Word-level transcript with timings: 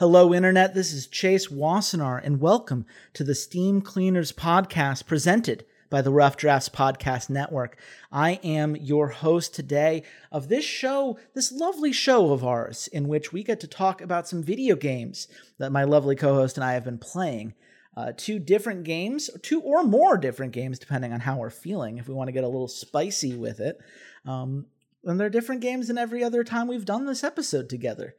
Hello, 0.00 0.32
Internet. 0.32 0.72
This 0.72 0.94
is 0.94 1.06
Chase 1.06 1.48
Wassenar, 1.48 2.22
and 2.24 2.40
welcome 2.40 2.86
to 3.12 3.22
the 3.22 3.34
Steam 3.34 3.82
Cleaners 3.82 4.32
podcast 4.32 5.04
presented 5.04 5.66
by 5.90 6.00
the 6.00 6.10
Rough 6.10 6.38
Drafts 6.38 6.70
Podcast 6.70 7.28
Network. 7.28 7.76
I 8.10 8.40
am 8.42 8.76
your 8.76 9.08
host 9.08 9.54
today 9.54 10.04
of 10.32 10.48
this 10.48 10.64
show, 10.64 11.18
this 11.34 11.52
lovely 11.52 11.92
show 11.92 12.32
of 12.32 12.42
ours, 12.42 12.88
in 12.88 13.08
which 13.08 13.30
we 13.30 13.42
get 13.42 13.60
to 13.60 13.66
talk 13.66 14.00
about 14.00 14.26
some 14.26 14.42
video 14.42 14.74
games 14.74 15.28
that 15.58 15.70
my 15.70 15.84
lovely 15.84 16.16
co 16.16 16.32
host 16.32 16.56
and 16.56 16.64
I 16.64 16.72
have 16.72 16.84
been 16.84 16.96
playing. 16.96 17.52
Uh, 17.94 18.12
two 18.16 18.38
different 18.38 18.84
games, 18.84 19.28
two 19.42 19.60
or 19.60 19.82
more 19.82 20.16
different 20.16 20.54
games, 20.54 20.78
depending 20.78 21.12
on 21.12 21.20
how 21.20 21.36
we're 21.36 21.50
feeling, 21.50 21.98
if 21.98 22.08
we 22.08 22.14
want 22.14 22.28
to 22.28 22.32
get 22.32 22.44
a 22.44 22.48
little 22.48 22.68
spicy 22.68 23.36
with 23.36 23.60
it. 23.60 23.78
Um, 24.24 24.64
and 25.04 25.20
they're 25.20 25.28
different 25.28 25.60
games 25.60 25.88
than 25.88 25.98
every 25.98 26.24
other 26.24 26.42
time 26.42 26.68
we've 26.68 26.86
done 26.86 27.04
this 27.04 27.22
episode 27.22 27.68
together. 27.68 28.14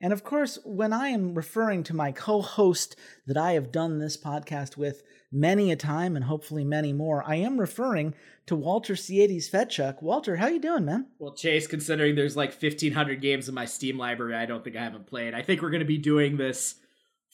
And 0.00 0.12
of 0.12 0.24
course, 0.24 0.58
when 0.64 0.92
I 0.92 1.08
am 1.08 1.34
referring 1.34 1.82
to 1.84 1.96
my 1.96 2.12
co 2.12 2.42
host 2.42 2.96
that 3.26 3.36
I 3.36 3.52
have 3.52 3.72
done 3.72 3.98
this 3.98 4.16
podcast 4.16 4.76
with 4.76 5.02
many 5.32 5.72
a 5.72 5.76
time 5.76 6.16
and 6.16 6.24
hopefully 6.24 6.64
many 6.64 6.92
more, 6.92 7.24
I 7.26 7.36
am 7.36 7.58
referring 7.58 8.14
to 8.46 8.54
Walter 8.56 8.94
Ciades 8.94 9.50
Fedczuk. 9.50 10.02
Walter, 10.02 10.36
how 10.36 10.48
you 10.48 10.60
doing, 10.60 10.84
man? 10.84 11.06
Well, 11.18 11.34
Chase, 11.34 11.66
considering 11.66 12.14
there's 12.14 12.36
like 12.36 12.50
1,500 12.50 13.20
games 13.20 13.48
in 13.48 13.54
my 13.54 13.64
Steam 13.64 13.96
library, 13.96 14.34
I 14.34 14.46
don't 14.46 14.62
think 14.62 14.76
I 14.76 14.84
haven't 14.84 15.06
played. 15.06 15.34
I 15.34 15.42
think 15.42 15.62
we're 15.62 15.70
going 15.70 15.80
to 15.80 15.86
be 15.86 15.98
doing 15.98 16.36
this 16.36 16.74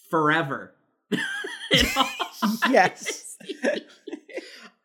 forever. 0.08 0.74
yes. 2.70 3.36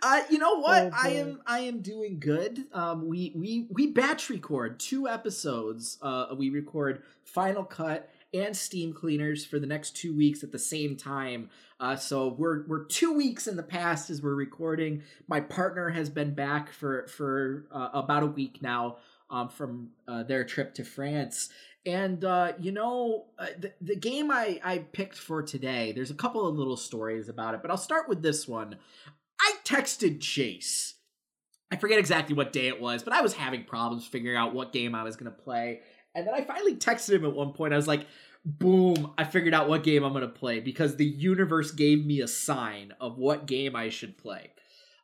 Uh, 0.08 0.22
you 0.30 0.38
know 0.38 0.60
what? 0.60 0.84
Oh, 0.84 0.90
I 0.94 1.10
am 1.10 1.42
I 1.46 1.60
am 1.60 1.82
doing 1.82 2.18
good. 2.18 2.64
Um, 2.72 3.08
we 3.10 3.34
we 3.36 3.68
we 3.70 3.88
batch 3.88 4.30
record 4.30 4.80
two 4.80 5.06
episodes. 5.06 5.98
Uh, 6.02 6.28
we 6.38 6.50
record 6.50 7.04
Final 7.26 7.66
Cut 7.66 8.10
and 8.34 8.56
Steam 8.56 8.94
Cleaners 8.94 9.46
for 9.46 9.60
the 9.60 9.68
next 9.68 9.98
two 9.98 10.16
weeks 10.16 10.44
at 10.44 10.54
the 10.54 10.60
same 10.60 10.96
time. 10.96 11.50
Uh, 11.82 11.98
so 11.98 12.30
we're 12.30 12.66
we're 12.68 12.86
two 12.86 13.12
weeks 13.12 13.48
in 13.48 13.58
the 13.58 13.64
past 13.64 14.10
as 14.10 14.22
we're 14.22 14.34
recording. 14.34 15.04
My 15.28 15.42
partner 15.42 15.90
has 15.90 16.10
been 16.10 16.34
back 16.34 16.72
for 16.72 17.08
for 17.08 17.66
uh, 17.70 17.90
about 17.92 18.24
a 18.24 18.28
week 18.28 18.62
now 18.62 19.00
um, 19.30 19.50
from 19.50 19.90
uh, 20.08 20.24
their 20.24 20.46
trip 20.46 20.74
to 20.76 20.86
France. 20.86 21.50
And 21.86 22.24
uh, 22.24 22.54
you 22.58 22.72
know, 22.72 23.26
uh, 23.38 23.48
the, 23.60 23.74
the 23.82 23.96
game 23.98 24.32
I, 24.32 24.62
I 24.64 24.78
picked 24.78 25.18
for 25.18 25.44
today, 25.44 25.92
there's 25.92 26.12
a 26.12 26.16
couple 26.16 26.48
of 26.48 26.56
little 26.56 26.78
stories 26.78 27.28
about 27.28 27.56
it, 27.56 27.62
but 27.62 27.72
I'll 27.72 27.78
start 27.78 28.08
with 28.08 28.22
this 28.22 28.48
one. 28.48 28.78
I 29.40 29.54
texted 29.64 30.22
Chase. 30.22 30.96
I 31.72 31.76
forget 31.76 32.00
exactly 32.00 32.36
what 32.36 32.54
day 32.54 32.68
it 32.68 32.80
was, 32.80 33.04
but 33.04 33.14
I 33.14 33.22
was 33.22 33.34
having 33.34 33.66
problems 33.66 34.08
figuring 34.08 34.38
out 34.38 34.54
what 34.54 34.72
game 34.72 34.96
I 34.96 35.04
was 35.04 35.16
going 35.16 35.32
to 35.32 35.38
play. 35.38 35.82
And 36.16 36.26
then 36.26 36.34
I 36.34 36.42
finally 36.42 36.76
texted 36.76 37.16
him 37.16 37.26
at 37.26 37.34
one 37.34 37.54
point. 37.54 37.74
I 37.74 37.78
was 37.78 37.88
like, 37.88 38.08
boom, 38.46 39.14
I 39.18 39.26
figured 39.26 39.54
out 39.54 39.68
what 39.68 39.84
game 39.84 40.04
I'm 40.04 40.14
going 40.14 40.22
to 40.22 40.30
play 40.30 40.62
because 40.62 40.96
the 40.96 41.06
universe 41.06 41.72
gave 41.72 42.06
me 42.06 42.22
a 42.22 42.28
sign 42.28 42.94
of 43.02 43.18
what 43.18 43.46
game 43.46 43.76
I 43.76 43.90
should 43.90 44.18
play. 44.18 44.52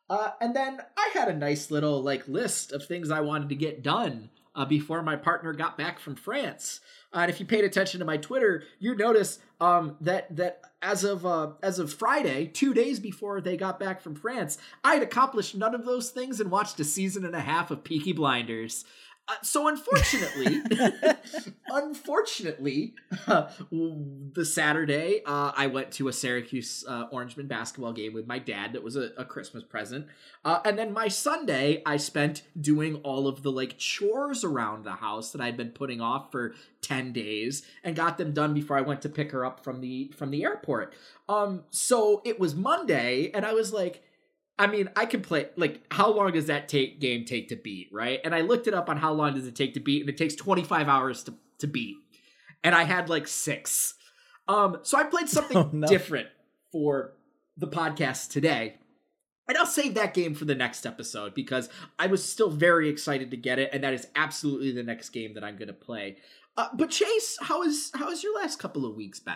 Uh, 0.08 0.30
and 0.40 0.56
then 0.56 0.80
I 0.96 1.10
had 1.12 1.28
a 1.28 1.36
nice 1.36 1.70
little 1.70 2.02
like 2.02 2.26
list 2.28 2.72
of 2.72 2.86
things 2.86 3.10
I 3.10 3.20
wanted 3.20 3.50
to 3.50 3.54
get 3.54 3.82
done 3.82 4.30
uh, 4.54 4.64
before 4.64 5.02
my 5.02 5.16
partner 5.16 5.52
got 5.52 5.76
back 5.76 5.98
from 5.98 6.14
France. 6.16 6.80
And 7.14 7.30
if 7.30 7.38
you 7.38 7.46
paid 7.46 7.64
attention 7.64 8.00
to 8.00 8.04
my 8.04 8.16
Twitter, 8.16 8.64
you'd 8.80 8.98
notice 8.98 9.38
um, 9.60 9.96
that 10.00 10.34
that 10.36 10.60
as 10.82 11.04
of 11.04 11.24
uh, 11.24 11.52
as 11.62 11.78
of 11.78 11.92
Friday, 11.92 12.46
two 12.46 12.74
days 12.74 12.98
before 12.98 13.40
they 13.40 13.56
got 13.56 13.78
back 13.78 14.00
from 14.00 14.16
France, 14.16 14.58
I 14.82 14.94
had 14.94 15.02
accomplished 15.02 15.54
none 15.54 15.74
of 15.74 15.86
those 15.86 16.10
things 16.10 16.40
and 16.40 16.50
watched 16.50 16.80
a 16.80 16.84
season 16.84 17.24
and 17.24 17.34
a 17.34 17.40
half 17.40 17.70
of 17.70 17.84
Peaky 17.84 18.12
Blinders. 18.12 18.84
Uh, 19.26 19.34
so 19.42 19.68
unfortunately, 19.68 20.60
unfortunately, 21.70 22.94
uh, 23.26 23.48
the 23.70 24.44
Saturday 24.44 25.22
uh, 25.24 25.50
I 25.56 25.66
went 25.66 25.92
to 25.92 26.08
a 26.08 26.12
Syracuse 26.12 26.84
uh, 26.86 27.06
Orangemen 27.10 27.46
basketball 27.46 27.94
game 27.94 28.12
with 28.12 28.26
my 28.26 28.38
dad. 28.38 28.74
That 28.74 28.82
was 28.82 28.96
a, 28.96 29.12
a 29.16 29.24
Christmas 29.24 29.64
present, 29.64 30.08
uh, 30.44 30.60
and 30.66 30.78
then 30.78 30.92
my 30.92 31.08
Sunday 31.08 31.82
I 31.86 31.96
spent 31.96 32.42
doing 32.60 32.96
all 32.96 33.26
of 33.26 33.42
the 33.42 33.50
like 33.50 33.78
chores 33.78 34.44
around 34.44 34.84
the 34.84 34.92
house 34.92 35.32
that 35.32 35.40
I'd 35.40 35.56
been 35.56 35.70
putting 35.70 36.02
off 36.02 36.30
for 36.30 36.54
ten 36.82 37.14
days, 37.14 37.62
and 37.82 37.96
got 37.96 38.18
them 38.18 38.32
done 38.32 38.52
before 38.52 38.76
I 38.76 38.82
went 38.82 39.00
to 39.02 39.08
pick 39.08 39.32
her 39.32 39.42
up 39.42 39.64
from 39.64 39.80
the 39.80 40.12
from 40.14 40.32
the 40.32 40.44
airport. 40.44 40.92
Um, 41.30 41.64
so 41.70 42.20
it 42.26 42.38
was 42.38 42.54
Monday, 42.54 43.30
and 43.32 43.46
I 43.46 43.54
was 43.54 43.72
like 43.72 44.02
I 44.58 44.68
mean, 44.68 44.88
I 44.94 45.06
can 45.06 45.20
play 45.20 45.48
like 45.56 45.82
how 45.90 46.12
long 46.12 46.32
does 46.32 46.46
that 46.46 46.68
take 46.68 47.00
game 47.00 47.24
take 47.24 47.48
to 47.48 47.56
beat, 47.56 47.88
right? 47.92 48.20
And 48.24 48.34
I 48.34 48.42
looked 48.42 48.66
it 48.66 48.74
up 48.74 48.88
on 48.88 48.96
how 48.96 49.12
long 49.12 49.34
does 49.34 49.46
it 49.46 49.56
take 49.56 49.74
to 49.74 49.80
beat, 49.80 50.02
and 50.02 50.08
it 50.08 50.16
takes 50.16 50.34
25 50.34 50.88
hours 50.88 51.24
to, 51.24 51.34
to 51.58 51.66
beat. 51.66 51.96
And 52.62 52.74
I 52.74 52.84
had 52.84 53.08
like 53.08 53.26
six. 53.26 53.94
Um, 54.46 54.78
so 54.82 54.98
I 54.98 55.04
played 55.04 55.28
something 55.30 55.56
oh, 55.56 55.70
no. 55.72 55.86
different 55.86 56.28
for 56.70 57.14
the 57.56 57.66
podcast 57.66 58.30
today. 58.30 58.76
And 59.46 59.58
I'll 59.58 59.66
save 59.66 59.94
that 59.94 60.14
game 60.14 60.34
for 60.34 60.46
the 60.46 60.54
next 60.54 60.86
episode 60.86 61.34
because 61.34 61.68
I 61.98 62.06
was 62.06 62.24
still 62.24 62.48
very 62.48 62.88
excited 62.88 63.30
to 63.32 63.36
get 63.36 63.58
it, 63.58 63.70
and 63.72 63.84
that 63.84 63.92
is 63.92 64.06
absolutely 64.16 64.72
the 64.72 64.82
next 64.82 65.10
game 65.10 65.34
that 65.34 65.44
I'm 65.44 65.56
gonna 65.56 65.74
play. 65.74 66.16
Uh, 66.56 66.68
but 66.74 66.90
Chase, 66.90 67.36
how 67.40 67.62
is 67.62 67.90
how 67.94 68.08
has 68.08 68.22
your 68.22 68.34
last 68.36 68.58
couple 68.58 68.86
of 68.86 68.94
weeks 68.94 69.18
been? 69.18 69.34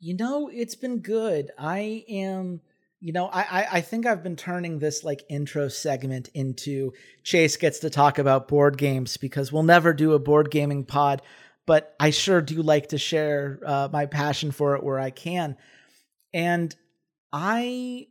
You 0.00 0.16
know, 0.16 0.50
it's 0.52 0.74
been 0.74 0.98
good. 0.98 1.50
I 1.58 2.04
am 2.08 2.60
you 3.00 3.12
know, 3.12 3.26
I, 3.26 3.66
I 3.74 3.80
think 3.80 4.06
I've 4.06 4.24
been 4.24 4.36
turning 4.36 4.78
this 4.78 5.04
like 5.04 5.24
intro 5.28 5.68
segment 5.68 6.30
into 6.34 6.92
Chase 7.22 7.56
gets 7.56 7.78
to 7.80 7.90
talk 7.90 8.18
about 8.18 8.48
board 8.48 8.76
games 8.76 9.16
because 9.16 9.52
we'll 9.52 9.62
never 9.62 9.92
do 9.92 10.14
a 10.14 10.18
board 10.18 10.50
gaming 10.50 10.84
pod, 10.84 11.22
but 11.64 11.94
I 12.00 12.10
sure 12.10 12.40
do 12.40 12.60
like 12.60 12.88
to 12.88 12.98
share 12.98 13.60
uh, 13.64 13.88
my 13.92 14.06
passion 14.06 14.50
for 14.50 14.74
it 14.74 14.82
where 14.82 14.98
I 14.98 15.10
can. 15.10 15.56
And 16.34 16.74
I 17.32 18.08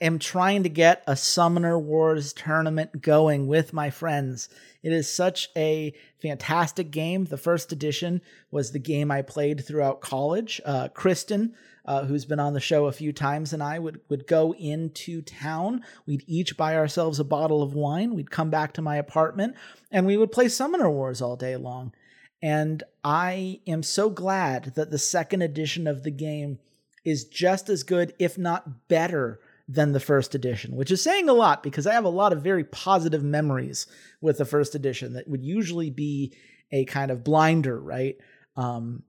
am 0.00 0.18
trying 0.18 0.64
to 0.64 0.68
get 0.68 1.02
a 1.06 1.16
Summoner 1.16 1.78
Wars 1.78 2.32
tournament 2.34 3.00
going 3.00 3.46
with 3.46 3.72
my 3.72 3.88
friends. 3.88 4.50
It 4.82 4.92
is 4.92 5.12
such 5.12 5.48
a 5.56 5.94
fantastic 6.20 6.90
game. 6.90 7.24
The 7.24 7.38
first 7.38 7.72
edition 7.72 8.20
was 8.50 8.72
the 8.72 8.78
game 8.78 9.10
I 9.10 9.22
played 9.22 9.64
throughout 9.64 10.00
college. 10.00 10.60
Uh, 10.64 10.88
Kristen, 10.88 11.54
uh, 11.88 12.04
who's 12.04 12.26
been 12.26 12.38
on 12.38 12.52
the 12.52 12.60
show 12.60 12.84
a 12.84 12.92
few 12.92 13.14
times, 13.14 13.54
and 13.54 13.62
I 13.62 13.78
would, 13.78 14.02
would 14.10 14.26
go 14.26 14.52
into 14.52 15.22
town. 15.22 15.82
We'd 16.04 16.22
each 16.26 16.54
buy 16.54 16.76
ourselves 16.76 17.18
a 17.18 17.24
bottle 17.24 17.62
of 17.62 17.72
wine. 17.72 18.14
We'd 18.14 18.30
come 18.30 18.50
back 18.50 18.74
to 18.74 18.82
my 18.82 18.96
apartment 18.96 19.56
and 19.90 20.06
we 20.06 20.18
would 20.18 20.30
play 20.30 20.50
Summoner 20.50 20.90
Wars 20.90 21.22
all 21.22 21.34
day 21.34 21.56
long. 21.56 21.94
And 22.42 22.82
I 23.02 23.60
am 23.66 23.82
so 23.82 24.10
glad 24.10 24.74
that 24.74 24.90
the 24.90 24.98
second 24.98 25.40
edition 25.40 25.86
of 25.86 26.02
the 26.02 26.10
game 26.10 26.58
is 27.06 27.24
just 27.24 27.70
as 27.70 27.84
good, 27.84 28.12
if 28.18 28.36
not 28.36 28.88
better, 28.88 29.40
than 29.66 29.92
the 29.92 30.00
first 30.00 30.34
edition, 30.34 30.76
which 30.76 30.90
is 30.90 31.02
saying 31.02 31.30
a 31.30 31.32
lot 31.32 31.62
because 31.62 31.86
I 31.86 31.94
have 31.94 32.04
a 32.04 32.10
lot 32.10 32.34
of 32.34 32.42
very 32.42 32.64
positive 32.64 33.22
memories 33.22 33.86
with 34.20 34.36
the 34.36 34.44
first 34.44 34.74
edition 34.74 35.14
that 35.14 35.28
would 35.28 35.42
usually 35.42 35.88
be 35.88 36.34
a 36.70 36.84
kind 36.84 37.10
of 37.10 37.24
blinder, 37.24 37.80
right? 37.80 38.16
Um, 38.56 39.04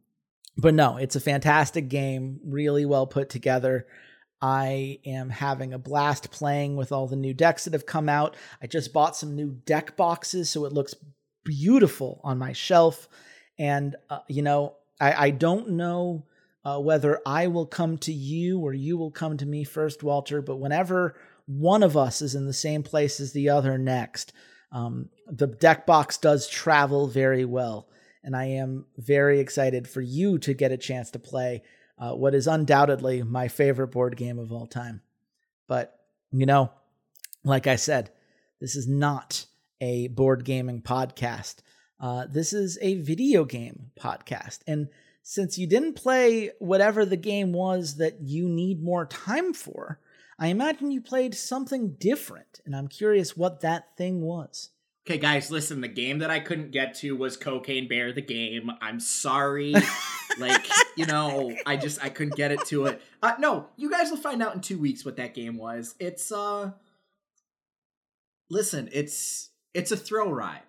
but 0.60 0.74
no, 0.74 0.98
it's 0.98 1.16
a 1.16 1.22
fantastic 1.22 1.88
game, 1.90 2.40
really 2.44 2.86
well 2.86 3.08
put 3.08 3.30
together. 3.30 3.88
I 4.42 5.00
am 5.06 5.30
having 5.30 5.74
a 5.74 5.80
blast 5.80 6.32
playing 6.32 6.76
with 6.76 6.92
all 6.92 7.08
the 7.08 7.16
new 7.16 7.34
decks 7.34 7.66
that 7.66 7.74
have 7.74 7.86
come 7.86 8.10
out. 8.10 8.36
I 8.62 8.68
just 8.68 8.94
bought 8.94 9.16
some 9.16 9.36
new 9.36 9.52
deck 9.66 9.96
boxes, 9.98 10.50
so 10.50 10.66
it 10.66 10.74
looks 10.74 10.96
beautiful 11.44 12.22
on 12.24 12.38
my 12.38 12.54
shelf. 12.54 13.08
And, 13.58 13.96
uh, 14.10 14.20
you 14.28 14.42
know, 14.42 14.76
I, 15.00 15.28
I 15.28 15.30
don't 15.32 15.72
know 15.72 16.26
uh, 16.64 16.80
whether 16.80 17.20
I 17.26 17.48
will 17.48 17.66
come 17.66 17.98
to 18.00 18.14
you 18.14 18.60
or 18.60 18.74
you 18.74 18.98
will 18.98 19.12
come 19.12 19.38
to 19.38 19.46
me 19.46 19.64
first, 19.64 20.04
Walter, 20.04 20.42
but 20.42 20.58
whenever 20.58 21.16
one 21.46 21.84
of 21.84 21.98
us 21.98 22.22
is 22.22 22.36
in 22.36 22.46
the 22.46 22.54
same 22.54 22.84
place 22.84 23.20
as 23.20 23.34
the 23.34 23.50
other 23.50 23.78
next, 23.78 24.34
um, 24.72 25.10
the 25.28 25.48
deck 25.48 25.86
box 25.86 26.18
does 26.18 26.48
travel 26.48 27.08
very 27.08 27.44
well 27.44 27.88
and 28.24 28.36
I 28.36 28.46
am 28.46 28.86
very 28.98 29.40
excited 29.40 29.88
for 29.88 30.02
you 30.02 30.38
to 30.40 30.54
get 30.54 30.72
a 30.72 30.78
chance 30.78 31.12
to 31.12 31.20
play 31.20 31.64
uh, 31.98 32.14
what 32.14 32.36
is 32.36 32.48
undoubtedly 32.48 33.24
my 33.24 33.48
favorite 33.48 33.90
board 33.90 34.16
game 34.18 34.40
of 34.40 34.52
all 34.52 34.68
time. 34.68 35.02
But, 35.68 36.00
you 36.32 36.46
know, 36.46 36.72
like 37.44 37.68
I 37.68 37.76
said, 37.76 38.12
this 38.60 38.76
is 38.76 38.88
not 38.88 39.46
a 39.82 40.08
board 40.08 40.46
gaming 40.46 40.82
podcast. 40.82 41.58
Uh, 42.00 42.26
this 42.30 42.54
is 42.54 42.78
a 42.82 42.96
video 42.96 43.46
game 43.46 43.92
podcast. 44.00 44.60
And 44.68 44.88
since 45.22 45.58
you 45.58 45.68
didn't 45.68 45.94
play 45.94 46.52
whatever 46.60 47.06
the 47.06 47.18
game 47.18 47.52
was 47.54 47.98
that 47.98 48.22
you 48.22 48.48
need 48.48 48.82
more 48.82 49.06
time 49.06 49.54
for, 49.54 50.00
I 50.40 50.48
imagine 50.48 50.92
you 50.92 51.02
played 51.02 51.36
something 51.36 51.96
different. 52.00 52.62
And 52.66 52.76
I'm 52.76 52.88
curious 52.88 53.36
what 53.36 53.62
that 53.62 53.98
thing 53.98 54.22
was. 54.22 54.70
Okay, 55.08 55.18
guys, 55.18 55.50
listen. 55.50 55.82
The 55.82 55.88
game 55.88 56.20
that 56.20 56.30
I 56.30 56.40
couldn't 56.40 56.72
get 56.72 56.96
to 56.96 57.16
was 57.16 57.38
Cocaine 57.38 57.88
Bear. 57.88 58.14
The 58.14 58.22
game. 58.22 58.72
I'm 58.82 59.00
sorry. 59.00 59.74
like, 60.38 60.68
you 60.96 61.06
know, 61.06 61.56
I 61.66 61.78
just 61.78 62.04
I 62.04 62.10
couldn't 62.10 62.36
get 62.36 62.52
it 62.52 62.66
to 62.68 62.86
it. 62.86 63.02
Uh, 63.24 63.34
no, 63.40 63.68
you 63.76 63.90
guys 63.90 64.12
will 64.12 64.18
find 64.18 64.44
out 64.44 64.56
in 64.56 64.62
two 64.62 64.78
weeks 64.78 65.04
what 65.04 65.18
that 65.18 65.34
game 65.34 65.58
was. 65.58 65.96
It's 66.00 66.32
uh, 66.32 66.72
listen, 68.50 68.90
it's 68.92 69.50
it's 69.74 69.92
a 69.92 69.98
thrill 69.98 70.32
ride. 70.32 70.62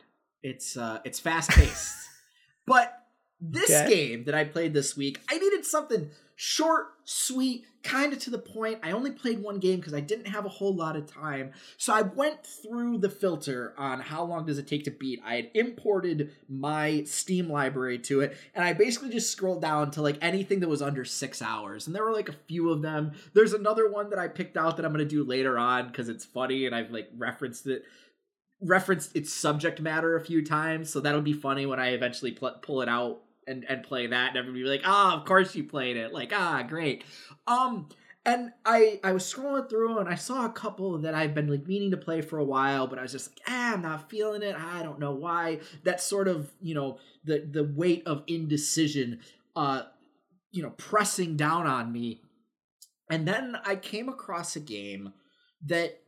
It's 0.42 0.76
uh, 0.76 1.00
it's 1.04 1.18
fast 1.18 1.50
paced, 1.50 2.08
but 2.66 2.96
this 3.40 3.70
okay. 3.70 3.88
game 3.88 4.24
that 4.24 4.34
I 4.34 4.44
played 4.44 4.72
this 4.72 4.96
week, 4.96 5.20
I 5.28 5.38
needed 5.38 5.64
something 5.64 6.10
short, 6.42 6.94
sweet, 7.04 7.66
kind 7.82 8.14
of 8.14 8.18
to 8.18 8.30
the 8.30 8.38
point. 8.38 8.78
I 8.82 8.92
only 8.92 9.10
played 9.10 9.42
one 9.42 9.58
game 9.58 9.76
because 9.76 9.92
I 9.92 10.00
didn't 10.00 10.28
have 10.28 10.46
a 10.46 10.48
whole 10.48 10.74
lot 10.74 10.96
of 10.96 11.06
time. 11.06 11.52
So 11.76 11.92
I 11.92 12.00
went 12.00 12.46
through 12.46 12.96
the 12.96 13.10
filter 13.10 13.74
on 13.76 14.00
how 14.00 14.24
long 14.24 14.46
does 14.46 14.56
it 14.56 14.66
take 14.66 14.84
to 14.84 14.90
beat. 14.90 15.20
I 15.22 15.34
had 15.34 15.50
imported 15.52 16.32
my 16.48 17.02
Steam 17.04 17.50
library 17.50 17.98
to 17.98 18.22
it, 18.22 18.38
and 18.54 18.64
I 18.64 18.72
basically 18.72 19.10
just 19.10 19.30
scrolled 19.30 19.60
down 19.60 19.90
to 19.90 20.00
like 20.00 20.16
anything 20.22 20.60
that 20.60 20.68
was 20.70 20.80
under 20.80 21.04
six 21.04 21.42
hours. 21.42 21.86
And 21.86 21.94
there 21.94 22.06
were 22.06 22.14
like 22.14 22.30
a 22.30 22.36
few 22.48 22.70
of 22.70 22.80
them. 22.80 23.12
There's 23.34 23.52
another 23.52 23.90
one 23.90 24.08
that 24.08 24.18
I 24.18 24.26
picked 24.26 24.56
out 24.56 24.78
that 24.78 24.86
I'm 24.86 24.92
gonna 24.92 25.04
do 25.04 25.22
later 25.22 25.58
on 25.58 25.88
because 25.88 26.08
it's 26.08 26.24
funny 26.24 26.64
and 26.64 26.74
I've 26.74 26.90
like 26.90 27.10
referenced 27.18 27.66
it 27.66 27.82
referenced 28.62 29.14
its 29.14 29.30
subject 29.30 29.78
matter 29.82 30.16
a 30.16 30.24
few 30.24 30.42
times, 30.42 30.90
so 30.90 31.00
that'll 31.00 31.20
be 31.20 31.34
funny 31.34 31.66
when 31.66 31.80
I 31.80 31.90
eventually 31.90 32.32
pl- 32.32 32.58
pull 32.62 32.80
it 32.80 32.88
out 32.88 33.20
and 33.50 33.64
and 33.68 33.82
play 33.82 34.06
that, 34.06 34.28
and 34.28 34.38
everybody 34.38 34.62
be 34.62 34.68
like, 34.68 34.82
"Ah, 34.84 35.12
oh, 35.12 35.18
of 35.18 35.26
course 35.26 35.54
you 35.54 35.64
played 35.64 35.96
it!" 35.96 36.12
Like, 36.12 36.32
ah, 36.34 36.62
great. 36.62 37.04
Um, 37.46 37.88
and 38.24 38.52
I 38.64 39.00
I 39.02 39.12
was 39.12 39.24
scrolling 39.24 39.68
through 39.68 39.98
and 39.98 40.08
I 40.08 40.14
saw 40.14 40.44
a 40.44 40.52
couple 40.52 40.98
that 40.98 41.14
I've 41.14 41.34
been 41.34 41.48
like 41.48 41.66
meaning 41.66 41.90
to 41.92 41.96
play 41.96 42.20
for 42.20 42.38
a 42.38 42.44
while, 42.44 42.86
but 42.86 42.98
I 42.98 43.02
was 43.02 43.12
just 43.12 43.30
like, 43.30 43.40
ah, 43.48 43.74
I'm 43.74 43.82
not 43.82 44.10
feeling 44.10 44.42
it. 44.42 44.54
I 44.54 44.82
don't 44.82 45.00
know 45.00 45.12
why. 45.12 45.60
That 45.84 46.00
sort 46.00 46.28
of 46.28 46.50
you 46.60 46.74
know 46.74 46.98
the 47.24 47.48
the 47.50 47.64
weight 47.64 48.02
of 48.06 48.22
indecision, 48.26 49.20
uh, 49.56 49.82
you 50.52 50.62
know, 50.62 50.70
pressing 50.70 51.36
down 51.36 51.66
on 51.66 51.92
me. 51.92 52.20
And 53.10 53.26
then 53.26 53.56
I 53.64 53.74
came 53.74 54.08
across 54.08 54.54
a 54.54 54.60
game 54.60 55.12
that 55.66 56.00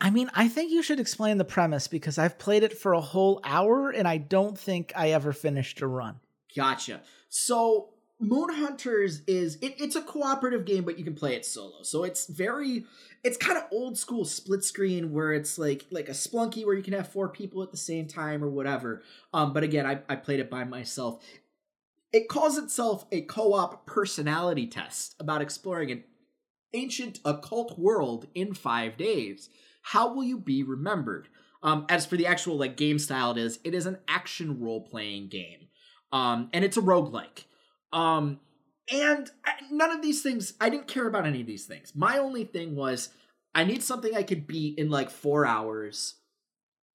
I 0.00 0.10
mean, 0.10 0.30
I 0.34 0.48
think 0.48 0.70
you 0.70 0.82
should 0.82 1.00
explain 1.00 1.38
the 1.38 1.44
premise 1.44 1.88
because 1.88 2.18
I've 2.18 2.38
played 2.38 2.62
it 2.62 2.78
for 2.78 2.92
a 2.92 3.00
whole 3.00 3.40
hour 3.42 3.90
and 3.90 4.06
I 4.06 4.18
don't 4.18 4.56
think 4.56 4.92
I 4.94 5.10
ever 5.10 5.32
finished 5.32 5.80
a 5.80 5.88
run. 5.88 6.20
Gotcha. 6.54 7.00
So 7.28 7.90
Moon 8.20 8.54
Hunters 8.54 9.22
is 9.26 9.56
it, 9.56 9.74
it's 9.80 9.96
a 9.96 10.02
cooperative 10.02 10.64
game, 10.64 10.84
but 10.84 10.98
you 10.98 11.04
can 11.04 11.14
play 11.14 11.34
it 11.34 11.44
solo. 11.44 11.82
So 11.82 12.04
it's 12.04 12.26
very 12.26 12.84
it's 13.24 13.36
kind 13.36 13.58
of 13.58 13.64
old 13.72 13.98
school 13.98 14.24
split 14.24 14.62
screen 14.62 15.12
where 15.12 15.32
it's 15.32 15.58
like 15.58 15.86
like 15.90 16.08
a 16.08 16.12
Spelunky 16.12 16.64
where 16.64 16.76
you 16.76 16.82
can 16.82 16.94
have 16.94 17.10
four 17.10 17.28
people 17.28 17.62
at 17.62 17.72
the 17.72 17.76
same 17.76 18.06
time 18.06 18.44
or 18.44 18.48
whatever. 18.48 19.02
Um, 19.34 19.52
but 19.52 19.64
again, 19.64 19.84
I, 19.84 20.00
I 20.08 20.16
played 20.16 20.38
it 20.38 20.50
by 20.50 20.64
myself. 20.64 21.24
It 22.12 22.28
calls 22.28 22.56
itself 22.56 23.06
a 23.12 23.22
co 23.22 23.52
op 23.54 23.86
personality 23.86 24.66
test 24.66 25.14
about 25.20 25.42
exploring 25.42 25.90
an 25.90 26.04
ancient 26.72 27.20
occult 27.24 27.78
world 27.78 28.26
in 28.34 28.54
five 28.54 28.96
days. 28.96 29.48
How 29.82 30.12
will 30.12 30.24
you 30.24 30.38
be 30.38 30.62
remembered? 30.62 31.28
Um, 31.62 31.86
as 31.88 32.06
for 32.06 32.16
the 32.16 32.26
actual 32.26 32.56
like 32.56 32.76
game 32.76 32.98
style 32.98 33.32
it 33.32 33.38
is, 33.38 33.58
it 33.64 33.74
is 33.74 33.86
an 33.86 33.98
action 34.06 34.60
role 34.60 34.80
playing 34.80 35.28
game. 35.28 35.68
Um, 36.12 36.48
and 36.52 36.64
it's 36.64 36.76
a 36.76 36.82
roguelike. 36.82 37.44
Um, 37.92 38.40
and 38.90 39.30
none 39.70 39.90
of 39.90 40.00
these 40.00 40.22
things, 40.22 40.54
I 40.60 40.70
didn't 40.70 40.86
care 40.88 41.06
about 41.06 41.26
any 41.26 41.40
of 41.40 41.46
these 41.46 41.66
things. 41.66 41.92
My 41.94 42.18
only 42.18 42.44
thing 42.44 42.74
was 42.74 43.10
I 43.54 43.64
need 43.64 43.82
something 43.82 44.14
I 44.14 44.22
could 44.22 44.46
beat 44.46 44.78
in 44.78 44.88
like 44.88 45.10
four 45.10 45.44
hours 45.44 46.14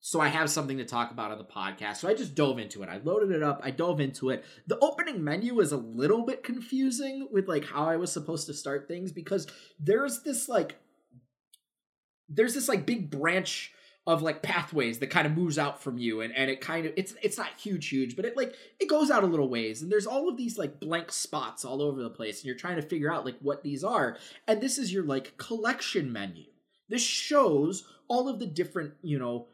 so 0.06 0.20
I 0.20 0.28
have 0.28 0.50
something 0.50 0.80
to 0.80 0.84
talk 0.84 1.12
about 1.12 1.32
on 1.32 1.38
the 1.38 1.46
podcast. 1.46 1.98
So 1.98 2.10
I 2.10 2.14
just 2.14 2.36
dove 2.36 2.60
into 2.60 2.84
it. 2.84 2.90
I 2.90 2.98
loaded 3.06 3.32
it 3.32 3.42
up. 3.42 3.62
I 3.64 3.72
dove 3.72 4.02
into 4.02 4.32
it. 4.32 4.44
The 4.68 4.78
opening 4.80 5.24
menu 5.24 5.62
is 5.62 5.72
a 5.72 5.78
little 5.78 6.26
bit 6.26 6.44
confusing 6.44 7.30
with 7.32 7.48
like 7.48 7.64
how 7.64 7.86
I 7.86 7.96
was 7.96 8.12
supposed 8.12 8.48
to 8.48 8.54
start 8.54 8.90
things 8.90 9.14
because 9.14 9.48
there's 9.80 10.22
this 10.24 10.50
like 10.50 10.76
there's 12.28 12.54
this 12.54 12.68
like 12.68 12.86
big 12.86 13.12
branch 13.12 13.72
of 14.06 14.22
like 14.22 14.42
pathways 14.42 15.00
that 15.00 15.08
kind 15.08 15.26
of 15.26 15.38
moves 15.38 15.58
out 15.58 15.82
from 15.82 15.98
you 15.98 16.20
and 16.20 16.36
and 16.36 16.52
it 16.52 16.60
kind 16.60 16.86
of 16.86 16.92
it's 16.98 17.16
it's 17.24 17.38
not 17.38 17.58
huge 17.58 17.88
huge 17.88 18.18
but 18.18 18.26
it 18.26 18.36
like 18.36 18.54
it 18.82 18.90
goes 18.90 19.10
out 19.10 19.24
a 19.24 19.28
little 19.28 19.48
ways 19.48 19.82
and 19.82 19.90
there's 19.90 20.06
all 20.06 20.28
of 20.28 20.36
these 20.36 20.58
like 20.58 20.82
blank 20.82 21.14
spots 21.14 21.64
all 21.64 21.82
over 21.82 22.04
the 22.04 22.10
place 22.10 22.40
and 22.40 22.46
you're 22.46 22.58
trying 22.58 22.76
to 22.76 22.82
figure 22.82 23.12
out 23.12 23.24
like 23.24 23.38
what 23.40 23.64
these 23.64 23.86
are 23.86 24.18
and 24.50 24.60
this 24.60 24.78
is 24.78 24.92
your 24.92 25.06
like 25.06 25.38
collection 25.38 26.12
menu 26.12 26.44
this 26.90 27.02
shows 27.02 27.88
all 28.10 28.28
of 28.28 28.40
the 28.40 28.46
different 28.46 28.92
you 29.02 29.18
know 29.18 29.48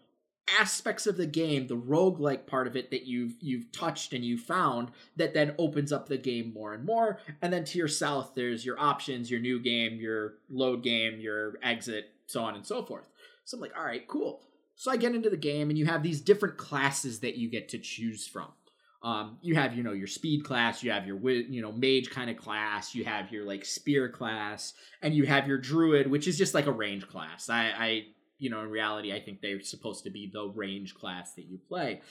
aspects 0.59 1.07
of 1.07 1.17
the 1.17 1.25
game, 1.25 1.67
the 1.67 1.75
rogue-like 1.75 2.47
part 2.47 2.67
of 2.67 2.75
it 2.75 2.91
that 2.91 3.05
you've 3.05 3.35
you've 3.39 3.71
touched 3.71 4.13
and 4.13 4.23
you 4.23 4.37
found 4.37 4.91
that 5.15 5.33
then 5.33 5.55
opens 5.57 5.91
up 5.91 6.07
the 6.07 6.17
game 6.17 6.53
more 6.53 6.73
and 6.73 6.85
more. 6.85 7.19
And 7.41 7.51
then 7.51 7.63
to 7.65 7.77
your 7.77 7.87
south, 7.87 8.31
there's 8.35 8.65
your 8.65 8.79
options, 8.79 9.29
your 9.29 9.39
new 9.39 9.59
game, 9.59 9.99
your 9.99 10.35
load 10.49 10.83
game, 10.83 11.19
your 11.19 11.55
exit, 11.63 12.11
so 12.27 12.43
on 12.43 12.55
and 12.55 12.65
so 12.65 12.83
forth. 12.83 13.05
So 13.45 13.57
I'm 13.57 13.61
like, 13.61 13.77
all 13.77 13.85
right, 13.85 14.07
cool. 14.07 14.41
So 14.75 14.91
I 14.91 14.97
get 14.97 15.15
into 15.15 15.29
the 15.29 15.37
game 15.37 15.69
and 15.69 15.77
you 15.77 15.85
have 15.87 16.03
these 16.03 16.21
different 16.21 16.57
classes 16.57 17.19
that 17.19 17.35
you 17.35 17.49
get 17.49 17.69
to 17.69 17.79
choose 17.79 18.25
from. 18.27 18.47
Um, 19.01 19.37
you 19.41 19.55
have, 19.55 19.75
you 19.75 19.83
know, 19.83 19.93
your 19.93 20.07
speed 20.07 20.43
class, 20.43 20.83
you 20.83 20.91
have 20.91 21.07
your, 21.07 21.17
you 21.29 21.61
know, 21.61 21.71
mage 21.71 22.09
kind 22.09 22.29
of 22.29 22.37
class, 22.37 22.93
you 22.93 23.05
have 23.05 23.31
your 23.31 23.45
like 23.45 23.63
spear 23.63 24.09
class, 24.09 24.73
and 25.01 25.13
you 25.13 25.25
have 25.25 25.47
your 25.47 25.57
druid, 25.57 26.09
which 26.09 26.27
is 26.27 26.37
just 26.37 26.53
like 26.53 26.65
a 26.65 26.71
range 26.71 27.07
class. 27.07 27.49
I, 27.49 27.71
I 27.77 28.03
you 28.39 28.49
know, 28.49 28.61
in 28.61 28.69
reality, 28.69 29.13
I 29.13 29.19
think 29.19 29.41
they're 29.41 29.61
supposed 29.61 30.05
to 30.05 30.09
be 30.09 30.31
the 30.31 30.47
range 30.47 30.95
class 30.95 31.33
that 31.33 31.45
you 31.45 31.59
play. 31.67 32.01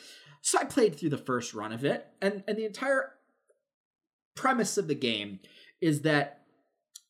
So 0.42 0.58
I 0.58 0.64
played 0.64 0.94
through 0.94 1.08
the 1.08 1.18
first 1.18 1.54
run 1.54 1.72
of 1.72 1.84
it, 1.84 2.06
and 2.22 2.44
and 2.46 2.56
the 2.56 2.66
entire 2.66 3.14
premise 4.36 4.78
of 4.78 4.86
the 4.86 4.94
game 4.94 5.40
is 5.80 6.02
that 6.02 6.42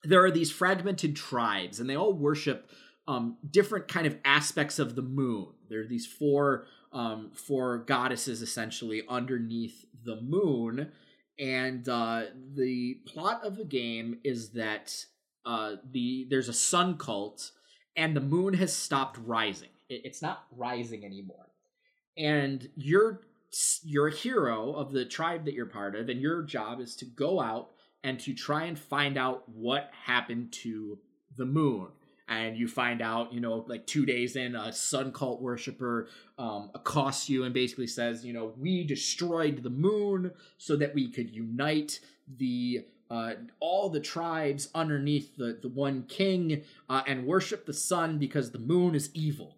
there 0.04 0.24
are 0.24 0.30
these 0.30 0.50
fragmented 0.50 1.16
tribes, 1.16 1.80
and 1.80 1.90
they 1.90 1.96
all 1.96 2.12
worship 2.12 2.70
um, 3.06 3.36
different 3.50 3.88
kind 3.88 4.06
of 4.06 4.16
aspects 4.24 4.78
of 4.78 4.94
the 4.94 5.02
moon. 5.02 5.48
There 5.68 5.80
are 5.80 5.86
these 5.86 6.06
four 6.06 6.66
um, 6.92 7.32
four 7.34 7.78
goddesses 7.78 8.40
essentially 8.40 9.02
underneath 9.08 9.84
the 10.04 10.20
moon, 10.20 10.92
and 11.38 11.88
uh, 11.88 12.24
the 12.54 13.00
plot 13.06 13.44
of 13.44 13.56
the 13.56 13.64
game 13.64 14.18
is 14.24 14.50
that 14.50 14.94
uh, 15.44 15.76
the 15.90 16.26
there's 16.30 16.48
a 16.48 16.54
sun 16.54 16.96
cult 16.96 17.50
and 17.98 18.16
the 18.16 18.20
moon 18.20 18.54
has 18.54 18.72
stopped 18.72 19.18
rising. 19.26 19.68
it's 19.90 20.22
not 20.22 20.44
rising 20.56 21.04
anymore. 21.04 21.46
And 22.16 22.68
you're 22.76 23.20
you're 23.82 24.08
a 24.08 24.14
hero 24.14 24.72
of 24.72 24.92
the 24.92 25.04
tribe 25.04 25.46
that 25.46 25.54
you're 25.54 25.66
part 25.66 25.96
of, 25.96 26.08
and 26.08 26.20
your 26.20 26.42
job 26.42 26.80
is 26.80 26.94
to 26.96 27.04
go 27.04 27.40
out 27.40 27.70
and 28.04 28.20
to 28.20 28.34
try 28.34 28.64
and 28.64 28.78
find 28.78 29.18
out 29.18 29.48
what 29.48 29.90
happened 30.04 30.52
to 30.52 30.98
the 31.36 31.46
moon. 31.46 31.88
And 32.28 32.58
you 32.58 32.68
find 32.68 33.00
out, 33.00 33.32
you 33.32 33.40
know, 33.40 33.64
like 33.66 33.86
two 33.86 34.04
days 34.04 34.36
in, 34.36 34.54
a 34.54 34.72
sun 34.72 35.12
cult 35.12 35.40
worshiper 35.40 36.08
um, 36.38 36.70
accosts 36.74 37.30
you 37.30 37.44
and 37.44 37.54
basically 37.54 37.86
says, 37.86 38.24
you 38.24 38.34
know, 38.34 38.52
we 38.58 38.84
destroyed 38.84 39.62
the 39.62 39.70
moon 39.70 40.32
so 40.58 40.76
that 40.76 40.94
we 40.94 41.10
could 41.10 41.30
unite 41.30 42.00
the 42.36 42.84
uh, 43.10 43.32
all 43.60 43.88
the 43.88 44.00
tribes 44.00 44.68
underneath 44.74 45.36
the, 45.36 45.58
the 45.60 45.68
one 45.68 46.04
king 46.08 46.62
uh, 46.88 47.02
and 47.06 47.26
worship 47.26 47.66
the 47.66 47.72
sun 47.72 48.18
because 48.18 48.50
the 48.50 48.58
moon 48.58 48.94
is 48.94 49.10
evil. 49.14 49.56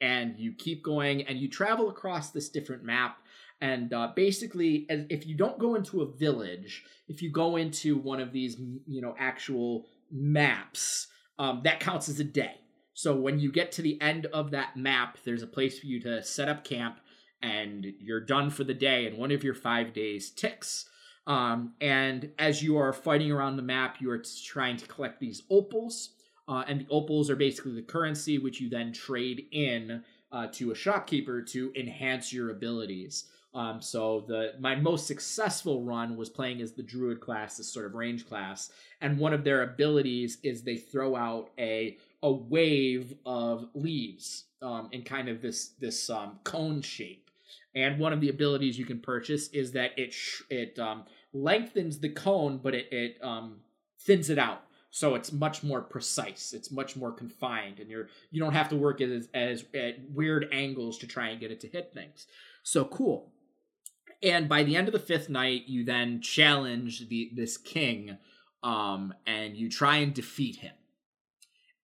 And 0.00 0.38
you 0.38 0.52
keep 0.52 0.84
going 0.84 1.22
and 1.22 1.38
you 1.38 1.48
travel 1.48 1.88
across 1.88 2.30
this 2.30 2.48
different 2.48 2.84
map. 2.84 3.18
And 3.60 3.92
uh, 3.92 4.12
basically, 4.14 4.86
if 4.88 5.26
you 5.26 5.36
don't 5.36 5.58
go 5.58 5.74
into 5.74 6.02
a 6.02 6.06
village, 6.06 6.84
if 7.08 7.22
you 7.22 7.32
go 7.32 7.56
into 7.56 7.98
one 7.98 8.20
of 8.20 8.32
these, 8.32 8.56
you 8.86 9.02
know, 9.02 9.16
actual 9.18 9.86
maps, 10.12 11.08
um, 11.40 11.62
that 11.64 11.80
counts 11.80 12.08
as 12.08 12.20
a 12.20 12.24
day. 12.24 12.54
So 12.94 13.16
when 13.16 13.38
you 13.38 13.50
get 13.50 13.72
to 13.72 13.82
the 13.82 14.00
end 14.00 14.26
of 14.26 14.52
that 14.52 14.76
map, 14.76 15.18
there's 15.24 15.42
a 15.42 15.48
place 15.48 15.78
for 15.78 15.86
you 15.86 16.00
to 16.02 16.22
set 16.22 16.48
up 16.48 16.64
camp, 16.64 16.98
and 17.42 17.86
you're 18.00 18.24
done 18.24 18.50
for 18.50 18.64
the 18.64 18.74
day, 18.74 19.06
and 19.06 19.16
one 19.16 19.30
of 19.30 19.44
your 19.44 19.54
five 19.54 19.92
days 19.92 20.30
ticks. 20.30 20.88
Um, 21.28 21.74
and 21.80 22.30
as 22.38 22.62
you 22.62 22.78
are 22.78 22.92
fighting 22.92 23.30
around 23.30 23.56
the 23.56 23.62
map, 23.62 24.00
you 24.00 24.10
are 24.10 24.22
trying 24.44 24.76
to 24.78 24.86
collect 24.86 25.20
these 25.20 25.42
opals. 25.50 26.10
Uh, 26.48 26.64
and 26.66 26.80
the 26.80 26.86
opals 26.90 27.28
are 27.28 27.36
basically 27.36 27.74
the 27.74 27.82
currency 27.82 28.38
which 28.38 28.60
you 28.60 28.70
then 28.70 28.92
trade 28.92 29.46
in 29.52 30.02
uh, 30.32 30.46
to 30.52 30.72
a 30.72 30.74
shopkeeper 30.74 31.42
to 31.42 31.70
enhance 31.76 32.32
your 32.32 32.50
abilities. 32.50 33.26
Um, 33.54 33.80
so 33.80 34.24
the 34.26 34.54
my 34.58 34.74
most 34.74 35.06
successful 35.06 35.82
run 35.82 36.16
was 36.16 36.28
playing 36.28 36.60
as 36.60 36.72
the 36.72 36.82
druid 36.82 37.20
class, 37.20 37.56
this 37.56 37.72
sort 37.72 37.86
of 37.86 37.94
range 37.94 38.26
class, 38.26 38.70
and 39.00 39.18
one 39.18 39.32
of 39.32 39.42
their 39.42 39.62
abilities 39.62 40.38
is 40.42 40.62
they 40.62 40.76
throw 40.76 41.16
out 41.16 41.50
a 41.58 41.96
a 42.22 42.30
wave 42.30 43.14
of 43.24 43.68
leaves 43.74 44.44
um, 44.60 44.88
in 44.92 45.02
kind 45.02 45.28
of 45.28 45.40
this 45.40 45.68
this 45.80 46.10
um, 46.10 46.38
cone 46.44 46.82
shape. 46.82 47.30
And 47.74 47.98
one 47.98 48.12
of 48.12 48.20
the 48.20 48.28
abilities 48.28 48.78
you 48.78 48.84
can 48.84 49.00
purchase 49.00 49.48
is 49.48 49.72
that 49.72 49.98
it 49.98 50.12
sh- 50.12 50.42
it 50.50 50.78
um, 50.78 51.04
lengthens 51.32 51.98
the 51.98 52.08
cone, 52.08 52.58
but 52.58 52.74
it 52.74 52.88
it 52.92 53.18
um, 53.22 53.60
thins 54.00 54.30
it 54.30 54.38
out. 54.38 54.62
So 54.90 55.14
it's 55.14 55.32
much 55.32 55.62
more 55.62 55.82
precise. 55.82 56.52
It's 56.54 56.70
much 56.70 56.96
more 56.96 57.12
confined 57.12 57.78
and 57.78 57.90
you're 57.90 58.08
you 58.30 58.40
don't 58.40 58.54
have 58.54 58.70
to 58.70 58.76
work 58.76 59.00
as 59.00 59.28
as 59.34 59.64
at 59.74 59.96
weird 60.10 60.48
angles 60.50 60.98
to 60.98 61.06
try 61.06 61.28
and 61.28 61.40
get 61.40 61.50
it 61.50 61.60
to 61.60 61.68
hit 61.68 61.92
things. 61.92 62.26
So 62.62 62.84
cool. 62.84 63.30
And 64.22 64.48
by 64.48 64.64
the 64.64 64.76
end 64.76 64.88
of 64.88 64.92
the 64.92 64.98
fifth 64.98 65.28
night 65.28 65.64
you 65.66 65.84
then 65.84 66.20
challenge 66.22 67.08
the 67.08 67.30
this 67.34 67.56
king 67.56 68.16
um 68.62 69.14
and 69.26 69.56
you 69.56 69.68
try 69.68 69.98
and 69.98 70.14
defeat 70.14 70.56
him 70.56 70.74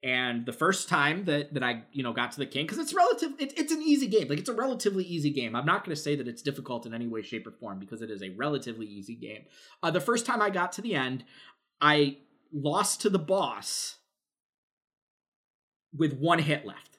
and 0.04 0.46
the 0.46 0.52
first 0.52 0.88
time 0.88 1.24
that 1.24 1.54
that 1.54 1.64
I 1.64 1.82
you 1.92 2.04
know 2.04 2.12
got 2.12 2.30
to 2.32 2.38
the 2.38 2.46
king 2.46 2.66
because 2.66 2.78
it's 2.78 2.94
relative 2.94 3.32
it, 3.38 3.58
it's 3.58 3.72
an 3.72 3.82
easy 3.82 4.06
game 4.06 4.28
like 4.28 4.38
it's 4.38 4.48
a 4.48 4.54
relatively 4.54 5.02
easy 5.02 5.30
game 5.30 5.56
I'm 5.56 5.66
not 5.66 5.84
going 5.84 5.96
to 5.96 6.00
say 6.00 6.14
that 6.14 6.28
it's 6.28 6.42
difficult 6.42 6.86
in 6.86 6.94
any 6.94 7.08
way 7.08 7.22
shape 7.22 7.46
or 7.46 7.50
form 7.50 7.80
because 7.80 8.02
it 8.02 8.10
is 8.10 8.22
a 8.22 8.30
relatively 8.30 8.86
easy 8.86 9.16
game 9.16 9.44
uh, 9.82 9.90
the 9.90 10.00
first 10.00 10.26
time 10.26 10.40
I 10.40 10.50
got 10.50 10.72
to 10.72 10.82
the 10.82 10.94
end 10.94 11.24
I 11.80 12.18
lost 12.52 13.00
to 13.02 13.10
the 13.10 13.18
boss 13.18 13.96
with 15.96 16.18
one 16.18 16.40
hit 16.40 16.66
left. 16.66 16.98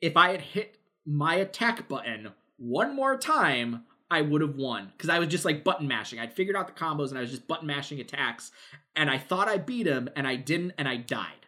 If 0.00 0.16
I 0.16 0.30
had 0.30 0.40
hit 0.40 0.78
my 1.04 1.36
attack 1.36 1.88
button 1.88 2.32
one 2.58 2.94
more 2.94 3.16
time, 3.16 3.84
I 4.10 4.22
would 4.22 4.40
have 4.40 4.56
won 4.56 4.92
because 4.96 5.10
I 5.10 5.18
was 5.18 5.28
just 5.28 5.44
like 5.44 5.64
button 5.64 5.88
mashing. 5.88 6.18
I'd 6.18 6.34
figured 6.34 6.56
out 6.56 6.66
the 6.66 6.72
combos 6.72 7.08
and 7.08 7.18
I 7.18 7.22
was 7.22 7.30
just 7.30 7.48
button 7.48 7.66
mashing 7.66 8.00
attacks, 8.00 8.52
and 8.94 9.10
I 9.10 9.18
thought 9.18 9.48
I 9.48 9.58
beat 9.58 9.86
him, 9.86 10.08
and 10.14 10.26
I 10.26 10.36
didn't, 10.36 10.74
and 10.78 10.88
I 10.88 10.96
died. 10.96 11.45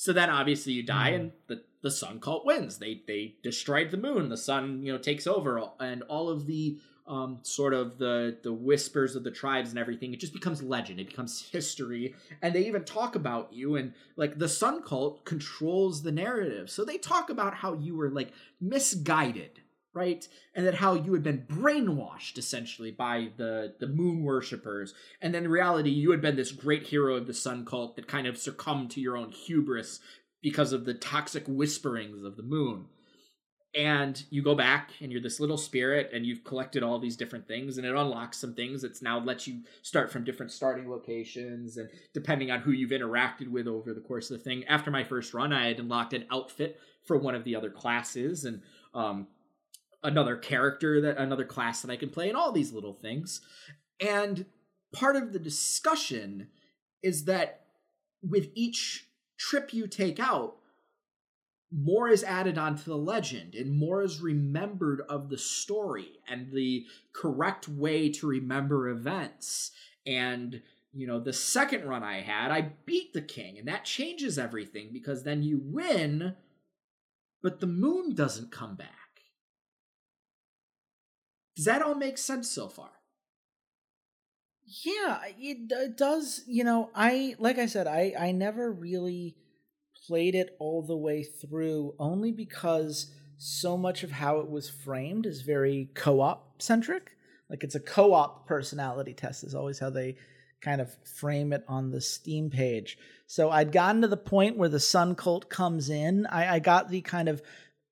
So 0.00 0.14
then 0.14 0.30
obviously 0.30 0.72
you 0.72 0.82
die, 0.82 1.10
mm. 1.10 1.14
and 1.16 1.32
the 1.46 1.62
the 1.82 1.90
sun 1.90 2.20
cult 2.20 2.46
wins. 2.46 2.78
They 2.78 3.02
they 3.06 3.34
destroyed 3.42 3.90
the 3.90 3.98
moon. 3.98 4.30
The 4.30 4.36
sun 4.38 4.82
you 4.82 4.90
know 4.90 4.98
takes 4.98 5.26
over, 5.26 5.62
and 5.78 6.02
all 6.04 6.30
of 6.30 6.46
the 6.46 6.78
um, 7.06 7.40
sort 7.42 7.74
of 7.74 7.98
the 7.98 8.38
the 8.42 8.50
whispers 8.50 9.14
of 9.14 9.24
the 9.24 9.30
tribes 9.30 9.68
and 9.68 9.78
everything. 9.78 10.14
It 10.14 10.20
just 10.20 10.32
becomes 10.32 10.62
legend. 10.62 11.00
It 11.00 11.08
becomes 11.08 11.42
history, 11.52 12.14
and 12.40 12.54
they 12.54 12.66
even 12.66 12.84
talk 12.84 13.14
about 13.14 13.52
you. 13.52 13.76
And 13.76 13.92
like 14.16 14.38
the 14.38 14.48
Sun 14.48 14.84
Cult 14.84 15.26
controls 15.26 16.02
the 16.02 16.12
narrative, 16.12 16.70
so 16.70 16.82
they 16.82 16.96
talk 16.96 17.28
about 17.28 17.52
how 17.52 17.74
you 17.74 17.94
were 17.94 18.08
like 18.08 18.32
misguided, 18.58 19.60
right, 19.92 20.26
and 20.54 20.66
that 20.66 20.74
how 20.74 20.94
you 20.94 21.12
had 21.12 21.22
been 21.22 21.46
brainwashed 21.48 22.38
essentially 22.38 22.90
by 22.90 23.30
the 23.36 23.74
the 23.78 23.88
Moon 23.88 24.22
worshippers, 24.22 24.94
and 25.20 25.34
then 25.34 25.44
in 25.44 25.50
reality 25.50 25.90
you 25.90 26.10
had 26.10 26.20
been 26.20 26.36
this 26.36 26.52
great 26.52 26.84
hero 26.84 27.16
of 27.16 27.26
the 27.26 27.34
Sun 27.34 27.64
Cult 27.64 27.96
that 27.96 28.06
kind 28.06 28.26
of 28.26 28.38
succumbed 28.38 28.90
to 28.92 29.00
your 29.00 29.16
own 29.16 29.30
hubris 29.32 30.00
because 30.42 30.72
of 30.72 30.84
the 30.84 30.94
toxic 30.94 31.44
whisperings 31.46 32.24
of 32.24 32.36
the 32.36 32.42
Moon. 32.42 32.86
And 33.72 34.20
you 34.30 34.42
go 34.42 34.56
back 34.56 34.90
and 35.00 35.12
you're 35.12 35.20
this 35.20 35.38
little 35.38 35.56
spirit 35.56 36.10
and 36.12 36.26
you've 36.26 36.42
collected 36.42 36.82
all 36.82 36.98
these 36.98 37.16
different 37.16 37.46
things 37.46 37.78
and 37.78 37.86
it 37.86 37.94
unlocks 37.94 38.38
some 38.38 38.52
things 38.52 38.82
it's 38.82 39.00
now 39.00 39.20
lets 39.20 39.46
you 39.46 39.60
start 39.82 40.10
from 40.10 40.24
different 40.24 40.50
starting 40.50 40.90
locations 40.90 41.76
and 41.76 41.88
depending 42.12 42.50
on 42.50 42.60
who 42.60 42.72
you've 42.72 42.90
interacted 42.90 43.46
with 43.46 43.68
over 43.68 43.94
the 43.94 44.00
course 44.00 44.28
of 44.28 44.38
the 44.38 44.42
thing. 44.42 44.64
After 44.64 44.90
my 44.90 45.04
first 45.04 45.34
run 45.34 45.52
i 45.52 45.68
had 45.68 45.78
unlocked 45.78 46.14
an 46.14 46.26
outfit 46.32 46.80
for 47.04 47.16
one 47.16 47.36
of 47.36 47.44
the 47.44 47.54
other 47.54 47.70
classes 47.70 48.44
and 48.44 48.60
um, 48.92 49.28
another 50.02 50.36
character 50.36 51.00
that 51.00 51.18
another 51.18 51.44
class 51.44 51.82
that 51.82 51.90
i 51.90 51.96
can 51.96 52.08
play 52.10 52.28
and 52.28 52.36
all 52.36 52.52
these 52.52 52.72
little 52.72 52.94
things. 52.94 53.40
And 54.00 54.46
part 54.92 55.16
of 55.16 55.32
the 55.32 55.38
discussion 55.38 56.48
is 57.02 57.24
that 57.24 57.66
with 58.22 58.48
each 58.54 59.06
trip 59.38 59.72
you 59.72 59.86
take 59.86 60.18
out 60.18 60.56
more 61.72 62.08
is 62.08 62.24
added 62.24 62.58
onto 62.58 62.84
the 62.84 62.96
legend 62.96 63.54
and 63.54 63.70
more 63.70 64.02
is 64.02 64.20
remembered 64.20 65.02
of 65.08 65.28
the 65.28 65.38
story 65.38 66.18
and 66.28 66.50
the 66.52 66.84
correct 67.12 67.68
way 67.68 68.10
to 68.10 68.26
remember 68.26 68.88
events. 68.88 69.70
And 70.06 70.62
you 70.92 71.06
know 71.06 71.20
the 71.20 71.32
second 71.32 71.84
run 71.84 72.02
i 72.02 72.20
had 72.20 72.50
i 72.50 72.72
beat 72.84 73.12
the 73.12 73.22
king 73.22 73.58
and 73.58 73.68
that 73.68 73.84
changes 73.84 74.38
everything 74.38 74.90
because 74.92 75.22
then 75.22 75.42
you 75.42 75.60
win 75.62 76.34
but 77.42 77.60
the 77.60 77.66
moon 77.66 78.14
doesn't 78.14 78.50
come 78.50 78.74
back 78.74 79.09
does 81.60 81.66
that 81.66 81.82
all 81.82 81.94
make 81.94 82.18
sense 82.18 82.50
so 82.50 82.68
far 82.68 82.90
yeah 84.84 85.18
it, 85.38 85.70
it 85.70 85.96
does 85.96 86.42
you 86.46 86.64
know 86.64 86.90
i 86.94 87.34
like 87.38 87.58
i 87.58 87.66
said 87.66 87.86
i 87.86 88.12
i 88.18 88.32
never 88.32 88.70
really 88.70 89.36
played 90.06 90.34
it 90.34 90.56
all 90.58 90.82
the 90.82 90.96
way 90.96 91.22
through 91.22 91.94
only 91.98 92.32
because 92.32 93.12
so 93.42 93.76
much 93.76 94.02
of 94.02 94.10
how 94.10 94.38
it 94.38 94.50
was 94.50 94.68
framed 94.68 95.24
is 95.24 95.40
very 95.40 95.88
co-op 95.94 96.60
centric. 96.60 97.12
Like 97.48 97.64
it's 97.64 97.74
a 97.74 97.80
co-op 97.80 98.46
personality 98.46 99.14
test 99.14 99.44
is 99.44 99.54
always 99.54 99.78
how 99.78 99.88
they 99.88 100.16
kind 100.60 100.80
of 100.80 100.94
frame 101.16 101.52
it 101.52 101.64
on 101.66 101.90
the 101.90 102.02
Steam 102.02 102.50
page. 102.50 102.98
So 103.26 103.50
I'd 103.50 103.72
gotten 103.72 104.02
to 104.02 104.08
the 104.08 104.16
point 104.18 104.58
where 104.58 104.68
the 104.68 104.78
Sun 104.78 105.14
Cult 105.14 105.48
comes 105.48 105.88
in. 105.88 106.26
I, 106.26 106.56
I 106.56 106.58
got 106.58 106.90
the 106.90 107.00
kind 107.00 107.30
of 107.30 107.40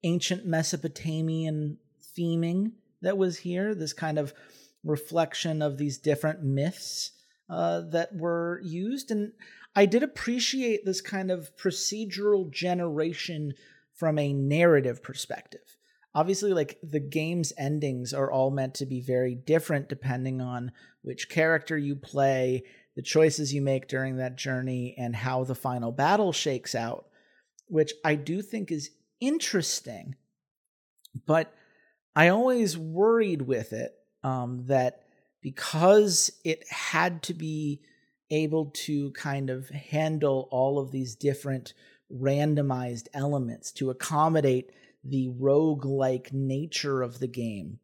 ancient 0.02 0.44
Mesopotamian 0.44 1.78
theming 2.18 2.72
that 3.02 3.18
was 3.18 3.38
here, 3.38 3.74
this 3.74 3.92
kind 3.92 4.18
of 4.18 4.34
reflection 4.84 5.62
of 5.62 5.78
these 5.78 5.98
different 5.98 6.42
myths 6.42 7.12
uh, 7.50 7.82
that 7.90 8.14
were 8.14 8.60
used. 8.64 9.10
And 9.10 9.32
I 9.74 9.86
did 9.86 10.02
appreciate 10.02 10.84
this 10.84 11.00
kind 11.00 11.30
of 11.30 11.54
procedural 11.56 12.50
generation 12.50 13.54
from 13.94 14.18
a 14.18 14.32
narrative 14.32 15.02
perspective. 15.02 15.76
Obviously, 16.14 16.52
like 16.52 16.78
the 16.82 17.00
game's 17.00 17.52
endings 17.58 18.12
are 18.12 18.30
all 18.30 18.50
meant 18.50 18.74
to 18.74 18.86
be 18.86 19.00
very 19.00 19.34
different 19.34 19.88
depending 19.88 20.40
on 20.40 20.72
which 21.02 21.28
character 21.28 21.76
you 21.76 21.94
play, 21.94 22.64
the 22.96 23.02
choices 23.02 23.54
you 23.54 23.62
make 23.62 23.88
during 23.88 24.16
that 24.16 24.36
journey, 24.36 24.94
and 24.98 25.14
how 25.14 25.44
the 25.44 25.54
final 25.54 25.92
battle 25.92 26.32
shakes 26.32 26.74
out, 26.74 27.06
which 27.66 27.92
I 28.04 28.14
do 28.14 28.42
think 28.42 28.72
is 28.72 28.90
interesting. 29.20 30.16
But 31.26 31.52
I 32.14 32.28
always 32.28 32.76
worried 32.76 33.42
with 33.42 33.72
it 33.72 33.94
um, 34.24 34.64
that 34.66 35.04
because 35.40 36.32
it 36.44 36.64
had 36.68 37.22
to 37.24 37.34
be 37.34 37.80
able 38.30 38.66
to 38.66 39.10
kind 39.12 39.50
of 39.50 39.68
handle 39.70 40.48
all 40.50 40.78
of 40.78 40.90
these 40.90 41.14
different 41.14 41.74
randomized 42.12 43.08
elements 43.14 43.72
to 43.72 43.90
accommodate 43.90 44.70
the 45.04 45.28
rogue-like 45.28 46.32
nature 46.32 47.02
of 47.02 47.18
the 47.18 47.28
game 47.28 47.78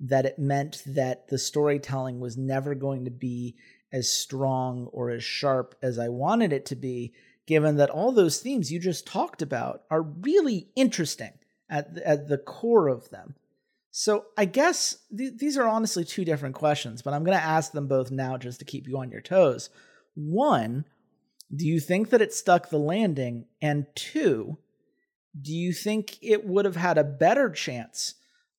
that 0.00 0.24
it 0.24 0.38
meant 0.38 0.82
that 0.86 1.28
the 1.28 1.38
storytelling 1.38 2.20
was 2.20 2.36
never 2.36 2.74
going 2.74 3.04
to 3.04 3.10
be 3.10 3.56
as 3.92 4.08
strong 4.08 4.86
or 4.92 5.10
as 5.10 5.24
sharp 5.24 5.74
as 5.82 5.98
I 5.98 6.08
wanted 6.08 6.52
it 6.52 6.66
to 6.66 6.76
be 6.76 7.12
given 7.46 7.76
that 7.76 7.90
all 7.90 8.12
those 8.12 8.38
themes 8.38 8.70
you 8.70 8.78
just 8.78 9.06
talked 9.06 9.42
about 9.42 9.82
are 9.90 10.02
really 10.02 10.68
interesting 10.76 11.32
at 11.70 11.94
the, 11.94 12.06
at 12.06 12.28
the 12.28 12.38
core 12.38 12.88
of 12.88 13.08
them 13.10 13.34
so 14.00 14.26
I 14.36 14.44
guess 14.44 14.96
th- 15.16 15.38
these 15.38 15.58
are 15.58 15.66
honestly 15.66 16.04
two 16.04 16.24
different 16.24 16.54
questions, 16.54 17.02
but 17.02 17.14
I'm 17.14 17.24
going 17.24 17.36
to 17.36 17.42
ask 17.42 17.72
them 17.72 17.88
both 17.88 18.12
now 18.12 18.36
just 18.36 18.60
to 18.60 18.64
keep 18.64 18.86
you 18.86 18.96
on 18.96 19.10
your 19.10 19.20
toes. 19.20 19.70
One, 20.14 20.84
do 21.52 21.66
you 21.66 21.80
think 21.80 22.10
that 22.10 22.22
it 22.22 22.32
stuck 22.32 22.70
the 22.70 22.78
landing? 22.78 23.46
And 23.60 23.86
two, 23.96 24.58
do 25.42 25.52
you 25.52 25.72
think 25.72 26.16
it 26.22 26.46
would 26.46 26.64
have 26.64 26.76
had 26.76 26.96
a 26.96 27.02
better 27.02 27.50
chance 27.50 28.14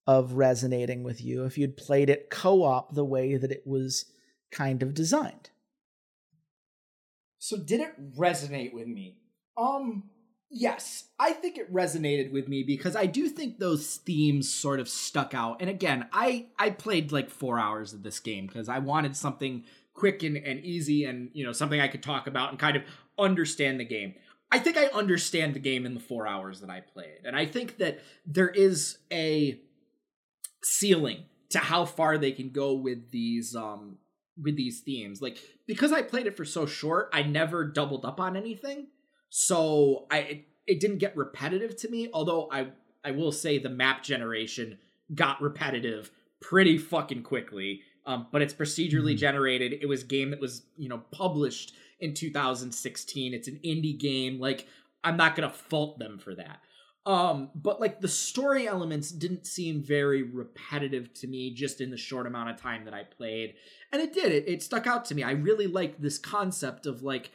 of 0.06 0.34
resonating 0.34 1.04
with 1.04 1.24
you 1.24 1.46
if 1.46 1.58
you'd 1.58 1.78
played 1.78 2.10
it 2.10 2.30
co-op 2.30 2.94
the 2.94 3.06
way 3.06 3.38
that 3.38 3.50
it 3.54 3.64
was 3.66 4.12
kind 4.52 4.84
of 4.84 4.94
designed? 4.94 5.52
So 7.38 7.56
did 7.56 7.80
it 7.80 8.18
resonate 8.18 8.74
with 8.74 8.88
me? 8.88 9.20
Um 9.56 10.10
Yes, 10.52 11.06
I 11.20 11.34
think 11.34 11.58
it 11.58 11.72
resonated 11.72 12.32
with 12.32 12.48
me 12.48 12.64
because 12.64 12.96
I 12.96 13.06
do 13.06 13.30
think 13.30 13.60
those 13.60 13.98
themes 13.98 14.52
sort 14.52 14.80
of 14.80 14.90
stuck 14.90 15.36
out. 15.36 15.62
And 15.62 15.70
again, 15.70 16.08
I 16.12 16.48
I 16.58 16.72
played 16.72 17.12
like 17.12 17.30
4 17.30 17.60
hours 17.60 17.94
of 17.94 18.02
this 18.02 18.20
game 18.20 18.48
because 18.48 18.68
I 18.68 18.80
wanted 18.80 19.16
something 19.16 19.64
quick 19.94 20.24
and, 20.24 20.38
and 20.38 20.60
easy 20.66 21.04
and, 21.04 21.30
you 21.34 21.46
know, 21.46 21.52
something 21.52 21.80
I 21.80 21.88
could 21.88 22.02
talk 22.02 22.26
about 22.26 22.50
and 22.50 22.58
kind 22.58 22.76
of 22.76 22.84
understand 23.20 23.80
the 23.80 23.86
game. 23.86 24.16
I 24.52 24.58
think 24.58 24.76
I 24.76 24.86
understand 24.88 25.54
the 25.54 25.60
game 25.60 25.86
in 25.86 25.94
the 25.94 26.00
4 26.00 26.26
hours 26.26 26.62
that 26.62 26.70
I 26.72 26.82
played. 26.82 27.26
And 27.26 27.36
I 27.36 27.46
think 27.46 27.78
that 27.78 28.00
there 28.26 28.50
is 28.50 28.98
a 29.14 29.60
ceiling 30.64 31.26
to 31.50 31.60
how 31.60 31.86
far 31.86 32.18
they 32.18 32.32
can 32.32 32.50
go 32.50 32.74
with 32.74 33.12
these 33.12 33.56
um 33.56 33.98
with 34.42 34.56
these 34.58 34.80
themes. 34.80 35.22
Like 35.22 35.38
because 35.68 35.92
I 35.92 36.02
played 36.02 36.26
it 36.26 36.36
for 36.36 36.46
so 36.46 36.66
short, 36.66 37.10
I 37.14 37.22
never 37.22 37.66
doubled 37.66 38.04
up 38.04 38.20
on 38.20 38.36
anything 38.36 38.88
so 39.30 40.08
I 40.12 40.18
it, 40.20 40.46
it 40.68 40.80
didn't 40.80 40.98
get 40.98 41.16
repetitive 41.16 41.76
to 41.78 41.90
me. 41.90 42.10
Although 42.14 42.50
I 42.52 42.68
I 43.04 43.12
will 43.12 43.32
say 43.32 43.58
the 43.58 43.70
map 43.70 44.04
generation 44.04 44.78
got 45.14 45.42
repetitive 45.42 46.12
pretty 46.42 46.78
fucking 46.78 47.24
quickly. 47.24 47.82
Um, 48.06 48.28
but 48.32 48.42
it's 48.42 48.54
procedurally 48.54 49.12
mm-hmm. 49.12 49.18
generated. 49.18 49.74
It 49.82 49.88
was 49.88 50.04
game 50.04 50.32
that 50.32 50.40
was 50.40 50.64
you 50.78 50.90
know 50.90 51.04
published 51.12 51.74
in 52.00 52.14
2016. 52.14 53.34
It's 53.34 53.48
an 53.48 53.60
indie 53.64 53.98
game. 53.98 54.40
Like 54.40 54.68
I'm 55.04 55.18
not 55.18 55.36
gonna 55.36 55.50
fault 55.50 56.00
them 56.00 56.18
for 56.18 56.36
that. 56.36 56.62
Um, 57.06 57.50
but 57.56 57.80
like 57.80 58.02
the 58.02 58.08
story 58.08 58.68
elements 58.68 59.10
didn't 59.12 59.48
seem 59.48 59.82
very 59.82 60.22
repetitive 60.22 61.14
to 61.16 61.28
me 61.28 61.54
just 61.54 61.82
in 61.82 61.90
the 61.90 61.98
short 61.98 62.28
amount 62.28 62.50
of 62.50 62.62
time 62.62 62.86
that 62.86 62.94
I 62.94 63.04
played. 63.04 63.56
And 63.92 64.02
it 64.02 64.14
did. 64.14 64.32
It, 64.32 64.48
it 64.48 64.62
stuck 64.62 64.86
out 64.86 65.06
to 65.06 65.16
me. 65.16 65.24
I 65.24 65.32
really 65.32 65.66
liked 65.66 66.02
this 66.02 66.20
concept 66.20 66.86
of 66.86 67.02
like 67.02 67.32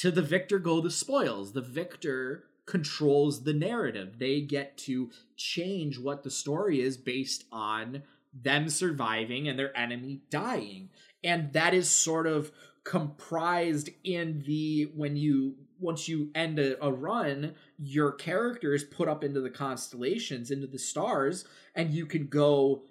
to 0.00 0.10
the 0.10 0.22
victor 0.22 0.58
go 0.58 0.80
the 0.80 0.90
spoils. 0.90 1.52
The 1.52 1.60
victor 1.60 2.44
controls 2.66 3.44
the 3.44 3.54
narrative. 3.54 4.18
They 4.18 4.40
get 4.40 4.76
to 4.78 5.10
change 5.36 5.98
what 5.98 6.22
the 6.22 6.30
story 6.30 6.80
is 6.80 6.96
based 6.96 7.44
on 7.50 8.02
them 8.32 8.68
surviving 8.68 9.48
and 9.48 9.58
their 9.58 9.76
enemy 9.76 10.20
dying. 10.30 10.90
And 11.24 11.52
that 11.54 11.74
is 11.74 11.88
sort 11.88 12.26
of 12.26 12.52
comprised 12.84 13.90
in 14.04 14.42
the 14.46 14.90
when 14.94 15.16
you 15.16 15.54
once 15.80 16.08
you 16.08 16.30
end 16.34 16.58
a, 16.58 16.82
a, 16.84 16.90
run 16.90 17.54
your 17.78 18.12
character 18.12 18.74
is 18.74 18.82
put 18.82 19.08
up 19.08 19.22
into 19.22 19.40
the 19.40 19.50
constellations 19.50 20.50
into 20.50 20.66
the 20.66 20.78
stars 20.78 21.44
and 21.74 21.92
you 21.92 22.06
can 22.06 22.26
go 22.26 22.82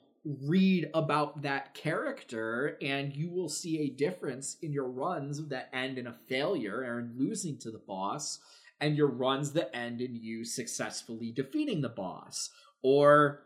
read 0.43 0.89
about 0.93 1.41
that 1.41 1.73
character 1.73 2.77
and 2.81 3.15
you 3.15 3.29
will 3.29 3.49
see 3.49 3.79
a 3.79 3.89
difference 3.89 4.57
in 4.61 4.73
your 4.73 4.87
runs 4.87 5.47
that 5.47 5.69
end 5.73 5.97
in 5.97 6.07
a 6.07 6.13
failure 6.27 6.79
or 6.79 6.99
in 6.99 7.13
losing 7.17 7.57
to 7.57 7.71
the 7.71 7.79
boss 7.79 8.39
and 8.81 8.97
your 8.97 9.07
runs 9.07 9.53
that 9.53 9.75
end 9.75 10.01
in 10.01 10.15
you 10.15 10.43
successfully 10.43 11.31
defeating 11.31 11.81
the 11.81 11.89
boss 11.89 12.49
or 12.81 13.43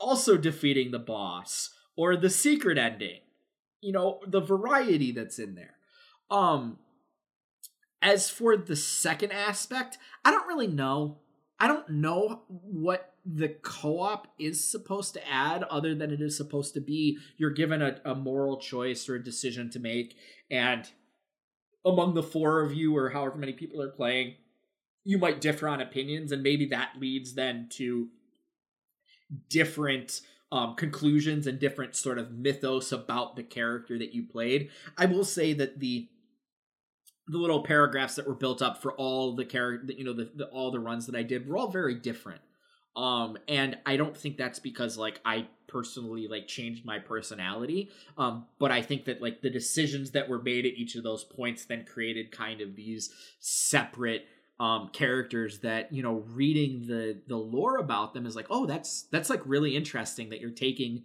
also 0.00 0.36
defeating 0.36 0.90
the 0.90 0.98
boss 0.98 1.70
or 1.96 2.16
the 2.16 2.30
secret 2.30 2.76
ending 2.76 3.20
you 3.80 3.92
know 3.92 4.18
the 4.26 4.40
variety 4.40 5.12
that's 5.12 5.38
in 5.38 5.54
there. 5.54 5.74
Um 6.30 6.78
as 8.02 8.28
for 8.28 8.56
the 8.56 8.76
second 8.76 9.32
aspect 9.32 9.98
i 10.24 10.30
don't 10.30 10.48
really 10.48 10.66
know. 10.66 11.18
I 11.60 11.68
don't 11.68 11.88
know 11.88 12.42
what 12.48 13.13
the 13.24 13.48
co-op 13.48 14.28
is 14.38 14.62
supposed 14.62 15.14
to 15.14 15.28
add 15.28 15.62
other 15.64 15.94
than 15.94 16.10
it 16.10 16.20
is 16.20 16.36
supposed 16.36 16.74
to 16.74 16.80
be 16.80 17.18
you're 17.36 17.50
given 17.50 17.80
a, 17.80 18.00
a 18.04 18.14
moral 18.14 18.58
choice 18.58 19.08
or 19.08 19.14
a 19.14 19.24
decision 19.24 19.70
to 19.70 19.78
make. 19.78 20.16
And 20.50 20.88
among 21.86 22.14
the 22.14 22.22
four 22.22 22.60
of 22.60 22.74
you 22.74 22.96
or 22.96 23.10
however 23.10 23.36
many 23.36 23.52
people 23.52 23.80
are 23.80 23.90
playing 23.90 24.34
you 25.04 25.18
might 25.18 25.40
differ 25.40 25.68
on 25.68 25.80
opinions 25.80 26.32
and 26.32 26.42
maybe 26.42 26.66
that 26.66 26.92
leads 26.98 27.34
then 27.34 27.68
to 27.70 28.08
different 29.50 30.22
um, 30.50 30.74
conclusions 30.76 31.46
and 31.46 31.58
different 31.58 31.94
sort 31.94 32.18
of 32.18 32.32
mythos 32.32 32.92
about 32.92 33.36
the 33.36 33.42
character 33.42 33.98
that 33.98 34.14
you 34.14 34.24
played. 34.26 34.70
I 34.96 35.06
will 35.06 35.24
say 35.24 35.52
that 35.54 35.80
the 35.80 36.08
the 37.26 37.38
little 37.38 37.62
paragraphs 37.62 38.16
that 38.16 38.26
were 38.26 38.34
built 38.34 38.60
up 38.60 38.82
for 38.82 38.92
all 38.92 39.34
the 39.34 39.46
character 39.46 39.94
you 39.94 40.04
know 40.04 40.12
the, 40.12 40.30
the 40.34 40.44
all 40.48 40.70
the 40.70 40.78
runs 40.78 41.06
that 41.06 41.14
i 41.14 41.22
did 41.22 41.48
were 41.48 41.56
all 41.56 41.70
very 41.70 41.94
different 41.94 42.42
um 42.96 43.36
and 43.48 43.76
i 43.86 43.96
don't 43.96 44.16
think 44.16 44.36
that's 44.36 44.58
because 44.58 44.96
like 44.96 45.20
i 45.24 45.46
personally 45.66 46.28
like 46.28 46.46
changed 46.46 46.84
my 46.84 47.00
personality. 47.00 47.90
Um 48.16 48.46
but 48.60 48.70
i 48.70 48.80
think 48.80 49.06
that 49.06 49.20
like 49.20 49.42
the 49.42 49.50
decisions 49.50 50.12
that 50.12 50.28
were 50.28 50.40
made 50.40 50.64
at 50.66 50.74
each 50.74 50.94
of 50.94 51.02
those 51.02 51.24
points 51.24 51.64
then 51.64 51.84
created 51.84 52.30
kind 52.30 52.60
of 52.60 52.76
these 52.76 53.10
separate 53.40 54.26
um 54.60 54.88
characters 54.92 55.58
that 55.60 55.92
you 55.92 56.02
know 56.02 56.22
reading 56.28 56.86
the 56.86 57.20
the 57.26 57.36
lore 57.36 57.78
about 57.78 58.14
them 58.14 58.24
is 58.24 58.36
like 58.36 58.46
oh 58.50 58.66
that's 58.66 59.02
that's 59.10 59.28
like 59.28 59.42
really 59.44 59.74
interesting 59.74 60.30
that 60.30 60.40
you're 60.40 60.50
taking 60.50 61.02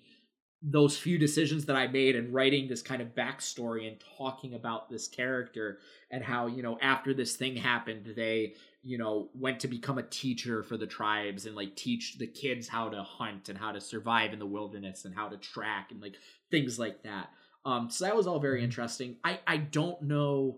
those 0.62 0.98
few 0.98 1.18
decisions 1.18 1.66
that 1.66 1.76
I 1.76 1.88
made 1.88 2.16
and 2.16 2.34
writing 2.34 2.68
this 2.68 2.82
kind 2.82 3.02
of 3.02 3.16
backstory 3.16 3.88
and 3.88 3.98
talking 4.18 4.56
about 4.56 4.90
this 4.90 5.08
character 5.08 5.80
and 6.12 6.24
how, 6.24 6.48
you 6.48 6.62
know, 6.62 6.78
after 6.82 7.14
this 7.14 7.38
thing 7.38 7.56
happened, 7.56 8.14
they, 8.16 8.56
you 8.84 8.98
know, 8.98 9.30
went 9.34 9.62
to 9.62 9.70
become 9.70 9.98
a 9.98 10.04
teacher 10.04 10.62
for 10.64 10.76
the 10.76 10.88
tribes 10.88 11.46
and 11.46 11.56
like 11.56 11.76
teach 11.76 12.18
the 12.18 12.28
kids 12.28 12.68
how 12.68 12.90
to 12.90 13.02
hunt 13.02 13.48
and 13.48 13.58
how 13.58 13.72
to 13.72 13.80
survive 13.80 14.34
in 14.34 14.40
the 14.40 14.46
wilderness 14.46 15.06
and 15.06 15.16
how 15.16 15.30
to 15.30 15.38
track 15.38 15.92
and 15.92 16.02
like 16.02 16.16
things 16.52 16.78
like 16.78 17.04
that. 17.04 17.30
Um, 17.66 17.90
so 17.90 18.04
that 18.06 18.16
was 18.16 18.28
all 18.28 18.40
very 18.40 18.58
mm-hmm. 18.58 18.66
interesting. 18.66 19.16
I, 19.24 19.40
I 19.48 19.58
don't 19.58 20.02
know 20.02 20.58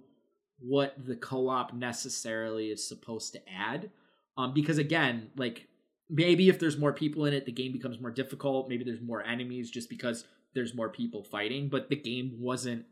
what 0.60 0.96
the 0.98 1.16
co-op 1.16 1.74
necessarily 1.74 2.68
is 2.68 2.88
supposed 2.88 3.34
to 3.34 3.42
add. 3.48 3.92
Um, 4.38 4.54
because 4.54 4.78
again, 4.78 5.30
like 5.36 5.68
maybe 6.12 6.50
if 6.50 6.60
there's 6.60 6.78
more 6.78 6.94
people 6.94 7.26
in 7.26 7.34
it 7.34 7.46
the 7.46 7.52
game 7.52 7.72
becomes 7.72 8.00
more 8.00 8.12
difficult. 8.12 8.70
Maybe 8.70 8.84
there's 8.84 9.02
more 9.02 9.24
enemies 9.26 9.72
just 9.72 9.90
because 9.90 10.26
there's 10.54 10.76
more 10.76 10.90
people 10.90 11.24
fighting 11.24 11.70
but 11.70 11.90
the 11.90 11.96
game 11.96 12.36
wasn't 12.38 12.86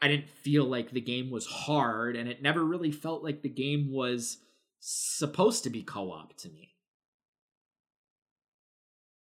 i 0.00 0.08
didn't 0.08 0.28
feel 0.28 0.64
like 0.64 0.90
the 0.90 1.00
game 1.00 1.28
was 1.30 1.44
hard 1.46 2.14
and 2.16 2.28
it 2.28 2.40
never 2.40 2.64
really 2.64 2.92
felt 2.92 3.24
like 3.24 3.42
the 3.42 3.48
game 3.48 3.90
was 3.90 4.38
supposed 4.80 5.64
to 5.64 5.70
be 5.70 5.82
co-op 5.82 6.36
to 6.38 6.48
me. 6.48 6.74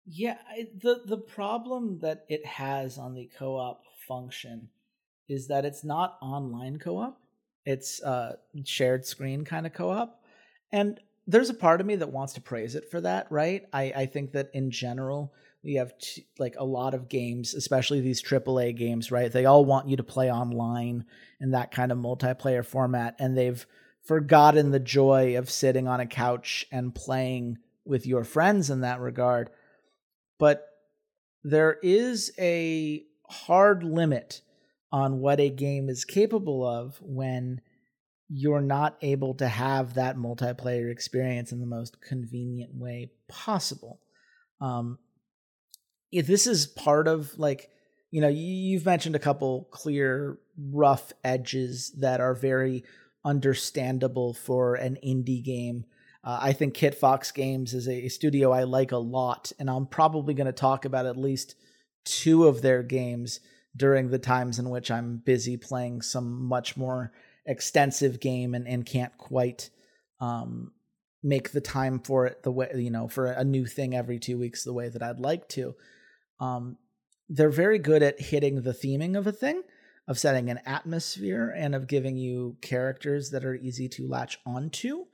Yeah 0.05 0.37
the 0.81 1.01
the 1.05 1.17
problem 1.17 1.99
that 1.99 2.25
it 2.29 2.45
has 2.45 2.97
on 2.97 3.13
the 3.13 3.29
co-op 3.37 3.83
function 4.07 4.69
is 5.27 5.47
that 5.47 5.65
it's 5.65 5.83
not 5.83 6.17
online 6.21 6.77
co-op. 6.77 7.19
It's 7.65 8.01
uh 8.03 8.37
shared 8.63 9.05
screen 9.05 9.43
kind 9.43 9.65
of 9.65 9.73
co-op. 9.73 10.23
And 10.71 10.99
there's 11.27 11.49
a 11.49 11.55
part 11.55 11.81
of 11.81 11.87
me 11.87 11.95
that 11.95 12.11
wants 12.11 12.33
to 12.33 12.41
praise 12.41 12.75
it 12.75 12.89
for 12.91 13.01
that, 13.01 13.27
right? 13.31 13.63
I, 13.73 13.93
I 13.95 14.05
think 14.05 14.33
that 14.33 14.49
in 14.53 14.71
general, 14.71 15.33
we 15.63 15.75
have 15.75 15.97
t- 15.97 16.27
like 16.37 16.55
a 16.57 16.65
lot 16.65 16.93
of 16.93 17.09
games, 17.09 17.55
especially 17.55 17.99
these 17.99 18.21
AAA 18.21 18.77
games, 18.77 19.11
right? 19.11 19.31
They 19.31 19.45
all 19.45 19.65
want 19.65 19.89
you 19.89 19.97
to 19.97 20.03
play 20.03 20.31
online 20.31 21.05
in 21.41 21.51
that 21.51 21.71
kind 21.71 21.91
of 21.91 21.97
multiplayer 21.97 22.63
format, 22.63 23.15
and 23.17 23.35
they've 23.35 23.65
forgotten 24.03 24.69
the 24.69 24.79
joy 24.79 25.37
of 25.37 25.49
sitting 25.49 25.87
on 25.87 25.99
a 25.99 26.05
couch 26.05 26.67
and 26.71 26.93
playing 26.93 27.57
with 27.85 28.05
your 28.05 28.23
friends 28.23 28.69
in 28.69 28.81
that 28.81 28.99
regard. 28.99 29.49
But 30.37 30.67
there 31.43 31.77
is 31.81 32.31
a 32.37 33.03
hard 33.27 33.83
limit 33.83 34.41
on 34.91 35.19
what 35.19 35.39
a 35.39 35.49
game 35.49 35.89
is 35.89 36.05
capable 36.05 36.65
of 36.65 36.99
when 37.01 37.61
you're 38.29 38.61
not 38.61 38.97
able 39.01 39.35
to 39.35 39.47
have 39.47 39.93
that 39.93 40.17
multiplayer 40.17 40.91
experience 40.91 41.51
in 41.51 41.59
the 41.59 41.65
most 41.65 42.01
convenient 42.01 42.73
way 42.73 43.11
possible. 43.27 43.99
Um, 44.61 44.97
if 46.11 46.27
this 46.27 46.47
is 46.47 46.65
part 46.65 47.07
of 47.07 47.37
like, 47.37 47.69
you 48.11 48.21
know, 48.21 48.29
you've 48.29 48.85
mentioned 48.85 49.15
a 49.15 49.19
couple 49.19 49.67
clear, 49.71 50.39
rough 50.57 51.11
edges 51.23 51.91
that 51.99 52.21
are 52.21 52.33
very 52.33 52.83
understandable 53.25 54.33
for 54.33 54.75
an 54.75 54.97
indie 55.05 55.43
game. 55.43 55.85
Uh, 56.23 56.39
I 56.41 56.53
think 56.53 56.75
Kitfox 56.75 57.33
Games 57.33 57.73
is 57.73 57.87
a 57.87 58.07
studio 58.07 58.51
I 58.51 58.63
like 58.63 58.91
a 58.91 58.97
lot, 58.97 59.51
and 59.59 59.69
I'm 59.69 59.85
probably 59.85 60.33
going 60.33 60.47
to 60.47 60.53
talk 60.53 60.85
about 60.85 61.05
at 61.05 61.17
least 61.17 61.55
two 62.05 62.47
of 62.47 62.61
their 62.61 62.81
games 62.81 63.41
during 63.75 64.09
the 64.09 64.19
times 64.19 64.57
in 64.57 64.69
which 64.69 64.89
I'm 64.89 65.17
busy 65.17 65.57
playing 65.57 66.01
some 66.01 66.45
much 66.45 66.77
more 66.77 67.11
extensive 67.45 68.19
game 68.19 68.53
and, 68.55 68.67
and 68.67 68.85
can't 68.85 69.17
quite 69.17 69.69
um, 70.19 70.71
make 71.23 71.51
the 71.51 71.61
time 71.61 71.99
for 71.99 72.25
it 72.25 72.43
the 72.43 72.51
way 72.51 72.69
you 72.75 72.91
know 72.91 73.07
for 73.07 73.25
a 73.25 73.43
new 73.43 73.65
thing 73.65 73.95
every 73.95 74.19
two 74.19 74.37
weeks 74.37 74.63
the 74.63 74.73
way 74.73 74.89
that 74.89 75.03
I'd 75.03 75.19
like 75.19 75.49
to. 75.49 75.75
Um, 76.39 76.77
they're 77.29 77.49
very 77.49 77.79
good 77.79 78.03
at 78.03 78.21
hitting 78.21 78.61
the 78.61 78.71
theming 78.71 79.17
of 79.17 79.25
a 79.25 79.31
thing, 79.31 79.63
of 80.07 80.19
setting 80.19 80.49
an 80.49 80.59
atmosphere, 80.65 81.51
and 81.55 81.73
of 81.73 81.87
giving 81.87 82.17
you 82.17 82.57
characters 82.61 83.31
that 83.31 83.43
are 83.43 83.55
easy 83.55 83.89
to 83.89 84.07
latch 84.07 84.39
onto. 84.45 85.05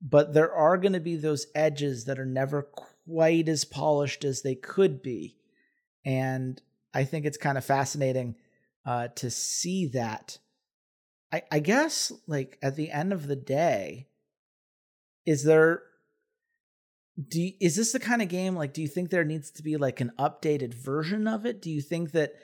But 0.00 0.34
there 0.34 0.52
are 0.52 0.78
going 0.78 0.92
to 0.92 1.00
be 1.00 1.16
those 1.16 1.46
edges 1.54 2.04
that 2.04 2.18
are 2.18 2.26
never 2.26 2.62
quite 2.62 3.48
as 3.48 3.64
polished 3.64 4.24
as 4.24 4.42
they 4.42 4.54
could 4.54 5.02
be, 5.02 5.36
and 6.04 6.60
I 6.94 7.04
think 7.04 7.26
it's 7.26 7.38
kind 7.38 7.58
of 7.58 7.64
fascinating 7.64 8.36
uh, 8.86 9.08
to 9.16 9.30
see 9.30 9.86
that 9.88 10.38
I, 11.32 11.42
I 11.50 11.58
guess 11.60 12.12
like 12.26 12.58
at 12.62 12.76
the 12.76 12.90
end 12.90 13.12
of 13.12 13.26
the 13.26 13.36
day, 13.36 14.08
is 15.24 15.44
there 15.44 15.82
do 17.28 17.40
you, 17.40 17.52
is 17.60 17.76
this 17.76 17.92
the 17.92 18.00
kind 18.00 18.22
of 18.22 18.28
game 18.28 18.54
like 18.54 18.72
do 18.72 18.82
you 18.82 18.88
think 18.88 19.10
there 19.10 19.24
needs 19.24 19.50
to 19.52 19.62
be 19.62 19.76
like 19.76 20.00
an 20.00 20.12
updated 20.18 20.74
version 20.74 21.26
of 21.26 21.46
it? 21.46 21.62
Do 21.62 21.70
you 21.70 21.80
think 21.80 22.12
that 22.12 22.34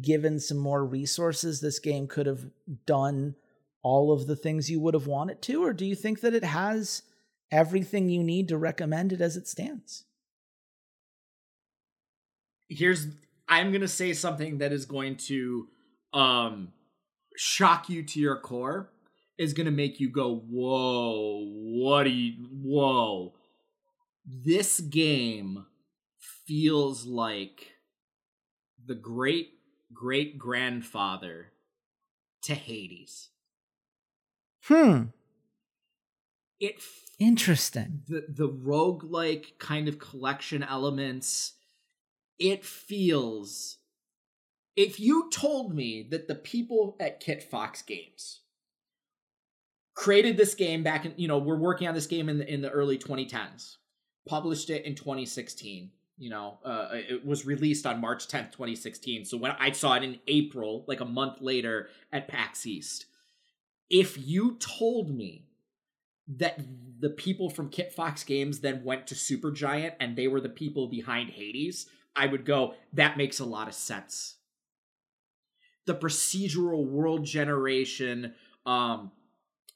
given 0.00 0.38
some 0.38 0.58
more 0.58 0.84
resources 0.84 1.60
this 1.60 1.78
game 1.78 2.06
could 2.06 2.26
have 2.26 2.46
done 2.86 3.34
all 3.82 4.12
of 4.12 4.26
the 4.26 4.36
things 4.36 4.70
you 4.70 4.80
would 4.80 4.94
have 4.94 5.06
wanted 5.06 5.42
to? 5.42 5.64
Or 5.64 5.72
do 5.72 5.86
you 5.86 5.94
think 5.94 6.20
that 6.20 6.34
it 6.34 6.44
has 6.44 7.02
everything 7.50 8.08
you 8.08 8.22
need 8.22 8.48
to 8.48 8.58
recommend 8.58 9.12
it 9.12 9.20
as 9.20 9.36
it 9.36 9.48
stands? 9.48 10.04
Here's 12.68 13.06
i'm 13.50 13.72
going 13.72 13.80
to 13.80 13.88
say 13.88 14.12
something 14.12 14.58
that 14.58 14.72
is 14.72 14.86
going 14.86 15.16
to 15.16 15.68
um 16.14 16.72
shock 17.40 17.88
you 17.88 18.02
to 18.02 18.20
your 18.20 18.38
core 18.38 18.90
is 19.38 19.52
going 19.52 19.64
to 19.64 19.70
make 19.70 19.98
you 20.00 20.08
go 20.10 20.42
whoa 20.50 21.44
what 21.44 22.04
do 22.04 22.10
you 22.10 22.46
whoa 22.62 23.32
this 24.26 24.80
game 24.80 25.66
feels 26.18 27.06
like 27.06 27.72
the 28.84 28.94
great 28.94 29.54
great 29.92 30.38
grandfather 30.38 31.52
to 32.42 32.54
Hades. 32.54 33.28
Hmm. 34.64 35.04
It 36.58 36.76
interesting. 37.18 38.02
The 38.08 38.26
the 38.28 38.48
roguelike 38.48 39.58
kind 39.58 39.88
of 39.88 39.98
collection 39.98 40.62
elements 40.62 41.54
it 42.38 42.64
feels 42.64 43.78
if 44.76 45.00
you 45.00 45.28
told 45.30 45.74
me 45.74 46.06
that 46.10 46.28
the 46.28 46.34
people 46.34 46.96
at 47.00 47.22
Kitfox 47.22 47.84
Games 47.84 48.40
created 49.94 50.36
this 50.36 50.54
game 50.54 50.82
back 50.82 51.04
in 51.04 51.12
you 51.16 51.28
know 51.28 51.38
we're 51.38 51.56
working 51.56 51.86
on 51.86 51.94
this 51.94 52.06
game 52.06 52.28
in 52.28 52.38
the 52.38 52.52
in 52.52 52.62
the 52.62 52.70
early 52.70 52.96
2010s 52.96 53.76
published 54.26 54.70
it 54.70 54.84
in 54.86 54.94
2016 54.94 55.90
you 56.16 56.30
know 56.30 56.58
uh, 56.64 56.88
it 56.92 57.26
was 57.26 57.44
released 57.44 57.84
on 57.84 58.00
march 58.00 58.26
10th 58.26 58.52
2016 58.52 59.26
so 59.26 59.36
when 59.36 59.52
i 59.58 59.70
saw 59.72 59.94
it 59.94 60.02
in 60.02 60.18
april 60.26 60.84
like 60.88 61.00
a 61.00 61.04
month 61.04 61.40
later 61.40 61.88
at 62.12 62.28
pax 62.28 62.66
east. 62.66 63.06
If 63.90 64.16
you 64.16 64.56
told 64.58 65.10
me 65.10 65.46
that 66.28 66.60
the 67.00 67.10
people 67.10 67.50
from 67.50 67.70
kitfox 67.70 68.24
games 68.24 68.60
then 68.60 68.84
went 68.84 69.08
to 69.08 69.14
supergiant 69.16 69.94
and 69.98 70.16
they 70.16 70.28
were 70.28 70.40
the 70.40 70.48
people 70.48 70.86
behind 70.86 71.30
hades 71.30 71.86
i 72.16 72.24
would 72.26 72.46
go 72.46 72.74
that 72.92 73.18
makes 73.18 73.40
a 73.40 73.44
lot 73.44 73.68
of 73.68 73.74
sense 73.74 74.36
the 75.90 75.96
procedural 75.96 76.86
world 76.86 77.24
generation 77.24 78.32
um 78.64 79.10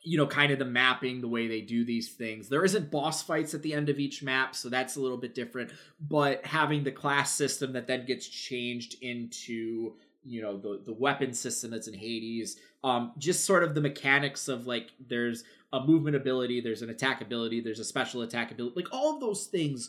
you 0.07 0.19
know, 0.19 0.27
kind 0.27 0.53
of 0.53 0.59
the 0.59 0.67
mapping, 0.67 1.23
the 1.23 1.29
way 1.29 1.49
they 1.49 1.63
do 1.63 1.83
these 1.83 2.11
things. 2.11 2.51
There 2.51 2.65
isn't 2.65 2.91
boss 2.91 3.23
fights 3.23 3.55
at 3.55 3.63
the 3.63 3.73
end 3.73 3.89
of 3.89 3.99
each 3.99 4.23
map, 4.23 4.55
so 4.55 4.69
that's 4.69 4.97
a 4.97 5.01
little 5.01 5.17
bit 5.17 5.35
different. 5.35 5.73
But 5.99 6.45
having 6.45 6.85
the 6.85 6.93
class 6.93 7.35
system 7.35 7.73
that 7.73 7.87
then 7.87 8.05
gets 8.05 8.29
changed 8.29 8.97
into, 9.01 9.95
you 10.23 10.43
know, 10.43 10.59
the 10.59 10.83
the 10.85 10.93
weapon 10.93 11.33
system 11.33 11.71
that's 11.71 11.89
in 11.89 11.95
Hades, 11.95 12.59
um, 12.85 13.13
just 13.17 13.47
sort 13.47 13.65
of 13.65 13.75
the 13.75 13.81
mechanics 13.81 14.47
of 14.47 14.67
like 14.67 14.91
there's 15.09 15.43
a 15.73 15.81
movement 15.81 16.17
ability, 16.17 16.61
there's 16.61 16.83
an 16.83 16.91
attack 16.91 17.23
ability, 17.23 17.63
there's 17.63 17.81
a 17.81 17.85
special 17.85 18.21
attack 18.21 18.53
ability, 18.53 18.75
like 18.77 18.93
all 18.93 19.15
of 19.15 19.21
those 19.21 19.47
things 19.47 19.89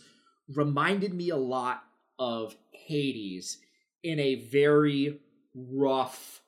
reminded 0.55 1.13
me 1.13 1.29
a 1.29 1.35
lot 1.35 1.83
of 2.17 2.55
Hades 2.71 3.57
in 4.01 4.19
a 4.19 4.35
very 4.35 5.19
rough, 5.55 6.41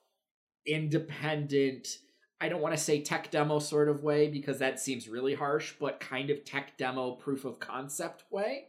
independent 0.66 1.98
I 2.40 2.50
don't 2.50 2.62
want 2.62 2.76
to 2.76 2.82
say 2.82 3.02
tech 3.02 3.32
demo 3.32 3.60
sort 3.60 3.90
of 3.90 4.04
way 4.04 4.28
because 4.28 4.60
that 4.60 4.80
seems 4.80 5.10
really 5.10 5.34
harsh, 5.34 5.74
but 5.80 6.00
kind 6.00 6.30
of 6.30 6.46
tech 6.46 6.78
demo 6.78 7.12
proof 7.12 7.46
of 7.46 7.60
concept 7.60 8.24
way. 8.30 8.66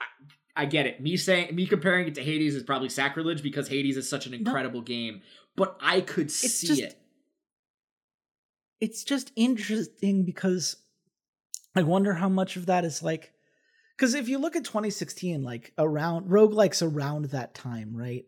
I, 0.00 0.62
I 0.62 0.66
get 0.66 0.86
it. 0.86 1.00
Me 1.00 1.16
saying 1.16 1.54
me 1.54 1.66
comparing 1.66 2.06
it 2.06 2.14
to 2.14 2.22
Hades 2.22 2.54
is 2.54 2.62
probably 2.62 2.88
sacrilege 2.88 3.42
because 3.42 3.68
Hades 3.68 3.96
is 3.96 4.08
such 4.08 4.26
an 4.26 4.34
incredible 4.34 4.80
no. 4.80 4.84
game, 4.84 5.22
but 5.56 5.76
I 5.80 6.00
could 6.00 6.26
it's 6.26 6.36
see 6.36 6.68
just, 6.68 6.80
it. 6.80 6.98
It's 8.80 9.02
just 9.02 9.32
interesting 9.34 10.24
because 10.24 10.76
I 11.74 11.82
wonder 11.82 12.14
how 12.14 12.28
much 12.28 12.56
of 12.56 12.66
that 12.66 12.84
is 12.84 13.02
like 13.02 13.32
because 13.96 14.14
if 14.14 14.28
you 14.28 14.38
look 14.38 14.56
at 14.56 14.64
2016, 14.64 15.42
like 15.42 15.72
around 15.78 16.28
roguelikes 16.28 16.86
around 16.86 17.26
that 17.26 17.54
time, 17.54 17.96
right? 17.96 18.24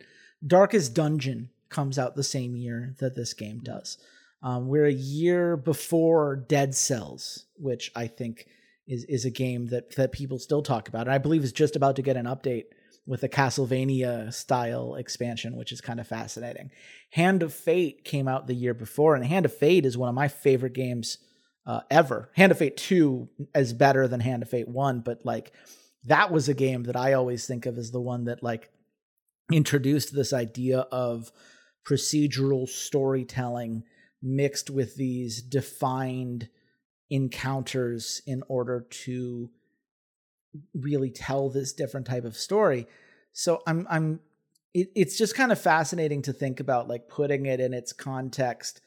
Darkest 0.47 0.95
Dungeon 0.95 1.51
comes 1.69 1.99
out 1.99 2.17
the 2.17 2.25
same 2.25 2.57
year 2.57 2.95
that 3.01 3.15
this 3.15 3.35
game 3.35 3.61
does. 3.63 3.99
Um, 4.43 4.69
we're 4.69 4.87
a 4.87 4.93
year 4.93 5.57
before 5.57 6.37
Dead 6.37 6.75
Cells, 6.75 7.47
which 7.57 7.91
I 7.95 8.07
think 8.07 8.47
is 8.87 9.05
is 9.05 9.25
a 9.25 9.31
game 9.31 9.67
that 9.67 9.97
that 9.97 10.13
people 10.13 10.39
still 10.39 10.63
talk 10.63 10.89
about. 10.89 11.03
And 11.03 11.13
I 11.13 11.19
believe 11.19 11.45
is 11.45 11.53
just 11.53 11.77
about 11.77 11.97
to 11.97 12.03
get 12.03 12.17
an 12.17 12.27
update 12.27 12.67
with 13.05 13.23
a 13.23 13.29
Castlevania 13.29 14.33
style 14.33 14.95
expansion, 14.95 15.57
which 15.57 15.73
is 15.73 15.81
kind 15.81 15.99
of 15.99 16.07
fascinating. 16.07 16.71
Hand 17.11 17.43
of 17.43 17.53
Fate 17.53 18.05
came 18.05 18.29
out 18.29 18.47
the 18.47 18.55
year 18.55 18.75
before, 18.75 19.15
and 19.15 19.25
Hand 19.25 19.45
of 19.45 19.53
Fate 19.53 19.85
is 19.85 19.99
one 19.99 20.09
of 20.09 20.15
my 20.15 20.29
favorite 20.29 20.75
games 20.75 21.19
uh, 21.69 21.83
ever. 21.91 22.31
Hand 22.35 22.51
of 22.51 22.59
Fate 22.59 22.79
2 22.79 23.29
is 23.55 23.75
better 23.75 24.09
than 24.09 24.21
Hand 24.21 24.43
of 24.43 24.49
Fate 24.49 24.69
1, 24.69 25.01
but 25.01 25.25
like 25.25 25.53
that 26.05 26.33
was 26.33 26.49
a 26.49 26.55
game 26.55 26.85
that 26.85 26.97
I 26.97 27.13
always 27.13 27.47
think 27.47 27.67
of 27.67 27.77
as 27.77 27.91
the 27.91 28.01
one 28.01 28.25
that 28.25 28.43
like 28.43 28.71
introduced 29.53 30.15
this 30.15 30.33
idea 30.33 30.81
of 30.91 31.31
procedural 31.87 32.67
storytelling 32.67 33.85
mixed 34.23 34.71
with 34.71 34.97
these 34.97 35.43
defined 35.43 36.49
encounters 37.11 38.23
in 38.27 38.43
order 38.49 38.87
to 38.91 39.51
really 40.75 41.11
tell 41.11 41.51
this 41.51 41.75
different 41.75 42.07
type 42.07 42.25
of 42.25 42.37
story. 42.37 42.87
So 43.35 43.63
I'm 43.67 43.87
I'm 43.91 44.21
it, 44.73 44.91
it's 44.95 45.19
just 45.19 45.35
kind 45.35 45.53
of 45.53 45.61
fascinating 45.61 46.23
to 46.23 46.33
think 46.33 46.61
about 46.61 46.89
like 46.89 47.09
putting 47.09 47.45
it 47.45 47.61
in 47.61 47.75
its 47.75 47.93
context 47.93 48.81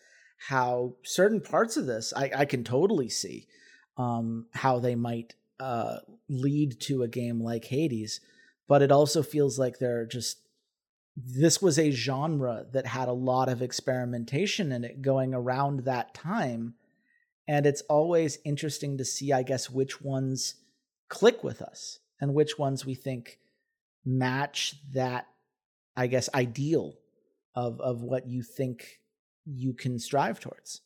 how 0.47 0.95
certain 1.03 1.39
parts 1.39 1.77
of 1.77 1.85
this 1.85 2.13
I, 2.15 2.31
I 2.35 2.45
can 2.45 2.63
totally 2.63 3.09
see 3.09 3.47
um, 3.97 4.47
how 4.53 4.79
they 4.79 4.95
might 4.95 5.35
uh, 5.59 5.97
lead 6.27 6.79
to 6.81 7.03
a 7.03 7.07
game 7.07 7.41
like 7.41 7.65
Hades, 7.65 8.21
but 8.67 8.81
it 8.81 8.91
also 8.91 9.21
feels 9.21 9.59
like 9.59 9.77
they're 9.77 10.05
just 10.05 10.39
this 11.15 11.61
was 11.61 11.77
a 11.77 11.91
genre 11.91 12.65
that 12.71 12.87
had 12.87 13.07
a 13.07 13.13
lot 13.13 13.49
of 13.49 13.61
experimentation 13.61 14.71
in 14.71 14.83
it 14.83 15.01
going 15.01 15.33
around 15.33 15.81
that 15.81 16.13
time. 16.13 16.73
And 17.47 17.65
it's 17.65 17.81
always 17.81 18.39
interesting 18.45 18.97
to 18.97 19.05
see, 19.05 19.33
I 19.33 19.43
guess, 19.43 19.69
which 19.69 20.01
ones 20.01 20.55
click 21.09 21.43
with 21.43 21.61
us 21.61 21.99
and 22.19 22.33
which 22.33 22.57
ones 22.57 22.85
we 22.85 22.95
think 22.95 23.39
match 24.05 24.75
that, 24.93 25.27
I 25.97 26.07
guess, 26.07 26.29
ideal 26.33 26.95
of, 27.53 27.81
of 27.81 28.01
what 28.01 28.27
you 28.27 28.41
think 28.41 29.00
you 29.45 29.73
can 29.73 29.99
strive 29.99 30.39
towards. 30.39 30.81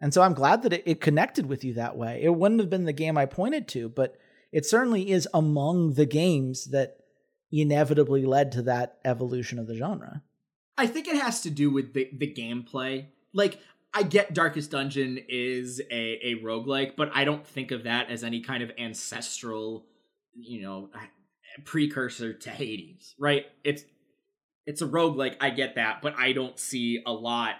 And 0.00 0.12
so 0.12 0.22
I'm 0.22 0.34
glad 0.34 0.62
that 0.62 0.72
it, 0.72 0.82
it 0.86 1.00
connected 1.00 1.46
with 1.46 1.64
you 1.64 1.74
that 1.74 1.96
way. 1.96 2.20
It 2.22 2.34
wouldn't 2.34 2.60
have 2.60 2.70
been 2.70 2.84
the 2.84 2.92
game 2.92 3.16
I 3.16 3.26
pointed 3.26 3.68
to, 3.68 3.88
but 3.88 4.16
it 4.52 4.66
certainly 4.66 5.10
is 5.10 5.28
among 5.32 5.94
the 5.94 6.06
games 6.06 6.66
that 6.66 6.98
inevitably 7.50 8.24
led 8.24 8.52
to 8.52 8.62
that 8.62 8.98
evolution 9.04 9.58
of 9.58 9.66
the 9.66 9.76
genre. 9.76 10.22
I 10.76 10.86
think 10.86 11.08
it 11.08 11.16
has 11.16 11.40
to 11.42 11.50
do 11.50 11.70
with 11.70 11.94
the, 11.94 12.10
the 12.12 12.32
gameplay. 12.32 13.06
Like, 13.32 13.60
I 13.94 14.02
get 14.02 14.34
Darkest 14.34 14.72
Dungeon 14.72 15.20
is 15.28 15.80
a, 15.90 16.18
a 16.26 16.34
roguelike, 16.42 16.96
but 16.96 17.10
I 17.14 17.24
don't 17.24 17.46
think 17.46 17.70
of 17.70 17.84
that 17.84 18.10
as 18.10 18.24
any 18.24 18.40
kind 18.40 18.62
of 18.62 18.72
ancestral, 18.76 19.86
you 20.34 20.62
know, 20.62 20.90
precursor 21.64 22.32
to 22.32 22.50
Hades, 22.50 23.14
right? 23.18 23.46
It's 23.62 23.84
it's 24.66 24.82
a 24.82 24.86
roguelike, 24.86 25.36
I 25.40 25.50
get 25.50 25.76
that, 25.76 26.02
but 26.02 26.14
I 26.18 26.32
don't 26.32 26.58
see 26.58 27.02
a 27.06 27.12
lot 27.12 27.56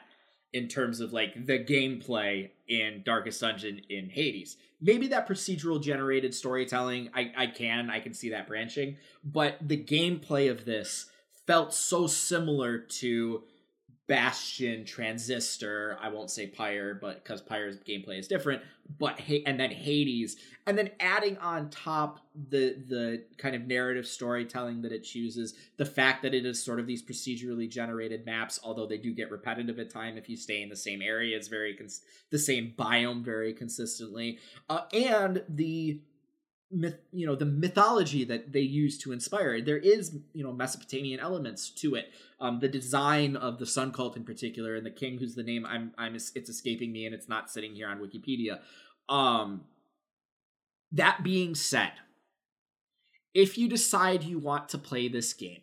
in 0.55 0.69
terms 0.69 1.01
of 1.01 1.12
like 1.12 1.47
the 1.47 1.59
gameplay 1.59 2.49
in 2.69 3.03
Darkest 3.05 3.40
Dungeon 3.40 3.81
in 3.90 4.09
Hades. 4.09 4.57
Maybe 4.81 5.09
that 5.09 5.29
procedural 5.29 5.83
generated 5.83 6.33
storytelling, 6.33 7.11
I, 7.12 7.33
I 7.37 7.47
can, 7.49 7.90
I 7.90 7.99
can 7.99 8.14
see 8.14 8.31
that 8.31 8.47
branching, 8.47 8.97
but 9.25 9.57
the 9.61 9.77
gameplay 9.77 10.49
of 10.49 10.64
this 10.64 11.07
felt 11.47 11.75
so 11.75 12.07
similar 12.07 12.79
to 12.79 13.43
Bastion, 14.07 14.85
Transistor. 14.85 15.97
I 16.01 16.11
won't 16.11 16.31
say 16.31 16.47
Pyre, 16.47 16.95
but 17.01 17.25
because 17.25 17.40
Pyre's 17.40 17.79
gameplay 17.79 18.19
is 18.19 18.29
different. 18.29 18.62
But 18.99 19.19
and 19.47 19.59
then 19.59 19.71
Hades, 19.71 20.37
and 20.67 20.77
then 20.77 20.90
adding 21.01 21.38
on 21.38 21.71
top 21.71 22.21
the 22.35 22.77
the 22.87 23.25
kind 23.38 23.55
of 23.55 23.67
narrative 23.67 24.07
storytelling 24.07 24.83
that 24.83 24.93
it 24.93 25.05
chooses, 25.05 25.55
the 25.79 25.87
fact 25.87 26.23
that 26.23 26.35
it 26.35 26.45
is 26.45 26.62
sort 26.62 26.81
of 26.81 26.87
these 26.87 27.03
procedurally 27.03 27.69
generated 27.69 28.27
maps, 28.27 28.61
although 28.62 28.87
they 28.87 28.99
do 28.99 29.14
get 29.14 29.31
repetitive 29.31 29.79
at 29.79 29.88
time 29.88 30.19
if 30.19 30.29
you 30.29 30.37
stay 30.37 30.61
in 30.61 30.69
the 30.69 30.77
same 30.77 31.01
area, 31.01 31.35
it's 31.35 31.49
very 31.49 31.75
cons- 31.75 32.03
the 32.29 32.38
same 32.38 32.75
biome 32.79 33.25
very 33.25 33.55
consistently, 33.55 34.38
uh, 34.69 34.83
and 34.93 35.43
the 35.49 36.01
myth, 36.70 36.98
you 37.12 37.27
know 37.27 37.35
the 37.35 37.44
mythology 37.44 38.24
that 38.24 38.53
they 38.53 38.61
use 38.61 38.98
to 38.98 39.12
inspire 39.12 39.61
there 39.61 39.79
is 39.79 40.16
you 40.33 40.42
know 40.42 40.53
mesopotamian 40.53 41.20
elements 41.20 41.70
to 41.70 41.94
it 41.94 42.07
um 42.40 42.61
the 42.61 42.68
design 42.68 43.37
of 43.37 43.59
the 43.59 43.66
sun 43.66 43.92
cult 43.92 44.16
in 44.16 44.24
particular 44.24 44.74
and 44.74 44.85
the 44.85 44.90
king 44.90 45.18
who's 45.18 45.35
the 45.35 45.42
name 45.42 45.64
i'm 45.66 45.92
i'm 45.98 46.14
it's 46.14 46.48
escaping 46.48 46.92
me 46.92 47.07
and 47.07 47.14
it's 47.14 47.29
not 47.29 47.50
sitting 47.50 47.74
here 47.74 47.88
on 47.88 47.98
wikipedia 47.98 48.61
um 49.09 49.62
that 50.90 51.22
being 51.22 51.55
said 51.55 51.92
if 53.35 53.59
you 53.59 53.68
decide 53.68 54.22
you 54.22 54.38
want 54.38 54.68
to 54.68 54.79
play 54.79 55.09
this 55.09 55.33
game 55.33 55.61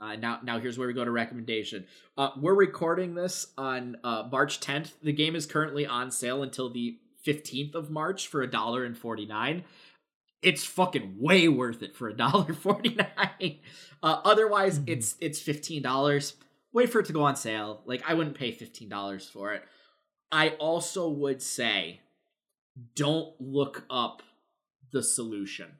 uh, 0.00 0.14
now, 0.14 0.38
now 0.44 0.60
here's 0.60 0.78
where 0.78 0.86
we 0.86 0.94
go 0.94 1.04
to 1.04 1.10
recommendation. 1.10 1.84
Uh, 2.16 2.30
we're 2.36 2.54
recording 2.54 3.16
this 3.16 3.48
on 3.58 3.96
uh, 4.04 4.28
March 4.30 4.60
10th. 4.60 4.92
The 5.02 5.12
game 5.12 5.34
is 5.34 5.44
currently 5.44 5.86
on 5.86 6.12
sale 6.12 6.44
until 6.44 6.70
the 6.70 6.98
15th 7.26 7.74
of 7.74 7.90
March 7.90 8.28
for 8.28 8.42
a 8.42 8.50
dollar 8.50 8.84
and 8.84 8.96
49 8.96 9.64
it's 10.42 10.64
fucking 10.64 11.16
way 11.18 11.48
worth 11.48 11.82
it 11.82 11.96
for 11.96 12.08
a 12.08 12.16
dollar 12.16 12.52
49 12.54 13.08
uh, 14.02 14.20
otherwise 14.24 14.78
mm-hmm. 14.78 14.92
it's 14.92 15.16
it's 15.20 15.42
$15 15.42 16.34
wait 16.72 16.90
for 16.90 17.00
it 17.00 17.06
to 17.06 17.12
go 17.12 17.22
on 17.22 17.36
sale. 17.36 17.82
Like 17.86 18.02
i 18.08 18.14
wouldn't 18.14 18.36
pay 18.36 18.52
$15 18.52 19.30
for 19.30 19.52
it. 19.52 19.62
I 20.30 20.50
also 20.50 21.08
would 21.08 21.42
say 21.42 22.00
don't 22.94 23.34
look 23.40 23.84
up 23.90 24.22
the 24.92 25.02
solution. 25.02 25.72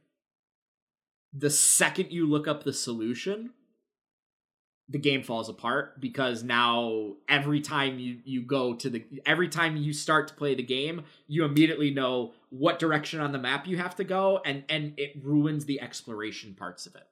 The 1.32 1.50
second 1.50 2.10
you 2.10 2.26
look 2.26 2.48
up 2.48 2.64
the 2.64 2.72
solution 2.72 3.50
the 4.88 4.98
game 4.98 5.22
falls 5.22 5.48
apart 5.48 6.00
because 6.00 6.42
now 6.42 7.12
every 7.28 7.60
time 7.60 7.98
you 7.98 8.18
you 8.24 8.42
go 8.42 8.74
to 8.74 8.88
the 8.88 9.04
every 9.26 9.48
time 9.48 9.76
you 9.76 9.92
start 9.92 10.28
to 10.28 10.34
play 10.34 10.54
the 10.54 10.62
game 10.62 11.04
you 11.26 11.44
immediately 11.44 11.90
know 11.90 12.32
what 12.50 12.78
direction 12.78 13.20
on 13.20 13.32
the 13.32 13.38
map 13.38 13.66
you 13.66 13.76
have 13.76 13.94
to 13.94 14.04
go 14.04 14.40
and 14.44 14.64
and 14.68 14.94
it 14.96 15.12
ruins 15.22 15.66
the 15.66 15.80
exploration 15.80 16.54
parts 16.54 16.86
of 16.86 16.94
it. 16.94 17.06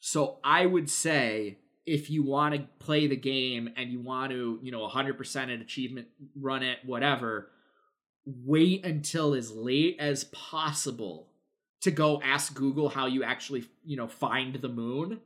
So 0.00 0.38
i 0.42 0.64
would 0.64 0.88
say 0.88 1.58
if 1.86 2.08
you 2.10 2.22
want 2.22 2.54
to 2.54 2.62
play 2.78 3.06
the 3.06 3.16
game 3.16 3.70
and 3.76 3.90
you 3.90 4.00
want 4.00 4.32
to 4.32 4.58
you 4.62 4.72
know 4.72 4.86
100% 4.88 5.42
an 5.42 5.50
achievement 5.60 6.08
run 6.40 6.62
it 6.62 6.78
whatever 6.84 7.50
wait 8.24 8.84
until 8.84 9.34
as 9.34 9.50
late 9.50 9.96
as 9.98 10.24
possible 10.24 11.28
to 11.80 11.90
go 11.90 12.20
ask 12.22 12.54
google 12.54 12.88
how 12.88 13.06
you 13.06 13.24
actually 13.24 13.64
you 13.84 13.96
know 13.96 14.06
find 14.06 14.54
the 14.56 14.68
moon 14.68 15.20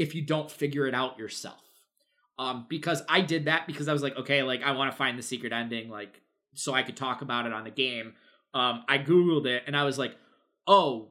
if 0.00 0.14
you 0.14 0.22
don't 0.22 0.50
figure 0.50 0.86
it 0.86 0.94
out 0.94 1.18
yourself. 1.18 1.60
Um, 2.38 2.64
because 2.70 3.02
I 3.06 3.20
did 3.20 3.44
that 3.44 3.66
because 3.66 3.86
I 3.86 3.92
was 3.92 4.02
like, 4.02 4.16
okay, 4.16 4.42
like 4.42 4.62
I 4.62 4.72
want 4.72 4.90
to 4.90 4.96
find 4.96 5.18
the 5.18 5.22
secret 5.22 5.52
ending, 5.52 5.90
like 5.90 6.22
so 6.54 6.72
I 6.72 6.82
could 6.82 6.96
talk 6.96 7.20
about 7.20 7.44
it 7.44 7.52
on 7.52 7.64
the 7.64 7.70
game. 7.70 8.14
Um, 8.54 8.82
I 8.88 8.96
googled 8.96 9.46
it 9.46 9.64
and 9.66 9.76
I 9.76 9.84
was 9.84 9.98
like, 9.98 10.16
oh, 10.66 11.08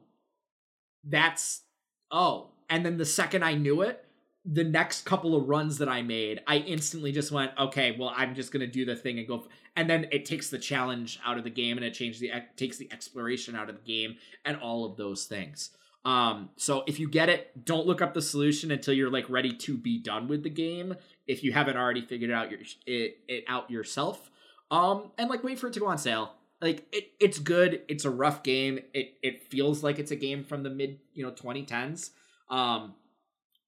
that's 1.04 1.62
oh. 2.10 2.50
And 2.68 2.84
then 2.84 2.98
the 2.98 3.04
second 3.04 3.44
I 3.44 3.54
knew 3.54 3.82
it, 3.82 4.04
the 4.44 4.64
next 4.64 5.04
couple 5.04 5.36
of 5.36 5.48
runs 5.48 5.78
that 5.78 5.88
I 5.88 6.02
made, 6.02 6.40
I 6.48 6.56
instantly 6.56 7.12
just 7.12 7.30
went, 7.30 7.52
okay, 7.58 7.96
well, 7.96 8.12
I'm 8.16 8.34
just 8.34 8.50
gonna 8.50 8.66
do 8.66 8.84
the 8.84 8.96
thing 8.96 9.20
and 9.20 9.28
go. 9.28 9.36
F-. 9.36 9.48
And 9.76 9.88
then 9.88 10.08
it 10.10 10.24
takes 10.24 10.50
the 10.50 10.58
challenge 10.58 11.20
out 11.24 11.38
of 11.38 11.44
the 11.44 11.50
game 11.50 11.76
and 11.76 11.86
it 11.86 11.94
changes 11.94 12.20
the 12.20 12.32
takes 12.56 12.76
the 12.76 12.92
exploration 12.92 13.54
out 13.54 13.70
of 13.70 13.76
the 13.76 13.82
game 13.82 14.16
and 14.44 14.56
all 14.56 14.84
of 14.84 14.96
those 14.96 15.26
things. 15.26 15.70
Um, 16.04 16.50
so 16.56 16.82
if 16.86 16.98
you 16.98 17.08
get 17.08 17.28
it, 17.28 17.64
don't 17.64 17.86
look 17.86 18.00
up 18.00 18.14
the 18.14 18.22
solution 18.22 18.70
until 18.70 18.94
you're 18.94 19.10
like 19.10 19.28
ready 19.28 19.52
to 19.52 19.76
be 19.76 19.98
done 19.98 20.28
with 20.28 20.42
the 20.42 20.50
game. 20.50 20.94
If 21.26 21.44
you 21.44 21.52
haven't 21.52 21.76
already 21.76 22.02
figured 22.02 22.30
out 22.30 22.50
your 22.50 22.60
it, 22.86 23.18
it 23.28 23.44
out 23.48 23.70
yourself. 23.70 24.30
Um, 24.70 25.10
and 25.18 25.28
like 25.28 25.44
wait 25.44 25.58
for 25.58 25.66
it 25.66 25.74
to 25.74 25.80
go 25.80 25.86
on 25.86 25.98
sale. 25.98 26.32
Like 26.60 26.86
it, 26.92 27.12
it's 27.20 27.38
good. 27.38 27.82
It's 27.88 28.04
a 28.04 28.10
rough 28.10 28.42
game. 28.42 28.78
It 28.94 29.14
it 29.22 29.42
feels 29.50 29.82
like 29.82 29.98
it's 29.98 30.10
a 30.10 30.16
game 30.16 30.44
from 30.44 30.62
the 30.62 30.70
mid 30.70 31.00
you 31.12 31.24
know 31.24 31.32
2010s. 31.32 32.10
Um, 32.48 32.94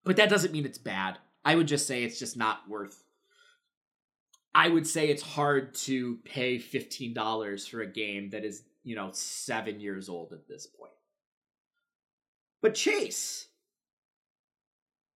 but 0.04 0.16
that 0.16 0.30
doesn't 0.30 0.52
mean 0.52 0.64
it's 0.64 0.78
bad. 0.78 1.18
I 1.44 1.54
would 1.54 1.68
just 1.68 1.86
say 1.86 2.04
it's 2.04 2.18
just 2.18 2.36
not 2.36 2.68
worth. 2.68 3.02
I 4.54 4.68
would 4.68 4.86
say 4.86 5.08
it's 5.08 5.22
hard 5.22 5.74
to 5.74 6.16
pay 6.24 6.58
fifteen 6.58 7.14
dollars 7.14 7.66
for 7.66 7.80
a 7.80 7.86
game 7.86 8.30
that 8.30 8.44
is 8.44 8.62
you 8.84 8.96
know 8.96 9.10
seven 9.12 9.80
years 9.80 10.08
old 10.08 10.32
at 10.32 10.48
this 10.48 10.66
point. 10.66 10.92
But 12.62 12.74
Chase, 12.74 13.48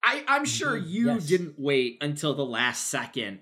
I, 0.03 0.23
I'm 0.27 0.45
sure 0.45 0.79
mm-hmm. 0.79 0.89
you 0.89 1.05
yes. 1.07 1.27
didn't 1.27 1.55
wait 1.57 1.97
until 2.01 2.33
the 2.33 2.45
last 2.45 2.87
second 2.87 3.39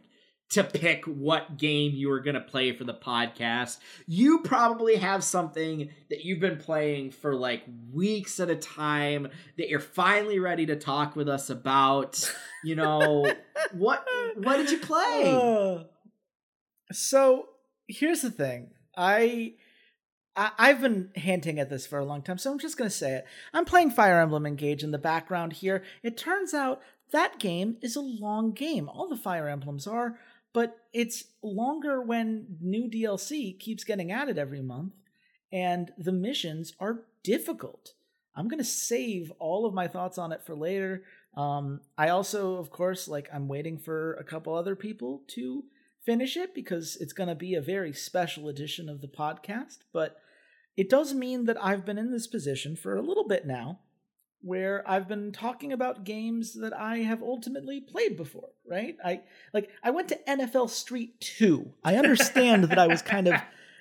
to 0.51 0.63
pick 0.65 1.05
what 1.05 1.57
game 1.57 1.93
you 1.93 2.09
were 2.09 2.19
going 2.19 2.35
to 2.35 2.41
play 2.41 2.73
for 2.73 2.83
the 2.83 2.93
podcast. 2.93 3.77
You 4.05 4.41
probably 4.41 4.97
have 4.97 5.23
something 5.23 5.89
that 6.09 6.25
you've 6.25 6.41
been 6.41 6.57
playing 6.57 7.11
for 7.11 7.35
like 7.35 7.63
weeks 7.93 8.39
at 8.39 8.49
a 8.49 8.55
time 8.55 9.29
that 9.57 9.69
you're 9.69 9.79
finally 9.79 10.39
ready 10.39 10.65
to 10.65 10.75
talk 10.75 11.15
with 11.15 11.29
us 11.29 11.49
about. 11.49 12.29
You 12.63 12.75
know, 12.75 13.31
what 13.71 14.05
what 14.35 14.57
did 14.57 14.71
you 14.71 14.79
play? 14.79 15.23
Uh, 15.25 15.83
so, 16.91 17.47
here's 17.87 18.21
the 18.21 18.31
thing. 18.31 18.71
I 18.97 19.53
I, 20.35 20.69
have 20.69 20.81
been 20.81 21.09
hinting 21.13 21.59
at 21.59 21.69
this 21.69 21.85
for 21.85 21.99
a 21.99 22.05
long 22.05 22.21
time, 22.21 22.37
so 22.37 22.51
I'm 22.51 22.59
just 22.59 22.77
going 22.77 22.89
to 22.89 22.95
say 22.95 23.15
it. 23.15 23.25
I'm 23.53 23.65
playing 23.65 23.91
Fire 23.91 24.19
Emblem 24.21 24.45
Engage 24.45 24.83
in 24.83 24.91
the 24.91 24.97
background 24.97 25.53
here. 25.53 25.83
It 26.03 26.17
turns 26.17 26.53
out 26.53 26.81
that 27.11 27.39
game 27.39 27.77
is 27.81 27.95
a 27.95 28.01
long 28.01 28.53
game. 28.53 28.87
All 28.87 29.09
the 29.09 29.17
Fire 29.17 29.49
Emblems 29.49 29.87
are, 29.87 30.17
but 30.53 30.77
it's 30.93 31.25
longer 31.43 32.01
when 32.01 32.57
new 32.61 32.89
DLC 32.89 33.59
keeps 33.59 33.83
getting 33.83 34.11
added 34.11 34.37
every 34.37 34.61
month, 34.61 34.93
and 35.51 35.91
the 35.97 36.13
missions 36.13 36.73
are 36.79 37.03
difficult. 37.23 37.93
I'm 38.33 38.47
going 38.47 38.59
to 38.59 38.63
save 38.63 39.31
all 39.39 39.65
of 39.65 39.73
my 39.73 39.87
thoughts 39.87 40.17
on 40.17 40.31
it 40.31 40.45
for 40.45 40.55
later. 40.55 41.03
Um, 41.35 41.81
I 41.97 42.09
also, 42.09 42.55
of 42.55 42.69
course, 42.69 43.07
like 43.07 43.29
I'm 43.33 43.49
waiting 43.49 43.77
for 43.77 44.13
a 44.13 44.23
couple 44.23 44.55
other 44.55 44.75
people 44.75 45.23
to 45.29 45.63
finish 46.05 46.37
it 46.37 46.53
because 46.53 46.97
it's 46.99 47.13
going 47.13 47.29
to 47.29 47.35
be 47.35 47.55
a 47.55 47.61
very 47.61 47.93
special 47.93 48.47
edition 48.47 48.89
of 48.89 49.01
the 49.01 49.07
podcast. 49.07 49.79
But 49.93 50.17
it 50.77 50.89
does 50.89 51.13
mean 51.13 51.45
that 51.45 51.63
I've 51.63 51.85
been 51.85 51.97
in 51.97 52.11
this 52.11 52.27
position 52.27 52.75
for 52.75 52.95
a 52.95 53.01
little 53.01 53.27
bit 53.27 53.45
now 53.45 53.79
where 54.43 54.83
I've 54.89 55.07
been 55.07 55.31
talking 55.31 55.71
about 55.71 56.03
games 56.03 56.53
that 56.55 56.73
I 56.73 56.99
have 56.99 57.21
ultimately 57.21 57.79
played 57.79 58.17
before, 58.17 58.49
right? 58.67 58.97
I 59.03 59.21
like 59.53 59.69
I 59.83 59.91
went 59.91 60.09
to 60.09 60.19
NFL 60.27 60.69
Street 60.69 61.19
2. 61.21 61.71
I 61.83 61.95
understand 61.95 62.65
that 62.65 62.79
I 62.79 62.87
was 62.87 63.01
kind 63.01 63.27
of 63.27 63.35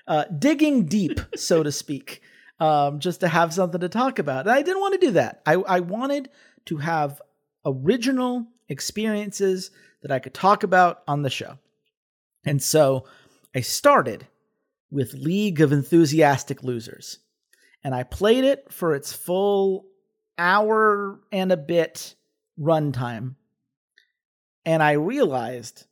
uh, 0.06 0.24
digging 0.38 0.86
deep, 0.86 1.20
so 1.36 1.62
to 1.62 1.72
speak, 1.72 2.20
um, 2.58 3.00
just 3.00 3.20
to 3.20 3.28
have 3.28 3.54
something 3.54 3.80
to 3.80 3.88
talk 3.88 4.18
about. 4.18 4.46
And 4.46 4.50
I 4.50 4.62
didn't 4.62 4.80
want 4.80 5.00
to 5.00 5.06
do 5.06 5.12
that. 5.12 5.40
I, 5.46 5.54
I 5.54 5.80
wanted 5.80 6.28
to 6.66 6.76
have 6.78 7.22
original 7.64 8.46
experiences 8.68 9.70
that 10.02 10.10
I 10.10 10.18
could 10.18 10.34
talk 10.34 10.62
about 10.62 11.02
on 11.08 11.22
the 11.22 11.30
show. 11.30 11.58
And 12.44 12.62
so 12.62 13.06
I 13.54 13.60
started 13.60 14.26
with 14.90 15.14
League 15.14 15.60
of 15.60 15.72
Enthusiastic 15.72 16.62
Losers. 16.62 17.18
And 17.82 17.94
I 17.94 18.02
played 18.02 18.44
it 18.44 18.72
for 18.72 18.94
its 18.94 19.12
full 19.12 19.86
hour 20.36 21.20
and 21.32 21.52
a 21.52 21.56
bit 21.56 22.14
runtime. 22.58 23.36
And 24.64 24.82
I 24.82 24.92
realized 24.92 25.86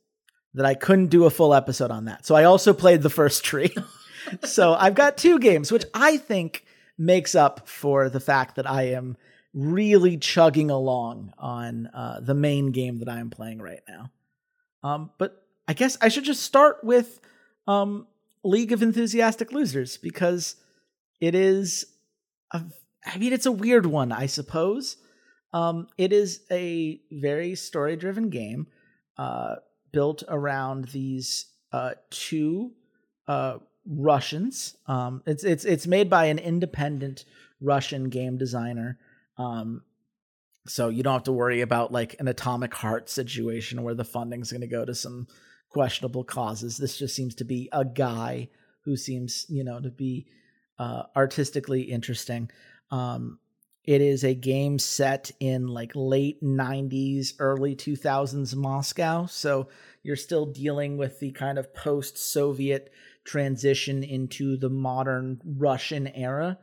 that 0.53 0.65
I 0.65 0.75
couldn't 0.75 1.07
do 1.07 1.25
a 1.25 1.31
full 1.31 1.53
episode 1.53 1.91
on 1.91 2.05
that. 2.05 2.25
So 2.25 2.35
I 2.35 2.43
also 2.43 2.73
played 2.73 3.01
the 3.01 3.09
first 3.09 3.43
tree. 3.43 3.73
so 4.43 4.73
I've 4.73 4.95
got 4.95 5.17
two 5.17 5.39
games, 5.39 5.71
which 5.71 5.85
I 5.93 6.17
think 6.17 6.65
makes 6.97 7.33
up 7.33 7.67
for 7.67 8.09
the 8.09 8.19
fact 8.19 8.55
that 8.55 8.69
I 8.69 8.89
am 8.89 9.17
really 9.53 10.17
chugging 10.17 10.69
along 10.69 11.33
on 11.37 11.87
uh, 11.87 12.19
the 12.19 12.35
main 12.35 12.71
game 12.71 12.99
that 12.99 13.09
I 13.09 13.19
am 13.19 13.29
playing 13.29 13.61
right 13.61 13.81
now. 13.87 14.11
Um, 14.83 15.11
but 15.17 15.43
I 15.69 15.73
guess 15.73 15.99
I 16.01 16.09
should 16.09 16.23
just 16.23 16.41
start 16.41 16.83
with 16.83 17.19
um, 17.67 18.07
League 18.43 18.71
of 18.71 18.81
Enthusiastic 18.81 19.51
Losers 19.51 19.97
because 19.97 20.55
it 21.21 21.35
is 21.35 21.85
a, 22.51 22.63
I 23.05 23.17
mean, 23.19 23.33
it's 23.33 23.45
a 23.45 23.51
weird 23.51 23.85
one, 23.85 24.11
I 24.11 24.25
suppose. 24.25 24.97
Um, 25.53 25.87
it 25.95 26.11
is 26.11 26.41
a 26.49 26.99
very 27.11 27.53
story 27.53 27.95
driven 27.97 28.31
game 28.31 28.65
uh, 29.15 29.57
built 29.91 30.23
around 30.27 30.85
these 30.85 31.45
uh, 31.71 31.91
two 32.09 32.71
uh, 33.27 33.59
Russians. 33.85 34.75
Um, 34.87 35.21
it's 35.27 35.43
it's 35.43 35.65
it's 35.65 35.85
made 35.85 36.09
by 36.09 36.25
an 36.25 36.39
independent 36.39 37.25
Russian 37.61 38.09
game 38.09 38.39
designer. 38.39 38.97
Um, 39.37 39.83
so 40.65 40.89
you 40.89 41.03
don't 41.03 41.13
have 41.13 41.23
to 41.23 41.31
worry 41.31 41.61
about 41.61 41.91
like 41.91 42.15
an 42.19 42.27
atomic 42.27 42.73
heart 42.73 43.07
situation 43.07 43.83
where 43.83 43.93
the 43.93 44.03
funding's 44.03 44.51
going 44.51 44.61
to 44.61 44.67
go 44.67 44.83
to 44.83 44.95
some 44.95 45.27
questionable 45.69 46.23
causes. 46.23 46.77
This 46.77 46.97
just 46.97 47.15
seems 47.15 47.35
to 47.35 47.45
be 47.45 47.69
a 47.71 47.85
guy 47.85 48.49
who 48.85 48.95
seems, 48.95 49.45
you 49.49 49.63
know, 49.63 49.79
to 49.79 49.89
be 49.89 50.27
uh, 50.77 51.03
artistically 51.15 51.81
interesting. 51.81 52.49
Um, 52.91 53.39
it 53.83 54.01
is 54.01 54.23
a 54.23 54.35
game 54.35 54.77
set 54.77 55.31
in 55.39 55.67
like 55.67 55.91
late 55.95 56.43
90s, 56.43 57.33
early 57.39 57.75
2000s 57.75 58.55
Moscow. 58.55 59.25
So 59.25 59.69
you're 60.03 60.15
still 60.15 60.45
dealing 60.45 60.97
with 60.97 61.19
the 61.19 61.31
kind 61.31 61.57
of 61.57 61.73
post 61.73 62.17
Soviet 62.17 62.91
transition 63.23 64.03
into 64.03 64.57
the 64.57 64.69
modern 64.69 65.41
Russian 65.43 66.07
era. 66.07 66.59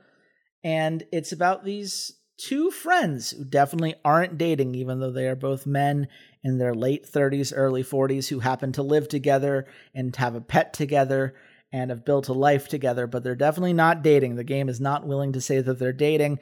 And 0.62 1.04
it's 1.12 1.32
about 1.32 1.64
these 1.64 2.12
two 2.38 2.70
friends 2.70 3.30
who 3.30 3.44
definitely 3.44 3.94
aren't 4.04 4.38
dating, 4.38 4.74
even 4.74 5.00
though 5.00 5.10
they 5.10 5.26
are 5.26 5.36
both 5.36 5.66
men 5.66 6.08
in 6.42 6.58
their 6.58 6.74
late 6.74 7.10
30s, 7.10 7.52
early 7.54 7.82
40s, 7.82 8.28
who 8.28 8.40
happen 8.40 8.72
to 8.72 8.82
live 8.82 9.08
together 9.08 9.66
and 9.94 10.14
have 10.16 10.34
a 10.34 10.40
pet 10.40 10.72
together 10.72 11.34
and 11.72 11.90
have 11.90 12.04
built 12.04 12.28
a 12.28 12.32
life 12.32 12.68
together, 12.68 13.06
but 13.06 13.24
they're 13.24 13.34
definitely 13.34 13.72
not 13.72 14.02
dating. 14.02 14.36
The 14.36 14.44
game 14.44 14.68
is 14.68 14.80
not 14.80 15.06
willing 15.06 15.32
to 15.32 15.40
say 15.40 15.60
that 15.60 15.78
they're 15.78 15.92
dating. 15.92 16.38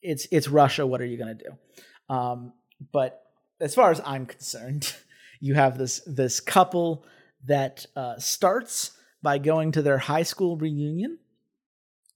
It's 0.00 0.28
it's 0.30 0.48
Russia. 0.48 0.86
What 0.86 1.00
are 1.00 1.06
you 1.06 1.18
going 1.18 1.36
to 1.36 1.44
do? 1.44 2.14
Um, 2.14 2.52
but 2.92 3.20
as 3.60 3.74
far 3.74 3.90
as 3.90 4.00
I'm 4.04 4.26
concerned, 4.26 4.94
you 5.40 5.54
have 5.54 5.76
this 5.76 6.00
this 6.06 6.40
couple 6.40 7.04
that 7.44 7.86
uh, 7.96 8.18
starts 8.18 8.92
by 9.22 9.38
going 9.38 9.72
to 9.72 9.82
their 9.82 9.98
high 9.98 10.22
school 10.22 10.56
reunion, 10.56 11.18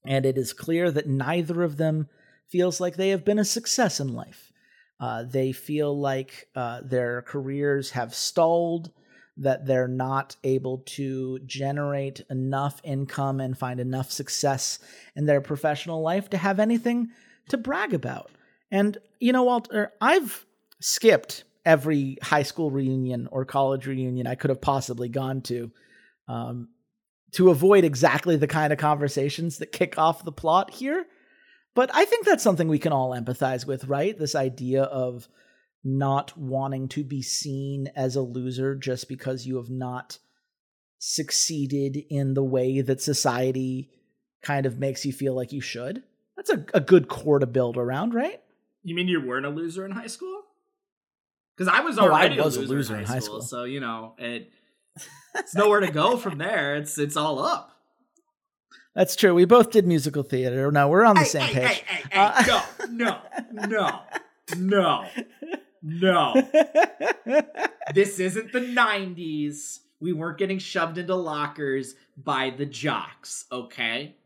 and 0.06 0.24
it 0.24 0.38
is 0.38 0.52
clear 0.52 0.90
that 0.92 1.08
neither 1.08 1.62
of 1.62 1.76
them 1.76 2.08
feels 2.52 2.80
like 2.80 2.96
they 2.96 3.08
have 3.08 3.24
been 3.24 3.38
a 3.38 3.44
success 3.44 3.98
in 3.98 4.12
life. 4.12 4.52
Uh, 5.00 5.24
they 5.24 5.50
feel 5.50 5.98
like 5.98 6.46
uh, 6.54 6.82
their 6.84 7.22
careers 7.22 7.90
have 7.90 8.14
stalled 8.14 8.92
that 9.38 9.66
they're 9.66 9.88
not 9.88 10.36
able 10.44 10.78
to 10.84 11.38
generate 11.40 12.20
enough 12.28 12.80
income 12.84 13.40
and 13.40 13.56
find 13.56 13.80
enough 13.80 14.12
success 14.12 14.78
in 15.16 15.24
their 15.24 15.40
professional 15.40 16.02
life 16.02 16.28
to 16.28 16.36
have 16.36 16.60
anything 16.60 17.08
to 17.48 17.56
brag 17.56 17.94
about. 17.94 18.30
And, 18.70 18.98
you 19.18 19.32
know, 19.32 19.44
Walter, 19.44 19.90
I've 20.00 20.44
skipped 20.80 21.44
every 21.64 22.18
high 22.22 22.42
school 22.42 22.70
reunion 22.70 23.28
or 23.32 23.44
college 23.44 23.86
reunion 23.86 24.26
I 24.26 24.34
could 24.34 24.50
have 24.50 24.60
possibly 24.60 25.08
gone 25.08 25.40
to 25.42 25.70
um, 26.28 26.68
to 27.32 27.50
avoid 27.50 27.84
exactly 27.84 28.36
the 28.36 28.46
kind 28.46 28.72
of 28.72 28.78
conversations 28.78 29.58
that 29.58 29.72
kick 29.72 29.98
off 29.98 30.24
the 30.24 30.32
plot 30.32 30.70
here. 30.70 31.06
But 31.74 31.90
I 31.94 32.04
think 32.04 32.26
that's 32.26 32.42
something 32.42 32.68
we 32.68 32.78
can 32.78 32.92
all 32.92 33.10
empathize 33.10 33.66
with, 33.66 33.84
right? 33.84 34.18
This 34.18 34.34
idea 34.34 34.82
of 34.82 35.28
not 35.84 36.36
wanting 36.36 36.88
to 36.88 37.02
be 37.02 37.22
seen 37.22 37.88
as 37.96 38.14
a 38.14 38.20
loser 38.20 38.74
just 38.74 39.08
because 39.08 39.46
you 39.46 39.56
have 39.56 39.70
not 39.70 40.18
succeeded 40.98 41.96
in 42.10 42.34
the 42.34 42.44
way 42.44 42.80
that 42.80 43.00
society 43.00 43.90
kind 44.42 44.66
of 44.66 44.78
makes 44.78 45.04
you 45.04 45.12
feel 45.12 45.34
like 45.34 45.52
you 45.52 45.60
should. 45.60 46.02
That's 46.36 46.50
a, 46.50 46.64
a 46.74 46.80
good 46.80 47.08
core 47.08 47.38
to 47.38 47.46
build 47.46 47.76
around, 47.76 48.14
right? 48.14 48.40
You 48.82 48.94
mean 48.94 49.08
you 49.08 49.20
weren't 49.24 49.46
a 49.46 49.50
loser 49.50 49.84
in 49.84 49.92
high 49.92 50.06
school? 50.06 50.42
Because 51.56 51.72
I 51.72 51.80
was 51.80 51.98
already 51.98 52.38
oh, 52.38 52.42
I 52.42 52.44
was 52.46 52.56
a, 52.56 52.60
loser 52.60 52.72
a 52.72 52.76
loser, 52.76 52.92
in, 52.94 52.98
high, 52.98 53.02
in 53.02 53.08
high 53.08 53.18
school, 53.18 53.42
school, 53.42 53.60
so 53.60 53.64
you 53.64 53.80
know 53.80 54.14
it. 54.18 54.50
It's 55.34 55.54
nowhere 55.54 55.80
to 55.80 55.90
go 55.90 56.16
from 56.16 56.38
there. 56.38 56.76
It's 56.76 56.98
it's 56.98 57.16
all 57.16 57.40
up. 57.40 57.71
That's 58.94 59.16
true. 59.16 59.34
We 59.34 59.44
both 59.44 59.70
did 59.70 59.86
musical 59.86 60.22
theater. 60.22 60.70
No, 60.70 60.88
we're 60.88 61.04
on 61.04 61.14
the 61.14 61.22
hey, 61.22 61.28
same 61.28 61.42
hey, 61.42 61.66
page. 61.66 61.84
Hey, 61.86 62.02
hey, 62.10 62.18
uh, 62.20 62.62
no, 62.88 63.18
no, 63.52 63.66
no, 63.66 64.00
no. 64.56 65.06
No. 65.82 66.34
this 67.94 68.20
isn't 68.20 68.52
the 68.52 68.60
90s. 68.60 69.80
We 70.00 70.12
weren't 70.12 70.38
getting 70.38 70.58
shoved 70.58 70.98
into 70.98 71.14
lockers 71.14 71.94
by 72.16 72.50
the 72.50 72.66
jocks, 72.66 73.46
okay? 73.50 74.16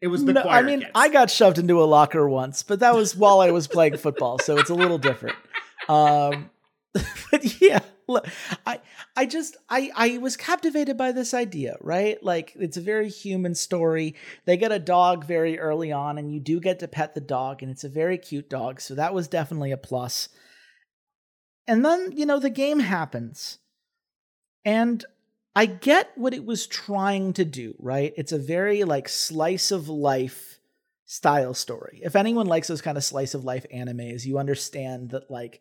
It 0.00 0.08
was 0.08 0.24
the 0.24 0.32
no, 0.32 0.42
I 0.42 0.62
mean, 0.62 0.80
kids. 0.80 0.90
I 0.94 1.08
got 1.08 1.30
shoved 1.30 1.58
into 1.58 1.82
a 1.82 1.84
locker 1.84 2.28
once, 2.28 2.62
but 2.62 2.80
that 2.80 2.94
was 2.94 3.16
while 3.16 3.40
I 3.40 3.50
was 3.50 3.68
playing 3.68 3.96
football, 3.96 4.38
so 4.38 4.58
it's 4.58 4.70
a 4.70 4.74
little 4.74 4.98
different. 4.98 5.36
Um, 5.88 6.48
but 6.92 7.60
yeah, 7.60 7.80
look, 8.08 8.26
I 8.66 8.80
I 9.16 9.26
just 9.26 9.56
I 9.68 9.90
I 9.94 10.18
was 10.18 10.36
captivated 10.36 10.96
by 10.96 11.12
this 11.12 11.34
idea, 11.34 11.76
right? 11.80 12.22
Like 12.22 12.52
it's 12.56 12.76
a 12.76 12.82
very 12.82 13.08
human 13.08 13.54
story. 13.54 14.14
They 14.44 14.56
get 14.56 14.72
a 14.72 14.78
dog 14.78 15.24
very 15.24 15.58
early 15.58 15.92
on 15.92 16.18
and 16.18 16.32
you 16.32 16.40
do 16.40 16.60
get 16.60 16.78
to 16.80 16.88
pet 16.88 17.14
the 17.14 17.20
dog 17.20 17.62
and 17.62 17.70
it's 17.70 17.84
a 17.84 17.88
very 17.88 18.18
cute 18.18 18.48
dog, 18.48 18.80
so 18.80 18.94
that 18.94 19.14
was 19.14 19.28
definitely 19.28 19.72
a 19.72 19.76
plus. 19.76 20.28
And 21.66 21.84
then, 21.84 22.12
you 22.12 22.26
know, 22.26 22.38
the 22.38 22.50
game 22.50 22.80
happens. 22.80 23.58
And 24.64 25.04
I 25.54 25.66
get 25.66 26.10
what 26.16 26.34
it 26.34 26.44
was 26.44 26.66
trying 26.66 27.34
to 27.34 27.44
do, 27.44 27.74
right? 27.78 28.12
It's 28.16 28.32
a 28.32 28.38
very 28.38 28.84
like 28.84 29.08
slice 29.08 29.70
of 29.70 29.88
life 29.88 30.60
style 31.04 31.52
story. 31.52 32.00
If 32.02 32.16
anyone 32.16 32.46
likes 32.46 32.68
those 32.68 32.80
kind 32.80 32.96
of 32.96 33.04
slice 33.04 33.34
of 33.34 33.44
life 33.44 33.66
animes, 33.74 34.24
you 34.24 34.38
understand 34.38 35.10
that 35.10 35.30
like 35.30 35.60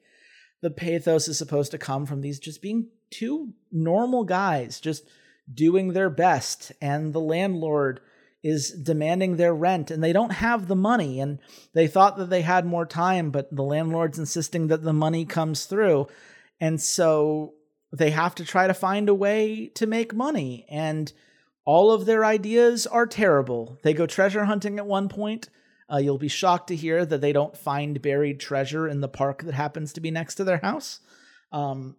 the 0.61 0.71
pathos 0.71 1.27
is 1.27 1.37
supposed 1.37 1.71
to 1.71 1.77
come 1.77 2.05
from 2.05 2.21
these 2.21 2.39
just 2.39 2.61
being 2.61 2.87
two 3.09 3.53
normal 3.71 4.23
guys 4.23 4.79
just 4.79 5.03
doing 5.53 5.93
their 5.93 6.09
best 6.09 6.71
and 6.81 7.13
the 7.13 7.19
landlord 7.19 7.99
is 8.43 8.71
demanding 8.71 9.35
their 9.35 9.53
rent 9.53 9.91
and 9.91 10.03
they 10.03 10.13
don't 10.13 10.31
have 10.31 10.67
the 10.67 10.75
money 10.75 11.19
and 11.19 11.39
they 11.73 11.87
thought 11.87 12.17
that 12.17 12.29
they 12.29 12.41
had 12.41 12.65
more 12.65 12.85
time 12.85 13.31
but 13.31 13.53
the 13.55 13.63
landlord's 13.63 14.19
insisting 14.19 14.67
that 14.67 14.83
the 14.83 14.93
money 14.93 15.25
comes 15.25 15.65
through 15.65 16.07
and 16.59 16.79
so 16.81 17.53
they 17.91 18.11
have 18.11 18.33
to 18.35 18.45
try 18.45 18.67
to 18.67 18.73
find 18.73 19.09
a 19.09 19.13
way 19.13 19.67
to 19.75 19.85
make 19.85 20.13
money 20.13 20.65
and 20.69 21.11
all 21.65 21.91
of 21.91 22.05
their 22.05 22.25
ideas 22.25 22.87
are 22.87 23.05
terrible. 23.05 23.77
They 23.83 23.93
go 23.93 24.05
treasure 24.05 24.45
hunting 24.45 24.77
at 24.77 24.85
one 24.85 25.09
point 25.09 25.49
uh, 25.91 25.97
you'll 25.97 26.17
be 26.17 26.27
shocked 26.27 26.67
to 26.67 26.75
hear 26.75 27.05
that 27.05 27.21
they 27.21 27.33
don't 27.33 27.57
find 27.57 28.01
buried 28.01 28.39
treasure 28.39 28.87
in 28.87 29.01
the 29.01 29.07
park 29.07 29.43
that 29.43 29.53
happens 29.53 29.93
to 29.93 30.01
be 30.01 30.11
next 30.11 30.35
to 30.35 30.43
their 30.43 30.59
house. 30.59 30.99
Um, 31.51 31.95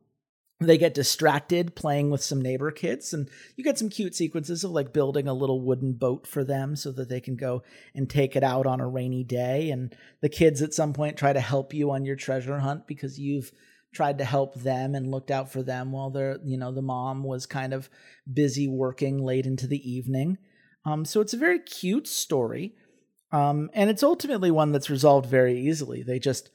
they 0.61 0.78
get 0.78 0.94
distracted 0.94 1.74
playing 1.74 2.11
with 2.11 2.22
some 2.22 2.40
neighbor 2.40 2.70
kids, 2.70 3.12
and 3.12 3.28
you 3.57 3.64
get 3.64 3.78
some 3.78 3.88
cute 3.88 4.14
sequences 4.14 4.64
of 4.64 4.70
like 4.70 4.92
building 4.92 5.28
a 5.28 5.35
little 5.35 5.61
wooden 5.61 5.92
boat 5.92 6.26
for 6.26 6.44
them 6.44 6.76
so 6.76 6.92
that 6.92 7.09
they 7.09 7.20
can 7.20 7.37
go 7.37 7.62
and 7.94 8.09
take 8.09 8.37
it 8.37 8.44
out 8.44 8.66
on 8.66 8.81
a 8.81 8.88
rainy 8.88 9.24
day. 9.24 9.70
And 9.70 9.94
the 10.20 10.28
kids 10.28 10.62
at 10.62 10.74
some 10.74 10.92
point 10.92 11.16
try 11.16 11.33
to 11.33 11.40
help 11.40 11.74
you 11.74 11.90
on 11.90 12.05
your 12.05 12.16
treasure 12.16 12.61
hunt 12.61 12.87
because 12.87 13.18
you've 13.18 13.52
tried 13.92 14.18
to 14.18 14.24
help 14.24 14.55
them 14.55 14.94
and 14.94 15.11
looked 15.11 15.31
out 15.31 15.52
for 15.52 15.62
them 15.62 15.92
while 15.92 16.11
they're, 16.11 16.38
you 16.44 16.57
know, 16.57 16.72
the 16.72 16.81
mom 16.81 17.22
was 17.22 17.44
kind 17.44 17.74
of 17.74 17.90
busy 18.33 18.66
working 18.68 19.22
late 19.22 19.46
into 19.46 19.66
the 19.66 19.90
evening. 19.90 20.38
Um, 20.85 21.05
so 21.05 21.20
it's 21.20 21.35
a 21.35 21.38
very 21.38 21.59
cute 21.59 22.07
story. 22.07 22.74
Um, 23.33 23.71
and 23.73 23.88
it's 23.88 24.03
ultimately 24.03 24.51
one 24.51 24.73
that's 24.73 24.90
resolved 24.90 25.27
very 25.27 25.59
easily. 25.59 26.03
They 26.03 26.18
just 26.18 26.51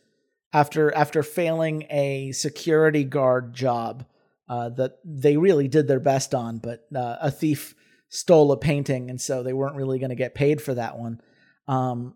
after 0.53 0.93
after 0.95 1.23
failing 1.23 1.83
a 1.89 2.31
security 2.31 3.03
guard 3.03 3.53
job 3.53 4.05
uh, 4.47 4.69
that 4.69 4.99
they 5.03 5.37
really 5.37 5.67
did 5.67 5.87
their 5.87 5.99
best 5.99 6.33
on, 6.33 6.59
but 6.59 6.85
uh, 6.95 7.17
a 7.19 7.31
thief 7.31 7.75
stole 8.09 8.51
a 8.51 8.57
painting, 8.57 9.09
and 9.09 9.19
so 9.19 9.43
they 9.43 9.53
weren't 9.53 9.75
really 9.75 9.99
going 9.99 10.09
to 10.09 10.15
get 10.15 10.35
paid 10.35 10.61
for 10.61 10.73
that 10.73 10.97
one. 10.97 11.19
Um, 11.67 12.15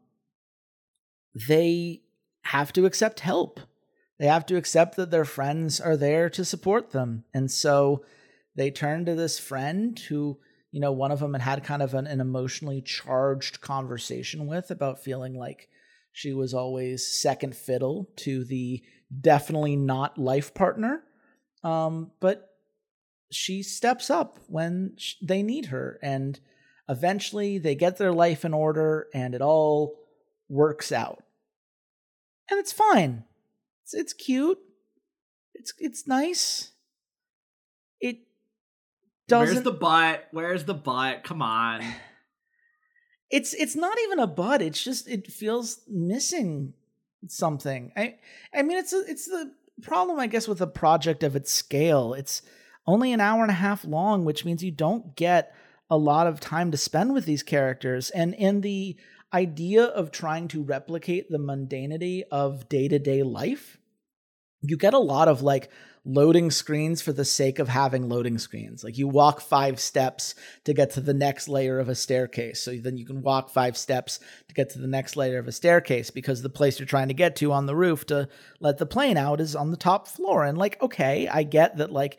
they 1.35 2.03
have 2.43 2.71
to 2.73 2.85
accept 2.85 3.19
help. 3.19 3.59
They 4.19 4.27
have 4.27 4.45
to 4.45 4.55
accept 4.55 4.95
that 4.95 5.11
their 5.11 5.25
friends 5.25 5.81
are 5.81 5.97
there 5.97 6.29
to 6.29 6.45
support 6.45 6.91
them, 6.91 7.25
and 7.33 7.49
so 7.51 8.05
they 8.55 8.69
turn 8.69 9.05
to 9.05 9.15
this 9.15 9.39
friend 9.39 9.97
who 9.97 10.39
you 10.71 10.79
know, 10.79 10.91
one 10.91 11.11
of 11.11 11.19
them 11.19 11.33
had 11.33 11.41
had 11.41 11.63
kind 11.63 11.81
of 11.81 11.93
an, 11.93 12.07
an 12.07 12.21
emotionally 12.21 12.81
charged 12.81 13.61
conversation 13.61 14.47
with 14.47 14.71
about 14.71 15.03
feeling 15.03 15.35
like 15.35 15.67
she 16.13 16.33
was 16.33 16.53
always 16.53 17.05
second 17.07 17.55
fiddle 17.55 18.09
to 18.17 18.43
the 18.45 18.81
definitely 19.19 19.75
not 19.75 20.17
life 20.17 20.53
partner. 20.53 21.03
Um, 21.63 22.11
but 22.19 22.49
she 23.31 23.63
steps 23.63 24.09
up 24.09 24.39
when 24.47 24.93
sh- 24.97 25.15
they 25.21 25.43
need 25.43 25.67
her, 25.67 25.99
and 26.01 26.39
eventually 26.89 27.57
they 27.57 27.75
get 27.75 27.97
their 27.97 28.11
life 28.11 28.43
in 28.43 28.53
order, 28.53 29.07
and 29.13 29.35
it 29.35 29.41
all 29.41 29.99
works 30.49 30.91
out, 30.91 31.23
and 32.49 32.59
it's 32.59 32.73
fine. 32.73 33.23
It's 33.83 33.93
it's 33.93 34.13
cute. 34.13 34.59
It's 35.53 35.73
it's 35.79 36.07
nice. 36.07 36.70
Doesn't. 39.31 39.55
Where's 39.55 39.63
the 39.63 39.71
butt? 39.71 40.27
Where's 40.31 40.65
the 40.65 40.73
butt? 40.73 41.23
Come 41.23 41.41
on. 41.41 41.83
It's 43.33 43.53
it's 43.53 43.77
not 43.77 43.97
even 44.03 44.19
a 44.19 44.27
butt. 44.27 44.61
It's 44.61 44.83
just 44.83 45.07
it 45.07 45.25
feels 45.31 45.79
missing 45.87 46.73
something. 47.29 47.93
I 47.95 48.15
I 48.53 48.61
mean 48.61 48.77
it's 48.77 48.91
a, 48.91 49.05
it's 49.07 49.25
the 49.25 49.53
problem 49.81 50.19
I 50.19 50.27
guess 50.27 50.49
with 50.49 50.59
a 50.59 50.67
project 50.67 51.23
of 51.23 51.37
its 51.37 51.49
scale. 51.49 52.13
It's 52.13 52.41
only 52.85 53.13
an 53.13 53.21
hour 53.21 53.41
and 53.41 53.49
a 53.49 53.53
half 53.53 53.85
long, 53.85 54.25
which 54.25 54.43
means 54.43 54.65
you 54.65 54.71
don't 54.71 55.15
get 55.15 55.55
a 55.89 55.95
lot 55.95 56.27
of 56.27 56.41
time 56.41 56.71
to 56.71 56.77
spend 56.77 57.13
with 57.13 57.23
these 57.23 57.41
characters. 57.41 58.09
And 58.09 58.33
in 58.33 58.59
the 58.59 58.97
idea 59.33 59.85
of 59.85 60.11
trying 60.11 60.49
to 60.49 60.61
replicate 60.61 61.29
the 61.29 61.39
mundanity 61.39 62.23
of 62.31 62.67
day 62.67 62.89
to 62.89 62.99
day 62.99 63.23
life, 63.23 63.77
you 64.61 64.75
get 64.75 64.93
a 64.93 64.99
lot 64.99 65.29
of 65.29 65.41
like 65.41 65.69
loading 66.03 66.49
screens 66.49 67.01
for 67.01 67.13
the 67.13 67.25
sake 67.25 67.59
of 67.59 67.67
having 67.67 68.09
loading 68.09 68.39
screens. 68.39 68.83
Like 68.83 68.97
you 68.97 69.07
walk 69.07 69.39
five 69.39 69.79
steps 69.79 70.33
to 70.63 70.73
get 70.73 70.91
to 70.91 71.01
the 71.01 71.13
next 71.13 71.47
layer 71.47 71.79
of 71.79 71.89
a 71.89 71.95
staircase. 71.95 72.59
So 72.59 72.75
then 72.75 72.97
you 72.97 73.05
can 73.05 73.21
walk 73.21 73.51
five 73.51 73.77
steps 73.77 74.19
to 74.47 74.55
get 74.55 74.71
to 74.71 74.79
the 74.79 74.87
next 74.87 75.15
layer 75.15 75.37
of 75.37 75.47
a 75.47 75.51
staircase 75.51 76.09
because 76.09 76.41
the 76.41 76.49
place 76.49 76.79
you're 76.79 76.87
trying 76.87 77.09
to 77.09 77.13
get 77.13 77.35
to 77.37 77.51
on 77.51 77.67
the 77.67 77.75
roof 77.75 78.05
to 78.07 78.29
let 78.59 78.79
the 78.79 78.85
plane 78.85 79.17
out 79.17 79.39
is 79.39 79.55
on 79.55 79.69
the 79.69 79.77
top 79.77 80.07
floor. 80.07 80.43
And 80.43 80.57
like, 80.57 80.81
okay, 80.81 81.27
I 81.27 81.43
get 81.43 81.77
that 81.77 81.91
like 81.91 82.17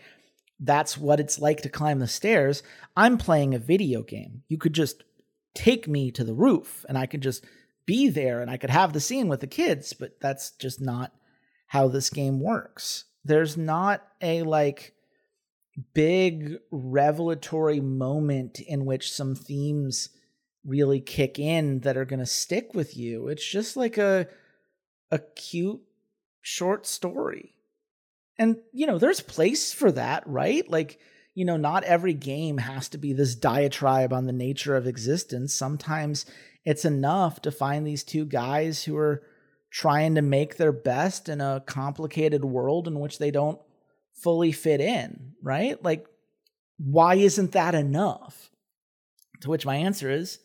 that's 0.61 0.97
what 0.97 1.19
it's 1.19 1.41
like 1.41 1.63
to 1.63 1.69
climb 1.69 1.99
the 1.99 2.07
stairs. 2.07 2.63
I'm 2.97 3.19
playing 3.19 3.55
a 3.55 3.59
video 3.59 4.03
game. 4.03 4.45
You 4.49 4.59
could 4.59 4.75
just 4.75 5.03
take 5.55 5.89
me 5.89 6.13
to 6.13 6.23
the 6.23 6.35
roof 6.35 6.85
and 6.89 6.97
I 6.97 7.07
could 7.07 7.21
just 7.21 7.45
be 7.85 8.09
there 8.09 8.41
and 8.41 8.51
I 8.51 8.59
could 8.59 8.71
have 8.71 8.93
the 8.93 9.01
scene 9.01 9.27
with 9.27 9.41
the 9.41 9.49
kids, 9.49 9.93
but 9.93 10.21
that's 10.21 10.53
just 10.53 10.81
not 10.81 11.13
how 11.67 11.89
this 11.89 12.11
game 12.11 12.39
works. 12.39 13.07
There's 13.25 13.57
not 13.57 14.07
a 14.21 14.43
like 14.43 14.95
big 15.95 16.59
revelatory 16.71 17.81
moment 17.81 18.61
in 18.61 18.85
which 18.85 19.13
some 19.13 19.35
themes 19.35 20.11
really 20.65 21.01
kick 21.01 21.39
in 21.39 21.81
that 21.81 21.97
are 21.97 22.05
going 22.05 22.21
to 22.21 22.27
stick 22.27 22.75
with 22.75 22.97
you. 22.97 23.29
It's 23.29 23.47
just 23.47 23.77
like 23.77 23.99
a 23.99 24.29
a 25.11 25.19
cute 25.19 25.83
short 26.41 26.87
story. 26.87 27.55
And 28.39 28.59
you 28.73 28.87
know, 28.87 28.99
there's 28.99 29.21
place 29.21 29.73
for 29.73 29.93
that, 29.93 30.27
right? 30.27 30.69
Like, 30.69 30.99
you 31.35 31.45
know, 31.45 31.57
not 31.57 31.85
every 31.85 32.15
game 32.15 32.59
has 32.59 32.89
to 32.91 32.99
be 32.99 33.13
this 33.13 33.35
diatribe 33.35 34.13
on 34.13 34.27
the 34.27 34.33
nature 34.33 34.77
of 34.77 34.87
existence. 34.87 35.55
Sometimes 35.55 36.27
it's 36.65 36.85
enough 36.85 37.43
to 37.43 37.51
find 37.51 37.87
these 37.87 38.05
two 38.05 38.25
guys 38.25 38.85
who 38.85 38.97
are 38.97 39.23
trying 39.73 40.15
to 40.15 40.23
make 40.23 40.57
their 40.57 40.73
best 40.73 41.29
in 41.31 41.41
a 41.41 41.63
complicated 41.67 42.45
world 42.45 42.87
in 42.87 43.01
which 43.01 43.19
they 43.19 43.31
don't 43.31 43.59
fully 44.13 44.53
fit 44.53 44.81
in, 44.81 45.33
right? 45.43 45.83
Like, 45.83 46.07
why 46.79 47.15
isn't 47.15 47.53
that 47.53 47.75
enough? 47.75 48.51
To 49.41 49.51
which 49.51 49.67
my 49.67 49.77
answer 49.77 50.11
is, 50.11 50.39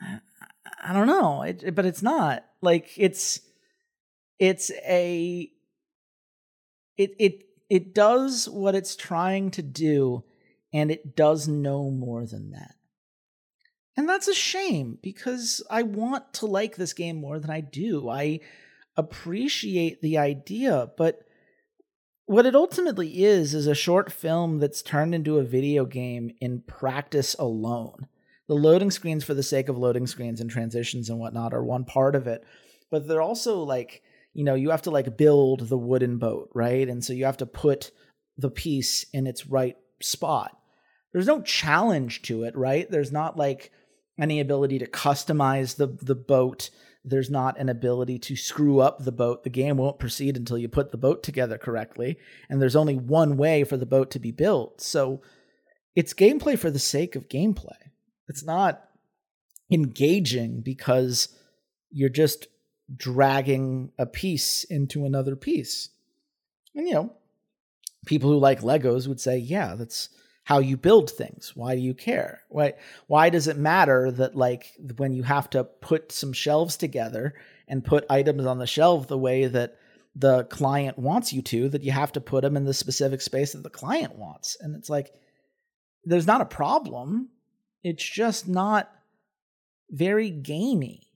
I 0.00 0.92
don't 0.92 1.06
know, 1.06 1.42
it, 1.42 1.74
but 1.74 1.86
it's 1.86 2.02
not. 2.02 2.44
Like, 2.60 2.90
it's 2.96 3.40
it's 4.38 4.70
a 4.86 5.50
it 6.96 7.10
it 7.18 7.42
it 7.68 7.94
does 7.94 8.48
what 8.48 8.74
it's 8.74 8.94
trying 8.94 9.50
to 9.52 9.62
do, 9.62 10.22
and 10.72 10.90
it 10.90 11.16
does 11.16 11.48
no 11.48 11.90
more 11.90 12.26
than 12.26 12.50
that. 12.52 12.75
And 13.96 14.08
that's 14.08 14.28
a 14.28 14.34
shame 14.34 14.98
because 15.02 15.62
I 15.70 15.82
want 15.82 16.34
to 16.34 16.46
like 16.46 16.76
this 16.76 16.92
game 16.92 17.16
more 17.16 17.38
than 17.38 17.50
I 17.50 17.60
do. 17.60 18.10
I 18.10 18.40
appreciate 18.96 20.02
the 20.02 20.18
idea, 20.18 20.90
but 20.96 21.20
what 22.26 22.44
it 22.44 22.54
ultimately 22.54 23.24
is 23.24 23.54
is 23.54 23.66
a 23.66 23.74
short 23.74 24.12
film 24.12 24.58
that's 24.58 24.82
turned 24.82 25.14
into 25.14 25.38
a 25.38 25.44
video 25.44 25.84
game 25.84 26.30
in 26.40 26.60
practice 26.60 27.34
alone. 27.38 28.08
The 28.48 28.54
loading 28.54 28.90
screens 28.90 29.24
for 29.24 29.34
the 29.34 29.42
sake 29.42 29.68
of 29.68 29.78
loading 29.78 30.06
screens 30.06 30.40
and 30.40 30.50
transitions 30.50 31.08
and 31.08 31.18
whatnot 31.18 31.54
are 31.54 31.64
one 31.64 31.84
part 31.84 32.14
of 32.14 32.26
it, 32.26 32.44
but 32.90 33.08
they're 33.08 33.22
also 33.22 33.62
like, 33.62 34.02
you 34.34 34.44
know, 34.44 34.54
you 34.54 34.70
have 34.70 34.82
to 34.82 34.90
like 34.90 35.16
build 35.16 35.68
the 35.68 35.78
wooden 35.78 36.18
boat, 36.18 36.50
right? 36.52 36.88
And 36.88 37.02
so 37.02 37.12
you 37.12 37.24
have 37.24 37.38
to 37.38 37.46
put 37.46 37.92
the 38.36 38.50
piece 38.50 39.06
in 39.12 39.26
its 39.26 39.46
right 39.46 39.76
spot. 40.02 40.56
There's 41.12 41.26
no 41.26 41.40
challenge 41.40 42.22
to 42.22 42.42
it, 42.42 42.56
right? 42.56 42.90
There's 42.90 43.12
not 43.12 43.36
like, 43.36 43.72
any 44.18 44.40
ability 44.40 44.78
to 44.78 44.86
customize 44.86 45.76
the 45.76 45.86
the 45.86 46.14
boat. 46.14 46.70
There's 47.04 47.30
not 47.30 47.58
an 47.58 47.68
ability 47.68 48.18
to 48.20 48.34
screw 48.36 48.80
up 48.80 48.98
the 48.98 49.12
boat. 49.12 49.44
The 49.44 49.50
game 49.50 49.76
won't 49.76 50.00
proceed 50.00 50.36
until 50.36 50.58
you 50.58 50.68
put 50.68 50.90
the 50.90 50.98
boat 50.98 51.22
together 51.22 51.56
correctly, 51.56 52.18
and 52.48 52.60
there's 52.60 52.76
only 52.76 52.96
one 52.96 53.36
way 53.36 53.62
for 53.64 53.76
the 53.76 53.86
boat 53.86 54.10
to 54.12 54.18
be 54.18 54.32
built. 54.32 54.80
So 54.80 55.22
it's 55.94 56.14
gameplay 56.14 56.58
for 56.58 56.70
the 56.70 56.78
sake 56.78 57.14
of 57.14 57.28
gameplay. 57.28 57.90
It's 58.28 58.44
not 58.44 58.82
engaging 59.70 60.62
because 60.62 61.28
you're 61.90 62.08
just 62.08 62.48
dragging 62.94 63.92
a 63.98 64.06
piece 64.06 64.64
into 64.64 65.04
another 65.04 65.36
piece. 65.36 65.90
And 66.74 66.86
you 66.86 66.94
know, 66.94 67.12
people 68.06 68.30
who 68.30 68.38
like 68.38 68.60
Legos 68.60 69.08
would 69.08 69.20
say, 69.20 69.38
yeah, 69.38 69.74
that's 69.74 70.08
how 70.46 70.60
you 70.60 70.76
build 70.76 71.10
things. 71.10 71.56
Why 71.56 71.74
do 71.74 71.80
you 71.80 71.92
care? 71.92 72.42
Why 72.48 72.74
why 73.08 73.30
does 73.30 73.48
it 73.48 73.58
matter 73.58 74.12
that 74.12 74.36
like 74.36 74.72
when 74.96 75.12
you 75.12 75.24
have 75.24 75.50
to 75.50 75.64
put 75.64 76.12
some 76.12 76.32
shelves 76.32 76.76
together 76.76 77.34
and 77.66 77.84
put 77.84 78.06
items 78.08 78.46
on 78.46 78.58
the 78.58 78.66
shelf 78.66 79.08
the 79.08 79.18
way 79.18 79.46
that 79.46 79.76
the 80.14 80.44
client 80.44 81.00
wants 81.00 81.32
you 81.32 81.42
to 81.42 81.68
that 81.70 81.82
you 81.82 81.90
have 81.90 82.12
to 82.12 82.20
put 82.20 82.42
them 82.42 82.56
in 82.56 82.64
the 82.64 82.72
specific 82.72 83.20
space 83.22 83.52
that 83.52 83.64
the 83.64 83.70
client 83.70 84.14
wants. 84.14 84.56
And 84.60 84.76
it's 84.76 84.88
like 84.88 85.12
there's 86.04 86.28
not 86.28 86.40
a 86.40 86.46
problem. 86.46 87.28
It's 87.82 88.08
just 88.08 88.46
not 88.46 88.88
very 89.90 90.30
gamey. 90.30 91.10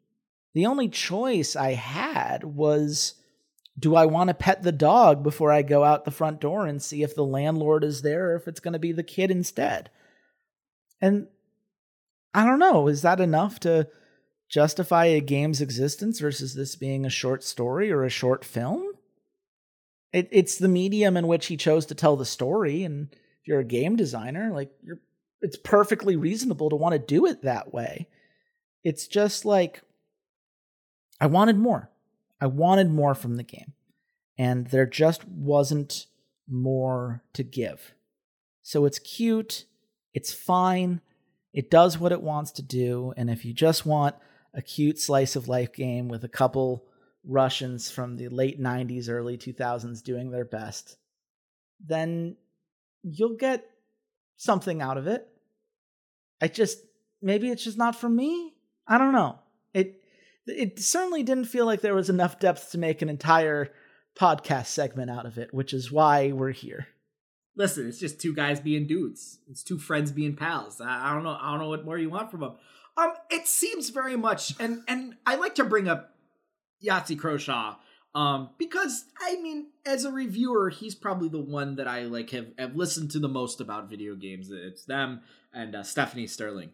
The 0.55 0.67
only 0.67 0.89
choice 0.89 1.55
I 1.55 1.75
had 1.75 2.43
was 2.43 3.15
do 3.79 3.95
I 3.95 4.07
want 4.07 4.29
to 4.29 4.35
pet 4.35 4.63
the 4.63 4.73
dog 4.73 5.23
before 5.23 5.53
I 5.53 5.63
go 5.63 5.85
out 5.85 6.05
the 6.05 6.11
front 6.11 6.41
door 6.41 6.67
and 6.67 6.83
see 6.83 7.03
if 7.03 7.15
the 7.15 7.25
landlord 7.25 7.85
is 7.85 8.03
there 8.03 8.31
or 8.31 8.37
if 8.37 8.49
it's 8.49 8.61
going 8.61 8.73
to 8.73 8.79
be 8.79 8.93
the 8.93 9.03
kid 9.03 9.31
instead? 9.31 9.91
And 11.01 11.29
I 12.35 12.45
don't 12.45 12.59
know, 12.59 12.89
is 12.89 13.03
that 13.03 13.21
enough 13.21 13.61
to 13.61 13.89
justify 14.49 15.07
a 15.07 15.21
game's 15.21 15.61
existence 15.61 16.21
versus 16.21 16.55
this 16.55 16.77
being 16.77 17.07
a 17.07 17.11
short 17.11 17.43
story 17.43 17.91
or 17.91 18.05
a 18.05 18.11
short 18.11 18.45
film? 18.45 18.93
It, 20.13 20.29
it's 20.33 20.59
the 20.59 20.69
medium 20.69 21.17
in 21.17 21.29
which 21.29 21.47
he 21.47 21.57
chose 21.57 21.87
to 21.87 21.95
tell 21.95 22.17
the 22.17 22.25
story, 22.25 22.83
and 22.83 23.09
if 23.13 23.47
you're 23.47 23.61
a 23.61 23.65
game 23.65 23.95
designer, 23.95 24.51
like 24.53 24.71
you're, 24.83 24.99
it's 25.41 25.57
perfectly 25.57 26.17
reasonable 26.17 26.69
to 26.71 26.77
want 26.77 26.95
to 26.95 26.99
do 26.99 27.27
it 27.27 27.43
that 27.43 27.73
way. 27.73 28.09
It's 28.83 29.07
just 29.07 29.45
like 29.45 29.83
I 31.21 31.27
wanted 31.27 31.57
more. 31.57 31.91
I 32.41 32.47
wanted 32.47 32.91
more 32.91 33.15
from 33.15 33.37
the 33.37 33.43
game, 33.43 33.75
and 34.39 34.67
there 34.69 34.87
just 34.87 35.27
wasn't 35.29 36.07
more 36.49 37.23
to 37.35 37.43
give. 37.43 37.95
So 38.63 38.85
it's 38.85 38.99
cute, 38.99 39.65
it's 40.15 40.33
fine, 40.33 41.01
it 41.53 41.71
does 41.71 41.99
what 41.99 42.13
it 42.13 42.23
wants 42.23 42.53
to 42.53 42.63
do, 42.63 43.13
and 43.17 43.31
if 43.31 43.45
you 43.45 43.53
just 43.53 43.85
want 43.85 44.17
a 44.55 44.63
cute 44.63 44.99
slice 44.99 45.37
of 45.37 45.49
life 45.49 45.73
game 45.73 46.09
with 46.09 46.25
a 46.25 46.29
couple 46.29 46.85
Russians 47.25 47.91
from 47.91 48.17
the 48.17 48.29
late 48.29 48.61
90s, 48.61 49.09
early 49.09 49.37
2000s 49.37 50.03
doing 50.03 50.31
their 50.31 50.45
best, 50.45 50.97
then 51.85 52.37
you'll 53.03 53.37
get 53.37 53.65
something 54.37 54.81
out 54.81 54.97
of 54.97 55.07
it. 55.07 55.29
I 56.41 56.49
just 56.49 56.79
maybe 57.21 57.51
it's 57.51 57.65
just 57.65 57.79
not 57.79 57.97
for 57.97 58.09
me. 58.09 58.55
I 58.87 58.99
don't 58.99 59.13
know. 59.13 59.39
It 59.75 60.00
it 60.51 60.79
certainly 60.79 61.23
didn't 61.23 61.47
feel 61.47 61.67
like 61.67 61.81
there 61.81 61.95
was 61.95 62.11
enough 62.11 62.39
depth 62.39 62.73
to 62.73 62.79
make 62.79 63.03
an 63.03 63.09
entire 63.09 63.71
podcast 64.19 64.67
segment 64.67 65.11
out 65.11 65.27
of 65.27 65.39
it, 65.39 65.53
which 65.55 65.73
is 65.73 65.91
why 65.91 66.33
we're 66.33 66.53
here. 66.53 66.89
Listen, 67.57 67.89
it's 67.89 67.99
just 67.99 68.21
two 68.21 68.35
guys 68.35 68.61
being 68.61 68.87
dudes. 68.87 69.39
It's 69.49 69.63
two 69.63 69.79
friends 69.79 70.13
being 70.13 70.37
pals. 70.37 70.81
I, 70.81 71.13
don't 71.13 71.25
know. 71.25 71.37
I 71.41 71.51
don't 71.51 71.61
know 71.61 71.69
what 71.69 71.85
more 71.85 71.99
you 71.99 72.11
want 72.11 72.31
from 72.31 72.41
them. 72.41 72.55
Um, 72.97 73.13
it 73.31 73.47
seems 73.47 73.91
very 73.91 74.17
much, 74.17 74.59
and 74.61 74.83
and 74.89 75.15
I 75.25 75.37
like 75.37 75.55
to 75.57 75.65
bring 75.65 75.89
up 75.89 76.15
Yahtzee 76.85 77.19
Croshaw, 77.19 77.77
um, 78.15 78.51
because 78.59 79.05
I 79.21 79.41
mean, 79.41 79.69
as 79.87 80.05
a 80.05 80.13
reviewer, 80.13 80.71
he's 80.71 80.95
probably 80.95 81.29
the 81.29 81.41
one 81.41 81.77
that 81.77 81.89
I 81.89 82.03
like 82.03 82.31
have 82.31 82.49
have 82.59 82.77
listened 82.77 83.11
to 83.13 83.19
the 83.19 83.29
most 83.29 83.61
about 83.61 83.89
video 83.89 84.15
games. 84.17 84.51
It's 84.51 84.85
them 84.85 85.23
and 85.53 85.75
uh, 85.75 85.83
Stephanie 85.83 86.27
Sterling, 86.27 86.71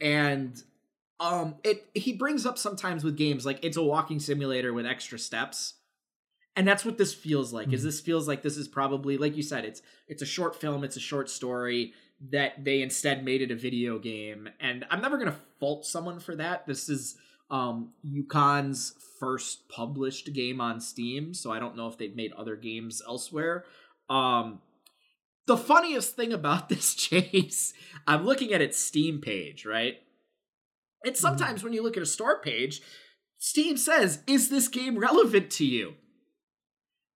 and 0.00 0.60
um 1.20 1.56
it 1.64 1.88
he 1.94 2.12
brings 2.12 2.46
up 2.46 2.58
sometimes 2.58 3.02
with 3.02 3.16
games 3.16 3.44
like 3.44 3.58
it's 3.62 3.76
a 3.76 3.82
walking 3.82 4.20
simulator 4.20 4.72
with 4.72 4.86
extra 4.86 5.18
steps. 5.18 5.74
And 6.56 6.66
that's 6.66 6.84
what 6.84 6.98
this 6.98 7.14
feels 7.14 7.52
like 7.52 7.66
mm-hmm. 7.66 7.74
is 7.74 7.84
this 7.84 8.00
feels 8.00 8.26
like 8.26 8.42
this 8.42 8.56
is 8.56 8.66
probably 8.66 9.16
like 9.16 9.36
you 9.36 9.42
said 9.42 9.64
it's 9.64 9.82
it's 10.08 10.22
a 10.22 10.26
short 10.26 10.56
film 10.56 10.84
it's 10.84 10.96
a 10.96 11.00
short 11.00 11.30
story 11.30 11.92
that 12.30 12.64
they 12.64 12.82
instead 12.82 13.24
made 13.24 13.42
it 13.42 13.50
a 13.50 13.56
video 13.56 13.98
game. 13.98 14.48
And 14.60 14.84
i'm 14.90 15.00
never 15.00 15.18
going 15.18 15.30
to 15.30 15.38
fault 15.60 15.86
someone 15.86 16.20
for 16.20 16.36
that. 16.36 16.66
This 16.66 16.88
is 16.88 17.16
um 17.50 17.90
yukon's 18.04 18.94
first 19.18 19.68
published 19.68 20.32
game 20.32 20.60
on 20.60 20.80
steam 20.80 21.32
so 21.32 21.50
i 21.50 21.58
don't 21.58 21.76
know 21.76 21.88
if 21.88 21.96
they've 21.96 22.14
made 22.14 22.32
other 22.32 22.56
games 22.56 23.02
elsewhere. 23.06 23.64
Um 24.08 24.60
the 25.46 25.56
funniest 25.56 26.14
thing 26.14 26.32
about 26.32 26.68
this 26.68 26.94
chase 26.94 27.72
i'm 28.06 28.24
looking 28.24 28.52
at 28.52 28.60
its 28.60 28.78
steam 28.78 29.20
page 29.20 29.64
right 29.64 29.98
and 31.04 31.14
mm-hmm. 31.14 31.20
sometimes 31.20 31.62
when 31.62 31.72
you 31.72 31.82
look 31.82 31.96
at 31.96 32.02
a 32.02 32.06
store 32.06 32.40
page, 32.40 32.82
Steam 33.38 33.76
says, 33.76 34.22
Is 34.26 34.48
this 34.48 34.68
game 34.68 34.98
relevant 34.98 35.50
to 35.52 35.64
you? 35.64 35.94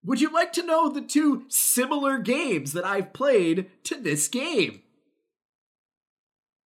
Would 0.03 0.21
you 0.21 0.29
like 0.31 0.51
to 0.53 0.65
know 0.65 0.89
the 0.89 1.01
two 1.01 1.45
similar 1.47 2.17
games 2.17 2.73
that 2.73 2.85
I've 2.85 3.13
played 3.13 3.69
to 3.83 3.95
this 3.95 4.27
game? 4.27 4.81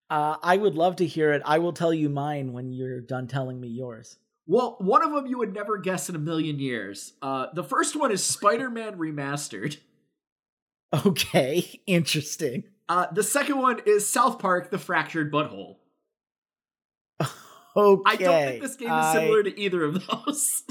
Uh, 0.10 0.36
I 0.44 0.58
would 0.58 0.76
love 0.76 0.98
to 0.98 1.06
hear 1.06 1.32
it. 1.32 1.42
I 1.46 1.60
will 1.60 1.72
tell 1.72 1.94
you 1.94 2.10
mine 2.10 2.52
when 2.52 2.74
you're 2.74 3.00
done 3.00 3.28
telling 3.28 3.62
me 3.62 3.70
yours. 3.70 4.18
Well, 4.46 4.76
one 4.80 5.02
of 5.02 5.14
them 5.14 5.28
you 5.28 5.38
would 5.38 5.54
never 5.54 5.78
guess 5.78 6.10
in 6.10 6.16
a 6.16 6.20
million 6.20 6.60
years. 6.60 7.14
Uh, 7.22 7.48
the 7.54 7.64
first 7.64 7.96
one 7.96 8.12
is 8.12 8.24
Spider 8.24 8.70
Man 8.70 8.98
Remastered. 8.98 9.78
Okay, 11.06 11.80
interesting. 11.88 12.66
Uh, 12.90 13.06
the 13.14 13.24
second 13.24 13.60
one 13.60 13.80
is 13.86 14.06
South 14.06 14.40
Park 14.40 14.72
The 14.72 14.78
Fractured 14.78 15.32
But 15.32 15.48
Whole. 15.48 15.80
Okay. 17.76 18.02
I 18.06 18.16
don't 18.16 18.48
think 18.48 18.62
this 18.62 18.76
game 18.76 18.92
is 18.92 19.12
similar 19.14 19.40
I... 19.40 19.44
to 19.44 19.60
either 19.60 19.84
of 19.84 20.06
those. 20.08 20.64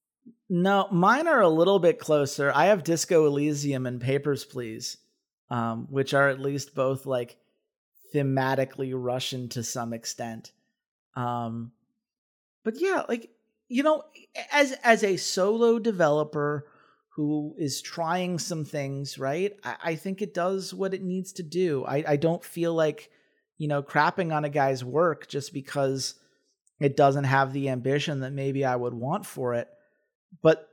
no, 0.48 0.88
mine 0.90 1.28
are 1.28 1.40
a 1.40 1.48
little 1.48 1.78
bit 1.78 1.98
closer. 1.98 2.52
I 2.54 2.66
have 2.66 2.84
Disco 2.84 3.26
Elysium 3.26 3.86
and 3.86 4.00
Papers, 4.00 4.44
Please, 4.44 4.98
um, 5.50 5.86
which 5.90 6.14
are 6.14 6.28
at 6.28 6.40
least 6.40 6.74
both 6.74 7.06
like 7.06 7.36
thematically 8.14 8.92
Russian 8.94 9.48
to 9.50 9.62
some 9.62 9.92
extent. 9.92 10.52
Um, 11.14 11.72
but 12.64 12.80
yeah, 12.80 13.02
like 13.08 13.30
you 13.68 13.82
know, 13.82 14.02
as 14.52 14.72
as 14.84 15.04
a 15.04 15.16
solo 15.16 15.78
developer 15.78 16.66
who 17.18 17.52
is 17.58 17.82
trying 17.82 18.38
some 18.38 18.64
things, 18.64 19.18
right? 19.18 19.56
I, 19.64 19.76
I 19.82 19.94
think 19.96 20.22
it 20.22 20.32
does 20.32 20.72
what 20.72 20.94
it 20.94 21.02
needs 21.02 21.32
to 21.32 21.42
do. 21.42 21.84
I, 21.84 22.04
I 22.06 22.16
don't 22.16 22.44
feel 22.44 22.72
like, 22.72 23.10
you 23.56 23.66
know, 23.66 23.82
crapping 23.82 24.32
on 24.32 24.44
a 24.44 24.48
guy's 24.48 24.84
work 24.84 25.26
just 25.26 25.52
because 25.52 26.14
it 26.80 26.96
doesn't 26.96 27.24
have 27.24 27.52
the 27.52 27.68
ambition 27.68 28.20
that 28.20 28.32
maybe 28.32 28.64
I 28.64 28.76
would 28.76 28.94
want 28.94 29.26
for 29.26 29.54
it. 29.54 29.68
But 30.42 30.68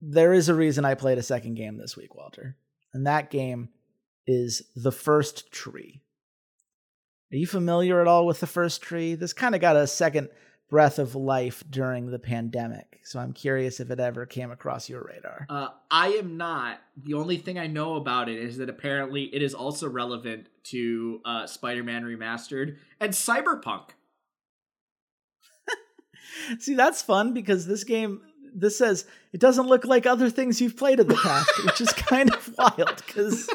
there 0.00 0.32
is 0.32 0.48
a 0.48 0.54
reason 0.54 0.84
I 0.84 0.94
played 0.94 1.18
a 1.18 1.22
second 1.22 1.54
game 1.54 1.76
this 1.76 1.96
week, 1.96 2.14
Walter. 2.14 2.56
And 2.92 3.06
that 3.06 3.30
game 3.30 3.68
is 4.26 4.62
The 4.74 4.92
First 4.92 5.52
Tree. 5.52 6.02
Are 7.32 7.36
you 7.36 7.46
familiar 7.46 8.00
at 8.00 8.08
all 8.08 8.26
with 8.26 8.40
The 8.40 8.46
First 8.46 8.82
Tree? 8.82 9.14
This 9.14 9.32
kind 9.32 9.54
of 9.54 9.60
got 9.60 9.76
a 9.76 9.86
second 9.86 10.28
breath 10.68 10.98
of 10.98 11.14
life 11.14 11.62
during 11.68 12.10
the 12.10 12.18
pandemic. 12.18 13.00
So 13.04 13.20
I'm 13.20 13.32
curious 13.32 13.78
if 13.78 13.90
it 13.90 14.00
ever 14.00 14.24
came 14.26 14.50
across 14.50 14.88
your 14.88 15.04
radar. 15.04 15.46
Uh, 15.48 15.68
I 15.90 16.08
am 16.12 16.36
not. 16.36 16.80
The 16.96 17.14
only 17.14 17.36
thing 17.36 17.58
I 17.58 17.66
know 17.66 17.96
about 17.96 18.28
it 18.28 18.38
is 18.38 18.56
that 18.56 18.70
apparently 18.70 19.24
it 19.34 19.42
is 19.42 19.54
also 19.54 19.88
relevant 19.88 20.46
to 20.64 21.20
uh, 21.24 21.46
Spider 21.46 21.84
Man 21.84 22.04
Remastered 22.04 22.76
and 23.00 23.12
Cyberpunk. 23.12 23.90
See, 26.58 26.74
that's 26.74 27.02
fun 27.02 27.34
because 27.34 27.66
this 27.66 27.84
game 27.84 28.22
this 28.54 28.76
says 28.76 29.06
it 29.32 29.40
doesn't 29.40 29.66
look 29.66 29.84
like 29.84 30.06
other 30.06 30.28
things 30.28 30.60
you've 30.60 30.76
played 30.76 31.00
in 31.00 31.08
the 31.08 31.14
past, 31.14 31.50
which 31.64 31.80
is 31.80 31.92
kind 31.92 32.32
of 32.32 32.54
wild 32.58 33.02
because 33.06 33.48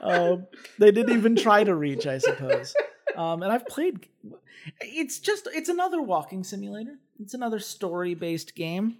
um, 0.00 0.46
they 0.78 0.90
didn't 0.90 1.16
even 1.16 1.36
try 1.36 1.64
to 1.64 1.74
reach, 1.74 2.06
I 2.06 2.18
suppose. 2.18 2.74
Um, 3.16 3.42
and 3.42 3.52
I've 3.52 3.66
played 3.66 4.08
it's 4.80 5.18
just 5.18 5.48
it's 5.52 5.68
another 5.68 6.00
walking 6.00 6.44
simulator. 6.44 6.98
It's 7.20 7.34
another 7.34 7.58
story 7.58 8.14
based 8.14 8.54
game, 8.54 8.98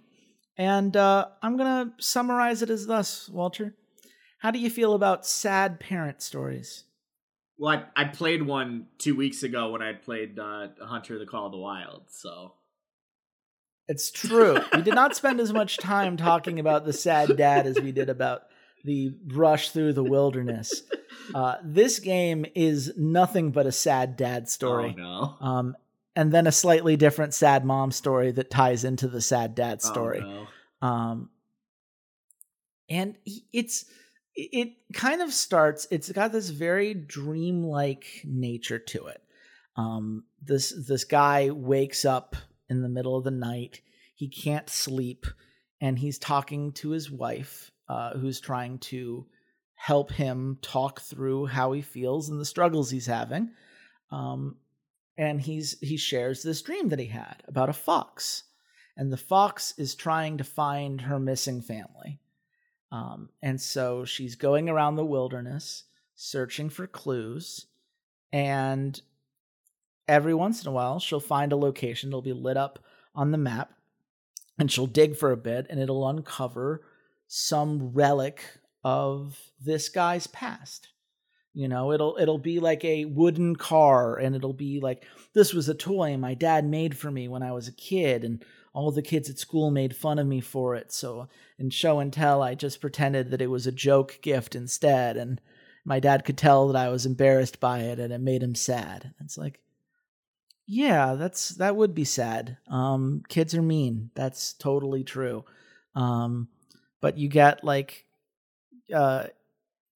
and 0.57 0.95
uh, 0.95 1.27
I'm 1.41 1.57
gonna 1.57 1.93
summarize 1.99 2.61
it 2.61 2.69
as 2.69 2.87
thus, 2.87 3.29
Walter. 3.29 3.75
How 4.39 4.51
do 4.51 4.59
you 4.59 4.69
feel 4.69 4.93
about 4.93 5.25
sad 5.25 5.79
parent 5.79 6.21
stories? 6.21 6.83
Well, 7.57 7.83
I, 7.95 8.01
I 8.01 8.05
played 8.05 8.43
one 8.43 8.87
two 8.97 9.15
weeks 9.15 9.43
ago 9.43 9.71
when 9.71 9.81
I 9.81 9.93
played 9.93 10.37
uh, 10.37 10.67
Hunter: 10.81 11.17
The 11.17 11.25
Call 11.25 11.47
of 11.47 11.51
the 11.51 11.57
Wild. 11.57 12.03
So 12.09 12.53
it's 13.87 14.11
true. 14.11 14.59
we 14.73 14.81
did 14.81 14.95
not 14.95 15.15
spend 15.15 15.39
as 15.39 15.53
much 15.53 15.77
time 15.77 16.17
talking 16.17 16.59
about 16.59 16.85
the 16.85 16.93
sad 16.93 17.37
dad 17.37 17.67
as 17.67 17.79
we 17.79 17.91
did 17.91 18.09
about 18.09 18.43
the 18.83 19.13
rush 19.27 19.71
through 19.71 19.93
the 19.93 20.03
wilderness. 20.03 20.83
Uh, 21.33 21.55
this 21.63 21.99
game 21.99 22.45
is 22.53 22.93
nothing 22.97 23.51
but 23.51 23.65
a 23.65 23.71
sad 23.71 24.15
dad 24.15 24.47
story. 24.47 24.95
Oh, 24.97 25.01
no. 25.01 25.47
Um, 25.47 25.75
and 26.15 26.31
then 26.31 26.45
a 26.45 26.51
slightly 26.51 26.95
different 26.95 27.33
sad 27.33 27.65
mom 27.65 27.91
story 27.91 28.31
that 28.31 28.51
ties 28.51 28.83
into 28.83 29.07
the 29.07 29.21
sad 29.21 29.55
dad 29.55 29.79
oh, 29.83 29.87
story. 29.87 30.21
Oh, 30.23 30.47
no. 30.81 30.87
Um, 30.87 31.29
and 32.89 33.15
it's 33.51 33.85
it 34.35 34.73
kind 34.93 35.21
of 35.21 35.33
starts. 35.33 35.87
It's 35.89 36.11
got 36.11 36.31
this 36.31 36.49
very 36.49 36.93
dreamlike 36.93 38.05
nature 38.23 38.79
to 38.79 39.07
it. 39.07 39.21
Um, 39.75 40.25
this 40.41 40.73
this 40.87 41.05
guy 41.05 41.49
wakes 41.49 42.05
up 42.05 42.35
in 42.69 42.81
the 42.81 42.89
middle 42.89 43.15
of 43.15 43.23
the 43.23 43.31
night. 43.31 43.81
He 44.15 44.27
can't 44.27 44.69
sleep, 44.69 45.25
and 45.81 45.99
he's 45.99 46.17
talking 46.17 46.71
to 46.73 46.91
his 46.91 47.11
wife, 47.11 47.71
uh, 47.89 48.17
who's 48.17 48.39
trying 48.39 48.79
to 48.79 49.27
help 49.75 50.11
him 50.11 50.57
talk 50.61 51.01
through 51.01 51.45
how 51.47 51.73
he 51.73 51.81
feels 51.81 52.29
and 52.29 52.39
the 52.39 52.45
struggles 52.45 52.89
he's 52.89 53.05
having. 53.05 53.51
Um, 54.11 54.55
and 55.17 55.41
he's 55.41 55.79
he 55.79 55.97
shares 55.97 56.43
this 56.43 56.61
dream 56.61 56.89
that 56.89 56.99
he 56.99 57.07
had 57.07 57.43
about 57.47 57.69
a 57.69 57.73
fox, 57.73 58.43
and 58.97 59.11
the 59.11 59.17
fox 59.17 59.73
is 59.77 59.95
trying 59.95 60.37
to 60.37 60.43
find 60.43 61.01
her 61.01 61.19
missing 61.19 61.61
family. 61.61 62.19
Um, 62.91 63.29
and 63.41 63.59
so 63.59 64.05
she's 64.05 64.35
going 64.35 64.69
around 64.69 64.95
the 64.95 65.05
wilderness 65.05 65.83
searching 66.15 66.69
for 66.69 66.87
clues, 66.87 67.67
and 68.31 69.01
every 70.07 70.33
once 70.33 70.61
in 70.61 70.67
a 70.67 70.71
while 70.71 70.99
she'll 70.99 71.19
find 71.19 71.51
a 71.51 71.57
location 71.57 72.09
that'll 72.09 72.21
be 72.21 72.33
lit 72.33 72.57
up 72.57 72.79
on 73.13 73.31
the 73.31 73.37
map, 73.37 73.71
and 74.59 74.71
she'll 74.71 74.87
dig 74.87 75.15
for 75.15 75.31
a 75.31 75.37
bit, 75.37 75.67
and 75.69 75.79
it'll 75.79 76.07
uncover 76.07 76.81
some 77.27 77.91
relic 77.93 78.43
of 78.83 79.39
this 79.59 79.89
guy's 79.89 80.27
past. 80.27 80.89
You 81.55 81.69
know, 81.69 81.93
it'll 81.93 82.17
it'll 82.19 82.37
be 82.37 82.59
like 82.59 82.83
a 82.83 83.05
wooden 83.05 83.55
car 83.55 84.17
and 84.17 84.35
it'll 84.35 84.51
be 84.51 84.81
like 84.81 85.05
this 85.33 85.53
was 85.53 85.69
a 85.69 85.73
toy 85.73 86.17
my 86.17 86.33
dad 86.33 86.65
made 86.65 86.97
for 86.97 87.09
me 87.09 87.29
when 87.29 87.43
I 87.43 87.53
was 87.53 87.69
a 87.69 87.73
kid 87.73 88.25
and 88.25 88.43
all 88.73 88.91
the 88.91 89.01
kids 89.01 89.29
at 89.29 89.39
school 89.39 89.71
made 89.71 89.95
fun 89.95 90.19
of 90.19 90.27
me 90.27 90.41
for 90.41 90.75
it. 90.75 90.91
So 90.91 91.29
in 91.57 91.69
show 91.69 91.99
and 91.99 92.11
tell 92.11 92.43
I 92.43 92.55
just 92.55 92.81
pretended 92.81 93.31
that 93.31 93.41
it 93.41 93.47
was 93.47 93.65
a 93.65 93.71
joke 93.71 94.19
gift 94.21 94.53
instead 94.53 95.15
and 95.15 95.39
my 95.85 96.01
dad 96.01 96.25
could 96.25 96.37
tell 96.37 96.67
that 96.67 96.75
I 96.75 96.89
was 96.89 97.05
embarrassed 97.05 97.61
by 97.61 97.79
it 97.79 97.99
and 97.99 98.11
it 98.11 98.19
made 98.19 98.43
him 98.43 98.55
sad. 98.55 99.13
It's 99.21 99.37
like 99.37 99.61
yeah, 100.67 101.15
that's 101.15 101.49
that 101.49 101.75
would 101.75 101.93
be 101.93 102.05
sad. 102.05 102.57
Um 102.69 103.23
kids 103.29 103.53
are 103.55 103.61
mean. 103.61 104.11
That's 104.15 104.53
totally 104.53 105.03
true. 105.03 105.45
Um 105.95 106.49
but 107.01 107.17
you 107.17 107.29
get 107.29 107.63
like 107.63 108.05
uh, 108.93 109.25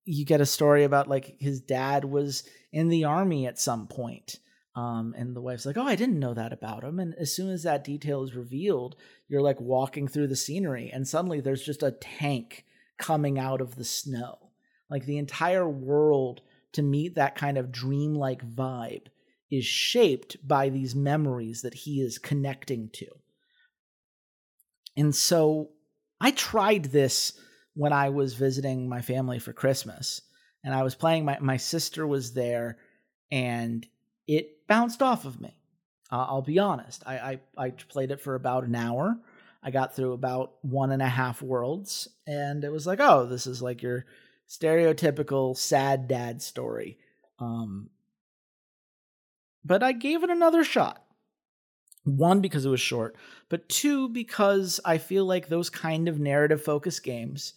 you 0.05 0.25
get 0.25 0.41
a 0.41 0.45
story 0.45 0.83
about 0.83 1.07
like 1.07 1.35
his 1.39 1.61
dad 1.61 2.05
was 2.05 2.43
in 2.71 2.89
the 2.89 3.05
army 3.05 3.45
at 3.45 3.59
some 3.59 3.87
point. 3.87 4.39
Um, 4.75 5.13
and 5.17 5.35
the 5.35 5.41
wife's 5.41 5.65
like, 5.65 5.77
"Oh, 5.77 5.87
I 5.87 5.95
didn't 5.95 6.19
know 6.19 6.33
that 6.33 6.53
about 6.53 6.83
him." 6.83 6.99
And 6.99 7.13
as 7.15 7.35
soon 7.35 7.49
as 7.49 7.63
that 7.63 7.83
detail 7.83 8.23
is 8.23 8.35
revealed, 8.35 8.95
you're 9.27 9.41
like 9.41 9.59
walking 9.59 10.07
through 10.07 10.27
the 10.27 10.35
scenery, 10.35 10.89
and 10.93 11.07
suddenly 11.07 11.41
there's 11.41 11.65
just 11.65 11.83
a 11.83 11.91
tank 11.91 12.65
coming 12.97 13.37
out 13.37 13.61
of 13.61 13.75
the 13.75 13.83
snow. 13.83 14.37
Like 14.89 15.05
the 15.05 15.17
entire 15.17 15.67
world 15.67 16.41
to 16.73 16.81
meet 16.81 17.15
that 17.15 17.35
kind 17.35 17.57
of 17.57 17.71
dreamlike 17.71 18.47
vibe 18.47 19.07
is 19.51 19.65
shaped 19.65 20.37
by 20.47 20.69
these 20.69 20.95
memories 20.95 21.61
that 21.63 21.73
he 21.73 22.01
is 22.01 22.17
connecting 22.17 22.89
to. 22.93 23.07
And 24.95 25.15
so 25.15 25.69
I 26.21 26.31
tried 26.31 26.85
this 26.85 27.33
when 27.73 27.93
I 27.93 28.09
was 28.09 28.33
visiting 28.33 28.89
my 28.89 29.01
family 29.01 29.39
for 29.39 29.53
Christmas. 29.53 30.21
And 30.63 30.73
I 30.73 30.83
was 30.83 30.95
playing, 30.95 31.25
my, 31.25 31.37
my 31.39 31.57
sister 31.57 32.05
was 32.05 32.33
there, 32.33 32.77
and 33.31 33.87
it 34.27 34.67
bounced 34.67 35.01
off 35.01 35.25
of 35.25 35.39
me. 35.39 35.55
Uh, 36.11 36.25
I'll 36.27 36.41
be 36.41 36.59
honest. 36.59 37.03
I, 37.05 37.17
I, 37.17 37.39
I 37.57 37.69
played 37.69 38.11
it 38.11 38.19
for 38.19 38.35
about 38.35 38.65
an 38.65 38.75
hour. 38.75 39.17
I 39.63 39.71
got 39.71 39.95
through 39.95 40.13
about 40.13 40.53
one 40.61 40.91
and 40.91 41.01
a 41.01 41.07
half 41.07 41.41
worlds, 41.41 42.07
and 42.27 42.63
it 42.63 42.71
was 42.71 42.87
like, 42.87 42.99
oh, 42.99 43.25
this 43.25 43.47
is 43.47 43.61
like 43.61 43.81
your 43.81 44.05
stereotypical 44.47 45.55
sad 45.55 46.07
dad 46.07 46.41
story. 46.41 46.97
Um, 47.39 47.89
but 49.63 49.83
I 49.83 49.91
gave 49.91 50.23
it 50.23 50.29
another 50.29 50.63
shot. 50.63 51.03
One, 52.05 52.41
because 52.41 52.65
it 52.65 52.69
was 52.69 52.79
short, 52.79 53.15
but 53.49 53.69
two, 53.69 54.09
because 54.09 54.79
I 54.85 54.97
feel 54.97 55.25
like 55.25 55.47
those 55.47 55.69
kind 55.69 56.07
of 56.07 56.19
narrative 56.19 56.63
focused 56.63 57.03
games 57.03 57.53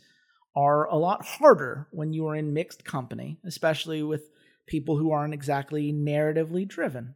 are 0.54 0.86
a 0.88 0.96
lot 0.96 1.24
harder 1.24 1.86
when 1.90 2.12
you 2.12 2.26
are 2.26 2.36
in 2.36 2.52
mixed 2.52 2.84
company, 2.84 3.38
especially 3.44 4.02
with 4.02 4.30
people 4.66 4.96
who 4.96 5.10
aren't 5.10 5.34
exactly 5.34 5.92
narratively 5.92 6.66
driven. 6.66 7.14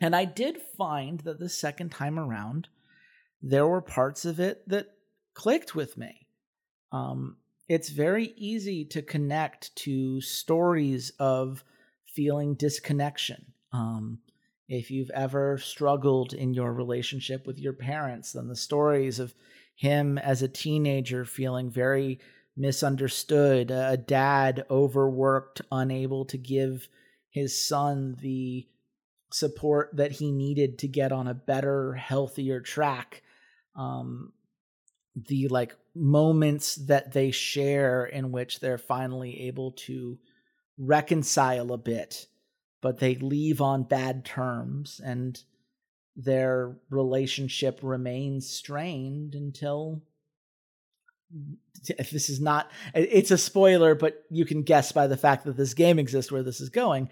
And 0.00 0.16
I 0.16 0.24
did 0.24 0.60
find 0.76 1.20
that 1.20 1.38
the 1.38 1.48
second 1.48 1.90
time 1.90 2.18
around, 2.18 2.68
there 3.42 3.66
were 3.66 3.82
parts 3.82 4.24
of 4.24 4.40
it 4.40 4.68
that 4.68 4.88
clicked 5.34 5.74
with 5.74 5.96
me. 5.96 6.26
Um, 6.92 7.36
it's 7.68 7.90
very 7.90 8.34
easy 8.36 8.84
to 8.86 9.02
connect 9.02 9.74
to 9.76 10.20
stories 10.20 11.12
of 11.18 11.62
feeling 12.04 12.54
disconnection. 12.54 13.52
Um, 13.72 14.18
if 14.68 14.90
you've 14.90 15.10
ever 15.10 15.58
struggled 15.58 16.32
in 16.32 16.54
your 16.54 16.72
relationship 16.72 17.46
with 17.46 17.58
your 17.58 17.72
parents, 17.72 18.32
then 18.32 18.48
the 18.48 18.56
stories 18.56 19.18
of 19.18 19.34
him 19.74 20.18
as 20.18 20.42
a 20.42 20.48
teenager 20.48 21.24
feeling 21.24 21.70
very 21.70 22.20
misunderstood, 22.56 23.70
a 23.70 23.96
dad 23.96 24.64
overworked, 24.70 25.62
unable 25.72 26.24
to 26.26 26.38
give 26.38 26.88
his 27.30 27.66
son 27.66 28.16
the 28.20 28.66
support 29.32 29.90
that 29.94 30.12
he 30.12 30.30
needed 30.30 30.78
to 30.78 30.88
get 30.88 31.12
on 31.12 31.26
a 31.26 31.34
better, 31.34 31.94
healthier 31.94 32.60
track. 32.60 33.22
Um, 33.74 34.32
the 35.16 35.48
like 35.48 35.76
moments 35.94 36.76
that 36.76 37.12
they 37.12 37.30
share 37.30 38.04
in 38.04 38.30
which 38.30 38.60
they're 38.60 38.78
finally 38.78 39.48
able 39.48 39.72
to 39.72 40.18
reconcile 40.78 41.72
a 41.72 41.78
bit, 41.78 42.26
but 42.82 42.98
they 42.98 43.14
leave 43.16 43.60
on 43.60 43.82
bad 43.82 44.24
terms 44.24 45.00
and 45.04 45.42
their 46.16 46.76
relationship 46.90 47.80
remains 47.82 48.48
strained 48.48 49.34
until 49.34 50.02
if 51.86 52.10
this 52.10 52.28
is 52.28 52.40
not 52.40 52.70
it's 52.92 53.30
a 53.30 53.38
spoiler 53.38 53.94
but 53.94 54.24
you 54.30 54.44
can 54.44 54.62
guess 54.62 54.90
by 54.90 55.06
the 55.06 55.16
fact 55.16 55.44
that 55.44 55.56
this 55.56 55.74
game 55.74 55.98
exists 55.98 56.32
where 56.32 56.42
this 56.42 56.60
is 56.60 56.68
going 56.68 57.08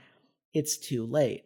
it's 0.55 0.77
too 0.77 1.05
late. 1.05 1.45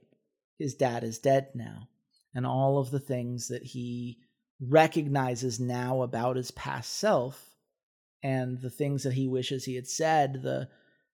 His 0.58 0.74
dad 0.74 1.04
is 1.04 1.18
dead 1.18 1.48
now. 1.54 1.88
And 2.34 2.46
all 2.46 2.78
of 2.78 2.90
the 2.90 3.00
things 3.00 3.48
that 3.48 3.62
he 3.62 4.18
recognizes 4.60 5.58
now 5.58 6.02
about 6.02 6.36
his 6.36 6.50
past 6.52 6.94
self 6.94 7.56
and 8.22 8.60
the 8.60 8.70
things 8.70 9.02
that 9.02 9.14
he 9.14 9.26
wishes 9.26 9.64
he 9.64 9.74
had 9.74 9.88
said, 9.88 10.42
the 10.42 10.68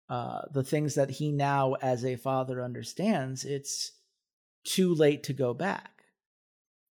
uh, 0.09 0.43
the 0.53 0.63
things 0.63 0.95
that 0.95 1.11
he 1.11 1.33
now 1.33 1.75
as 1.75 2.05
a 2.05 2.17
father 2.17 2.63
understands, 2.63 3.45
it's 3.45 3.93
too 4.65 4.95
late 4.95 5.25
to 5.25 5.33
go 5.33 5.55
back. 5.55 6.03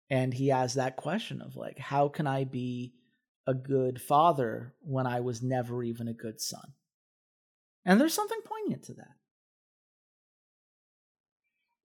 And 0.09 0.33
he 0.33 0.49
has 0.49 0.75
that 0.75 0.97
question 0.97 1.41
of 1.41 1.55
like, 1.55 1.79
how 1.79 2.09
can 2.09 2.27
I 2.27 2.43
be 2.43 2.93
a 3.47 3.53
good 3.53 4.01
father 4.01 4.73
when 4.81 5.07
I 5.07 5.21
was 5.21 5.41
never 5.41 5.83
even 5.83 6.07
a 6.07 6.13
good 6.13 6.41
son? 6.41 6.73
And 7.85 7.99
there's 7.99 8.13
something 8.13 8.39
poignant 8.43 8.83
to 8.85 8.93
that. 8.95 9.15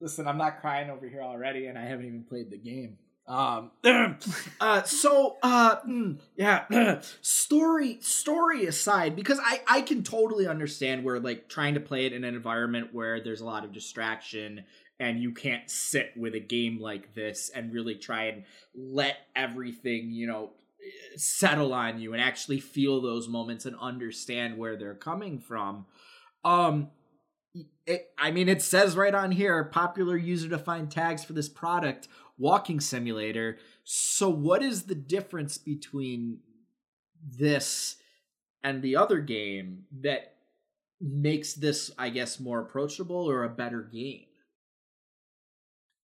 Listen, 0.01 0.27
I'm 0.27 0.39
not 0.39 0.61
crying 0.61 0.89
over 0.89 1.07
here 1.07 1.23
already, 1.23 1.67
and 1.67 1.79
I 1.79 1.85
haven't 1.85 2.07
even 2.07 2.25
played 2.25 2.51
the 2.51 2.57
game. 2.57 2.97
Um, 3.31 3.71
uh, 4.61 4.83
so, 4.83 5.37
uh, 5.41 5.77
mm, 5.89 6.19
yeah, 6.35 7.01
story, 7.23 7.99
story 8.01 8.67
aside, 8.67 9.15
because 9.15 9.39
I, 9.41 9.61
I 9.69 9.83
can 9.83 10.03
totally 10.03 10.49
understand 10.49 11.05
where 11.05 11.21
like 11.21 11.49
trying 11.49 11.75
to 11.75 11.81
play 11.81 12.07
it 12.07 12.13
in 12.13 12.25
an 12.25 12.35
environment 12.35 12.89
where 12.93 13.21
there's 13.21 13.41
a 13.41 13.45
lot 13.45 13.65
of 13.65 13.73
distraction 13.73 14.65
and 14.99 15.21
you 15.21 15.33
can't 15.33 15.71
sit 15.71 16.13
with 16.17 16.35
a 16.35 16.41
game 16.41 16.81
like 16.81 17.15
this 17.15 17.51
and 17.55 17.73
really 17.73 17.95
try 17.95 18.25
and 18.25 18.43
let 18.75 19.19
everything, 19.37 20.11
you 20.11 20.27
know, 20.27 20.51
settle 21.15 21.73
on 21.73 22.01
you 22.01 22.13
and 22.13 22.21
actually 22.21 22.59
feel 22.59 23.01
those 23.01 23.29
moments 23.29 23.65
and 23.65 23.77
understand 23.81 24.59
where 24.59 24.77
they're 24.77 24.95
coming 24.95 25.39
from. 25.39 25.87
Um, 26.45 26.89
it, 27.87 28.13
I 28.19 28.31
mean, 28.31 28.49
it 28.49 28.63
says 28.63 28.97
right 28.97 29.15
on 29.15 29.33
here 29.33 29.65
popular 29.65 30.17
user 30.17 30.49
defined 30.49 30.91
tags 30.91 31.25
for 31.25 31.33
this 31.33 31.49
product, 31.49 32.09
walking 32.41 32.81
simulator. 32.81 33.59
So, 33.85 34.29
what 34.29 34.63
is 34.63 34.85
the 34.85 34.95
difference 34.95 35.59
between 35.59 36.41
this 37.23 37.97
and 38.65 38.83
the 38.83 38.97
other 38.97 39.21
game 39.21 39.85
that 40.01 40.35
makes 41.01 41.55
this, 41.55 41.91
I 41.99 42.11
guess, 42.11 42.41
more 42.41 42.61
approachable 42.61 43.31
or 43.31 43.45
a 43.45 43.49
better 43.49 43.83
game? 43.83 44.25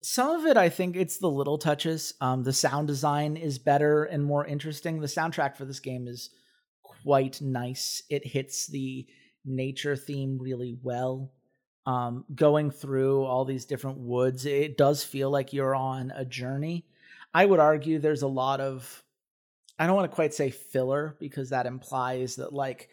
Some 0.02 0.30
of 0.30 0.46
it, 0.46 0.56
I 0.56 0.68
think, 0.68 0.96
it's 0.96 1.18
the 1.18 1.30
little 1.30 1.58
touches. 1.58 2.14
Um, 2.20 2.42
the 2.42 2.52
sound 2.52 2.88
design 2.88 3.36
is 3.36 3.60
better 3.60 4.04
and 4.04 4.24
more 4.24 4.44
interesting. 4.44 5.00
The 5.00 5.06
soundtrack 5.06 5.56
for 5.56 5.64
this 5.64 5.78
game 5.78 6.08
is 6.08 6.30
quite 6.82 7.40
nice. 7.40 8.02
It 8.10 8.26
hits 8.26 8.66
the 8.66 9.06
nature 9.44 9.94
theme 9.94 10.38
really 10.40 10.76
well. 10.82 11.30
Um, 11.84 12.24
going 12.32 12.70
through 12.70 13.24
all 13.24 13.44
these 13.44 13.64
different 13.64 13.98
woods, 13.98 14.46
it 14.46 14.76
does 14.78 15.02
feel 15.02 15.30
like 15.30 15.52
you're 15.52 15.74
on 15.74 16.12
a 16.14 16.24
journey. 16.24 16.86
I 17.34 17.44
would 17.44 17.58
argue 17.58 17.98
there's 17.98 18.22
a 18.22 18.28
lot 18.28 18.60
of, 18.60 19.02
I 19.78 19.86
don't 19.86 19.96
want 19.96 20.10
to 20.10 20.14
quite 20.14 20.34
say 20.34 20.50
filler 20.50 21.16
because 21.18 21.50
that 21.50 21.66
implies 21.66 22.36
that 22.36 22.52
like 22.52 22.88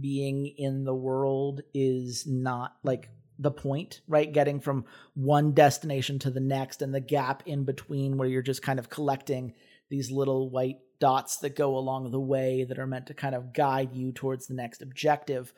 being 0.00 0.46
in 0.58 0.84
the 0.84 0.94
world 0.94 1.62
is 1.72 2.26
not 2.26 2.76
like 2.82 3.08
the 3.38 3.50
point, 3.50 4.00
right? 4.08 4.32
Getting 4.32 4.60
from 4.60 4.84
one 5.14 5.52
destination 5.52 6.18
to 6.20 6.30
the 6.30 6.40
next 6.40 6.82
and 6.82 6.94
the 6.94 7.00
gap 7.00 7.42
in 7.46 7.64
between 7.64 8.16
where 8.16 8.28
you're 8.28 8.42
just 8.42 8.62
kind 8.62 8.78
of 8.78 8.90
collecting 8.90 9.54
these 9.88 10.10
little 10.10 10.50
white 10.50 10.78
dots 10.98 11.38
that 11.38 11.56
go 11.56 11.76
along 11.76 12.10
the 12.10 12.20
way 12.20 12.64
that 12.64 12.78
are 12.78 12.86
meant 12.86 13.06
to 13.06 13.14
kind 13.14 13.34
of 13.34 13.52
guide 13.52 13.94
you 13.94 14.12
towards 14.12 14.46
the 14.46 14.54
next 14.54 14.82
objective 14.82 15.52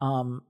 um, 0.00 0.42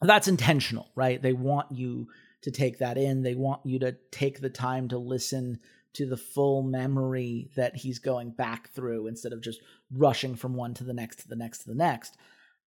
that's 0.00 0.28
intentional, 0.28 0.90
right? 0.94 1.20
They 1.20 1.32
want 1.32 1.72
you 1.72 2.08
to 2.42 2.50
take 2.50 2.78
that 2.78 2.98
in. 2.98 3.22
They 3.22 3.34
want 3.34 3.64
you 3.64 3.78
to 3.80 3.96
take 4.10 4.40
the 4.40 4.50
time 4.50 4.88
to 4.88 4.98
listen 4.98 5.58
to 5.94 6.06
the 6.06 6.16
full 6.16 6.62
memory 6.62 7.50
that 7.56 7.74
he's 7.74 7.98
going 7.98 8.30
back 8.30 8.70
through 8.74 9.06
instead 9.06 9.32
of 9.32 9.40
just 9.40 9.60
rushing 9.90 10.36
from 10.36 10.54
one 10.54 10.74
to 10.74 10.84
the 10.84 10.92
next 10.92 11.20
to 11.20 11.28
the 11.28 11.36
next 11.36 11.60
to 11.60 11.68
the 11.68 11.74
next. 11.74 12.16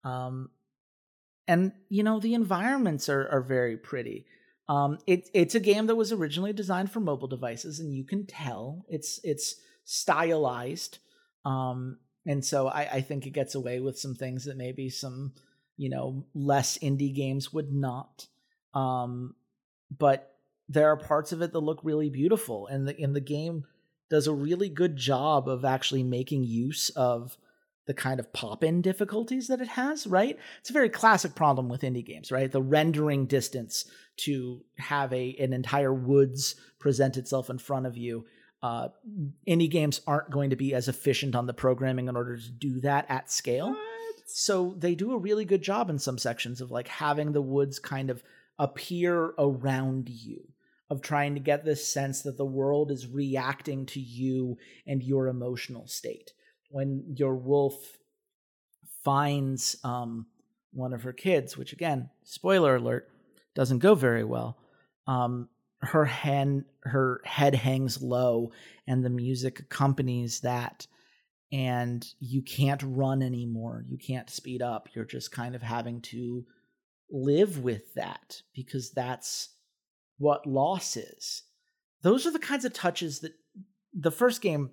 Um, 0.03 0.49
and 1.47 1.71
you 1.89 2.03
know 2.03 2.19
the 2.19 2.33
environments 2.33 3.09
are 3.09 3.27
are 3.29 3.41
very 3.41 3.77
pretty. 3.77 4.25
Um, 4.67 4.99
it, 5.07 5.29
it's 5.33 5.55
a 5.55 5.59
game 5.59 5.87
that 5.87 5.95
was 5.95 6.11
originally 6.11 6.53
designed 6.53 6.91
for 6.91 6.99
mobile 6.99 7.27
devices, 7.27 7.79
and 7.79 7.93
you 7.93 8.03
can 8.03 8.25
tell 8.25 8.85
it's 8.87 9.19
it's 9.23 9.55
stylized. 9.83 10.99
Um, 11.45 11.97
and 12.25 12.45
so 12.45 12.67
I, 12.67 12.81
I 12.93 13.01
think 13.01 13.25
it 13.25 13.31
gets 13.31 13.55
away 13.55 13.79
with 13.79 13.97
some 13.97 14.13
things 14.13 14.45
that 14.45 14.57
maybe 14.57 14.89
some 14.89 15.33
you 15.79 15.89
know 15.89 16.25
less 16.35 16.77
indie 16.79 17.15
games 17.15 17.53
would 17.53 17.71
not 17.71 18.27
um 18.73 19.33
but 19.97 20.35
there 20.67 20.89
are 20.89 20.97
parts 20.97 21.31
of 21.31 21.41
it 21.41 21.51
that 21.51 21.59
look 21.59 21.79
really 21.83 22.09
beautiful 22.09 22.67
and 22.67 22.87
the 22.87 22.95
in 23.01 23.13
the 23.13 23.21
game 23.21 23.63
does 24.09 24.27
a 24.27 24.33
really 24.33 24.69
good 24.69 24.97
job 24.97 25.47
of 25.47 25.63
actually 25.63 26.03
making 26.03 26.43
use 26.43 26.89
of 26.91 27.37
the 27.89 27.93
kind 27.95 28.19
of 28.19 28.31
pop-in 28.33 28.83
difficulties 28.83 29.47
that 29.47 29.61
it 29.61 29.67
has, 29.67 30.05
right? 30.05 30.37
It's 30.59 30.69
a 30.69 30.73
very 30.73 30.89
classic 30.89 31.33
problem 31.33 31.69
with 31.69 31.81
indie 31.81 32.05
games, 32.05 32.31
right? 32.31 32.51
The 32.51 32.61
rendering 32.61 33.25
distance 33.25 33.85
to 34.17 34.61
have 34.77 35.11
a 35.11 35.35
an 35.39 35.53
entire 35.53 35.93
woods 35.93 36.55
present 36.79 37.17
itself 37.17 37.49
in 37.49 37.57
front 37.57 37.87
of 37.87 37.97
you. 37.97 38.25
Uh, 38.61 38.89
indie 39.47 39.71
games 39.71 40.01
aren't 40.05 40.29
going 40.29 40.51
to 40.51 40.55
be 40.55 40.75
as 40.75 40.87
efficient 40.87 41.35
on 41.35 41.47
the 41.47 41.53
programming 41.53 42.09
in 42.09 42.15
order 42.15 42.37
to 42.37 42.51
do 42.51 42.79
that 42.81 43.05
at 43.09 43.31
scale. 43.31 43.75
So 44.33 44.75
they 44.77 44.95
do 44.95 45.13
a 45.13 45.17
really 45.17 45.45
good 45.45 45.61
job 45.61 45.89
in 45.89 45.99
some 45.99 46.17
sections 46.17 46.61
of 46.61 46.71
like 46.71 46.87
having 46.87 47.31
the 47.31 47.41
woods 47.41 47.79
kind 47.79 48.09
of 48.09 48.23
appear 48.57 49.33
around 49.37 50.09
you, 50.09 50.41
of 50.89 51.01
trying 51.01 51.33
to 51.35 51.39
get 51.39 51.65
this 51.65 51.87
sense 51.87 52.21
that 52.23 52.37
the 52.37 52.45
world 52.45 52.91
is 52.91 53.07
reacting 53.07 53.85
to 53.87 53.99
you 53.99 54.57
and 54.85 55.03
your 55.03 55.27
emotional 55.27 55.87
state. 55.87 56.33
When 56.69 57.15
your 57.17 57.35
wolf 57.35 57.75
finds 59.03 59.77
um, 59.83 60.27
one 60.71 60.93
of 60.93 61.03
her 61.03 61.13
kids, 61.13 61.57
which 61.57 61.73
again, 61.73 62.09
spoiler 62.23 62.75
alert, 62.75 63.09
doesn't 63.55 63.79
go 63.79 63.95
very 63.95 64.23
well. 64.23 64.57
Um, 65.07 65.49
her 65.81 66.05
hand, 66.05 66.65
her 66.83 67.21
head 67.23 67.55
hangs 67.55 68.01
low, 68.01 68.51
and 68.85 69.03
the 69.03 69.09
music 69.09 69.59
accompanies 69.59 70.41
that 70.41 70.85
and 71.51 72.05
you 72.19 72.41
can't 72.41 72.83
run 72.85 73.21
anymore. 73.21 73.83
You 73.87 73.97
can't 73.97 74.29
speed 74.29 74.61
up. 74.61 74.89
You're 74.93 75.05
just 75.05 75.31
kind 75.31 75.55
of 75.55 75.61
having 75.61 76.01
to 76.01 76.45
live 77.11 77.63
with 77.63 77.93
that 77.95 78.41
because 78.53 78.91
that's 78.91 79.49
what 80.17 80.45
loss 80.45 80.95
is. 80.95 81.43
Those 82.01 82.27
are 82.27 82.31
the 82.31 82.39
kinds 82.39 82.65
of 82.65 82.73
touches 82.73 83.19
that 83.21 83.33
the 83.93 84.11
first 84.11 84.41
game 84.41 84.69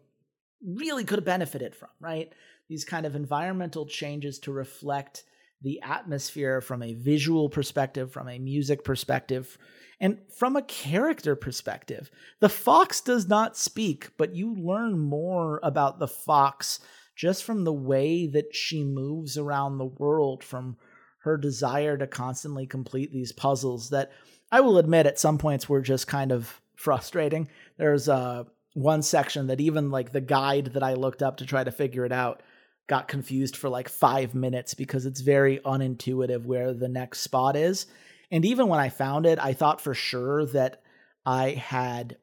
really 0.63 1.05
could 1.05 1.19
have 1.19 1.25
benefited 1.25 1.75
from, 1.75 1.89
right? 2.01 2.33
These 2.69 2.85
kind 2.85 3.07
of 3.07 3.17
environmental 3.17 3.87
changes 3.87 4.39
to 4.41 4.53
reflect 4.53 5.25
the 5.63 5.81
atmosphere 5.83 6.61
from 6.61 6.83
a 6.83 6.95
visual 6.95 7.49
perspective, 7.49 8.13
from 8.13 8.29
a 8.29 8.39
music 8.39 8.85
perspective, 8.85 9.57
and 10.01 10.19
from 10.37 10.57
a 10.57 10.63
character 10.63 11.35
perspective, 11.35 12.11
the 12.41 12.49
fox 12.49 13.01
does 13.01 13.29
not 13.29 13.57
speak, 13.57 14.11
but 14.19 14.35
you 14.35 14.55
learn 14.55 14.99
more 14.99 15.59
about 15.63 15.99
the 15.99 16.09
fox 16.09 16.81
just 17.15 17.45
from 17.45 17.65
the 17.65 17.73
way 17.73 18.27
that 18.27 18.55
she 18.55 18.85
moves 18.85 19.39
around 19.39 19.79
the 19.79 19.87
world, 19.87 20.45
from 20.45 20.77
her 21.21 21.37
desire 21.37 21.97
to 21.97 22.07
constantly 22.07 22.67
complete 22.67 23.13
these 23.13 23.33
puzzles 23.33 23.91
that 23.91 24.13
I 24.53 24.61
will 24.61 24.79
admit 24.79 25.07
at 25.07 25.19
some 25.19 25.39
points 25.39 25.69
were 25.69 25.81
just 25.81 26.07
kind 26.07 26.31
of 26.31 26.61
frustrating. 26.77 27.49
There's 27.79 28.09
uh, 28.09 28.45
one 28.75 29.03
section 29.03 29.47
that 29.49 29.61
even 29.61 29.91
like 29.91 30.13
the 30.13 30.21
guide 30.21 30.67
that 30.75 30.83
I 30.83 30.95
looked 30.95 31.23
up 31.23 31.39
to 31.39 31.47
try 31.47 31.65
to 31.65 31.73
figure 31.73 32.05
it 32.05 32.13
out 32.13 32.43
got 32.87 33.09
confused 33.09 33.57
for 33.57 33.69
like 33.69 33.89
five 33.89 34.35
minutes 34.35 34.75
because 34.75 35.07
it's 35.07 35.21
very 35.21 35.59
unintuitive 35.61 36.45
where 36.45 36.73
the 36.73 36.89
next 36.89 37.21
spot 37.21 37.57
is. 37.57 37.87
And 38.31 38.45
even 38.45 38.69
when 38.69 38.81
I 38.81 38.89
found 38.89 39.27
it, 39.27 39.39
I 39.41 39.53
thought 39.53 39.81
for 39.81 39.95
sure 39.95 40.47
that 40.47 40.83
I 41.25 41.51
had 41.51 42.17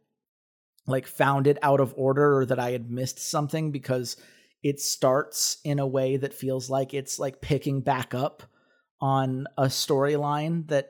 like 0.85 1.07
found 1.07 1.47
it 1.47 1.57
out 1.61 1.79
of 1.79 1.93
order 1.95 2.39
or 2.39 2.45
that 2.45 2.59
I 2.59 2.71
had 2.71 2.89
missed 2.89 3.19
something 3.19 3.71
because 3.71 4.17
it 4.61 4.79
starts 4.79 5.57
in 5.63 5.79
a 5.79 5.87
way 5.87 6.17
that 6.17 6.33
feels 6.33 6.69
like 6.69 6.93
it's 6.93 7.19
like 7.19 7.41
picking 7.41 7.81
back 7.81 8.13
up 8.13 8.43
on 9.01 9.45
a 9.57 9.65
storyline 9.65 10.67
that 10.67 10.89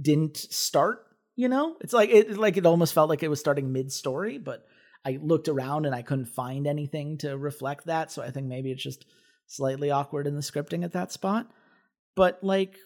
didn't 0.00 0.36
start, 0.36 1.06
you 1.36 1.48
know? 1.48 1.76
It's 1.80 1.92
like 1.92 2.10
it 2.10 2.36
like 2.36 2.56
it 2.56 2.66
almost 2.66 2.94
felt 2.94 3.08
like 3.08 3.22
it 3.22 3.30
was 3.30 3.40
starting 3.40 3.72
mid-story, 3.72 4.38
but 4.38 4.64
I 5.04 5.18
looked 5.22 5.48
around 5.48 5.86
and 5.86 5.94
I 5.94 6.02
couldn't 6.02 6.26
find 6.26 6.66
anything 6.66 7.18
to 7.18 7.36
reflect 7.36 7.86
that, 7.86 8.10
so 8.10 8.22
I 8.22 8.30
think 8.30 8.46
maybe 8.46 8.72
it's 8.72 8.82
just 8.82 9.06
slightly 9.46 9.90
awkward 9.90 10.26
in 10.26 10.34
the 10.34 10.40
scripting 10.40 10.84
at 10.84 10.92
that 10.92 11.12
spot. 11.12 11.48
But 12.16 12.42
like 12.42 12.76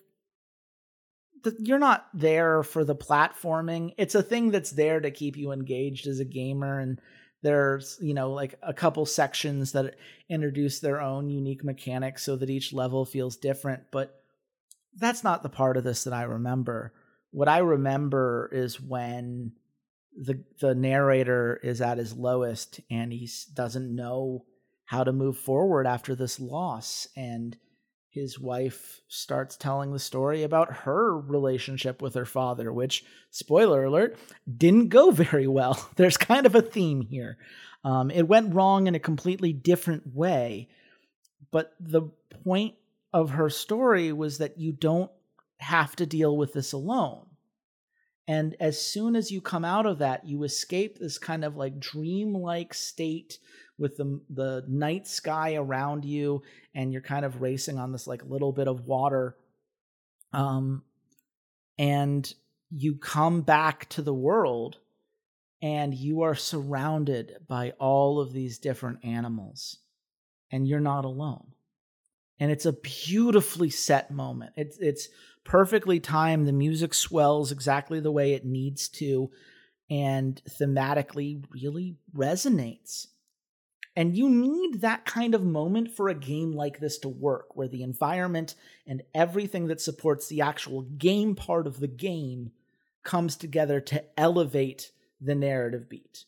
you're 1.59 1.79
not 1.79 2.07
there 2.15 2.63
for 2.63 2.85
the 2.85 2.97
platforming. 2.97 3.95
It's 3.99 4.15
a 4.15 4.23
thing 4.23 4.51
that's 4.51 4.71
there 4.71 5.01
to 5.01 5.11
keep 5.11 5.37
you 5.37 5.53
engaged 5.53 6.07
as 6.07 6.21
a 6.21 6.25
gamer 6.25 6.79
and 6.81 7.01
there's 7.41 7.97
you 8.01 8.15
know 8.15 8.33
like 8.33 8.57
a 8.63 8.75
couple 8.75 9.07
sections 9.07 9.71
that 9.71 9.95
introduce 10.29 10.81
their 10.81 11.01
own 11.01 11.31
unique 11.31 11.63
mechanics 11.63 12.25
so 12.25 12.35
that 12.35 12.51
each 12.51 12.73
level 12.73 13.05
feels 13.05 13.37
different 13.37 13.85
but 13.93 14.25
that's 14.97 15.23
not 15.23 15.45
the 15.45 15.49
part 15.49 15.77
of 15.77 15.85
this 15.85 16.03
that 16.03 16.13
i 16.13 16.25
remember 16.25 16.93
what 17.31 17.49
I 17.49 17.59
remember 17.59 18.49
is 18.53 18.81
when 18.81 19.53
the 20.17 20.43
the 20.61 20.75
narrator 20.75 21.61
is 21.63 21.81
at 21.81 21.99
his 21.99 22.15
lowest 22.15 22.81
and 22.91 23.13
he 23.13 23.29
doesn't 23.55 23.95
know 23.95 24.45
how 24.87 25.05
to 25.05 25.13
move 25.13 25.37
forward 25.37 25.87
after 25.87 26.15
this 26.15 26.41
loss 26.41 27.07
and 27.17 27.57
his 28.19 28.39
wife 28.39 29.01
starts 29.09 29.57
telling 29.57 29.93
the 29.93 29.99
story 29.99 30.43
about 30.43 30.73
her 30.73 31.19
relationship 31.19 32.03
with 32.03 32.15
her 32.15 32.25
father 32.25 32.73
which 32.73 33.05
spoiler 33.31 33.85
alert 33.85 34.19
didn't 34.57 34.89
go 34.89 35.11
very 35.13 35.47
well. 35.47 35.89
There's 35.97 36.17
kind 36.17 36.47
of 36.47 36.55
a 36.55 36.63
theme 36.63 37.03
here. 37.03 37.39
Um, 37.85 38.11
it 38.11 38.29
went 38.29 38.55
wrong 38.55 38.87
in 38.87 38.95
a 38.95 39.01
completely 39.01 39.53
different 39.53 40.15
way 40.15 40.69
but 41.51 41.75
the 41.81 42.03
point 42.45 42.75
of 43.13 43.31
her 43.31 43.49
story 43.49 44.13
was 44.13 44.39
that 44.39 44.59
you 44.59 44.73
don't 44.73 45.11
have 45.59 45.97
to 45.97 46.07
deal 46.07 46.37
with 46.37 46.53
this 46.53 46.73
alone. 46.73 47.27
And 48.27 48.55
as 48.61 48.81
soon 48.81 49.17
as 49.17 49.31
you 49.31 49.41
come 49.41 49.65
out 49.65 49.87
of 49.87 49.99
that, 49.99 50.27
you 50.27 50.43
escape 50.43 50.99
this 50.99 51.17
kind 51.17 51.45
of 51.45 51.57
like 51.57 51.81
dreamlike 51.81 52.75
state 52.75 53.39
with 53.79 53.97
the 53.97 54.21
the 54.31 54.65
night 54.69 55.07
sky 55.07 55.55
around 55.55 56.05
you, 56.05 56.43
and 56.75 56.93
you're 56.93 57.03
kind 57.03 57.25
of 57.25 57.41
racing 57.41 57.79
on 57.79 57.93
this 57.93 58.07
like 58.07 58.25
little 58.25 58.53
bit 58.53 58.69
of 58.69 58.87
water. 58.87 59.37
Um, 60.33 60.83
and 61.79 62.33
you 62.71 62.97
come 62.97 63.43
back 63.43 63.89
to 63.91 64.03
the 64.03 64.15
world, 64.15 64.79
and 65.63 65.95
you 65.95 66.23
are 66.23 66.35
surrounded 66.35 67.37
by 67.47 67.73
all 67.79 68.21
of 68.21 68.33
these 68.33 68.59
different 68.59 69.05
animals, 69.05 69.79
and 70.51 70.67
you're 70.67 70.81
not 70.81 71.05
alone. 71.05 71.53
And 72.41 72.51
it's 72.51 72.67
a 72.67 72.73
beautifully 72.73 73.71
set 73.71 74.11
moment. 74.11 74.53
It's 74.57 74.79
it's 74.79 75.09
perfectly 75.45 75.99
timed. 75.99 76.47
The 76.47 76.53
music 76.53 76.95
swells 76.95 77.51
exactly 77.53 78.01
the 78.01 78.13
way 78.13 78.35
it 78.35 78.45
needs 78.45 78.89
to 78.91 79.31
and 79.91 80.41
thematically 80.61 81.43
really 81.51 81.97
resonates. 82.15 83.07
And 83.99 84.17
you 84.17 84.29
need 84.29 84.83
that 84.83 85.07
kind 85.07 85.35
of 85.35 85.45
moment 85.45 85.91
for 85.91 86.09
a 86.09 86.15
game 86.15 86.53
like 86.53 86.79
this 86.79 86.99
to 86.99 87.09
work, 87.09 87.57
where 87.57 87.67
the 87.67 87.83
environment 87.83 88.55
and 88.87 89.03
everything 89.13 89.67
that 89.67 89.81
supports 89.81 90.29
the 90.29 90.41
actual 90.41 90.83
game 90.83 91.35
part 91.35 91.67
of 91.67 91.81
the 91.81 91.89
game 91.89 92.53
comes 93.03 93.35
together 93.35 93.81
to 93.81 94.05
elevate 94.17 94.93
the 95.21 95.35
narrative 95.35 95.89
beat. 95.89 96.27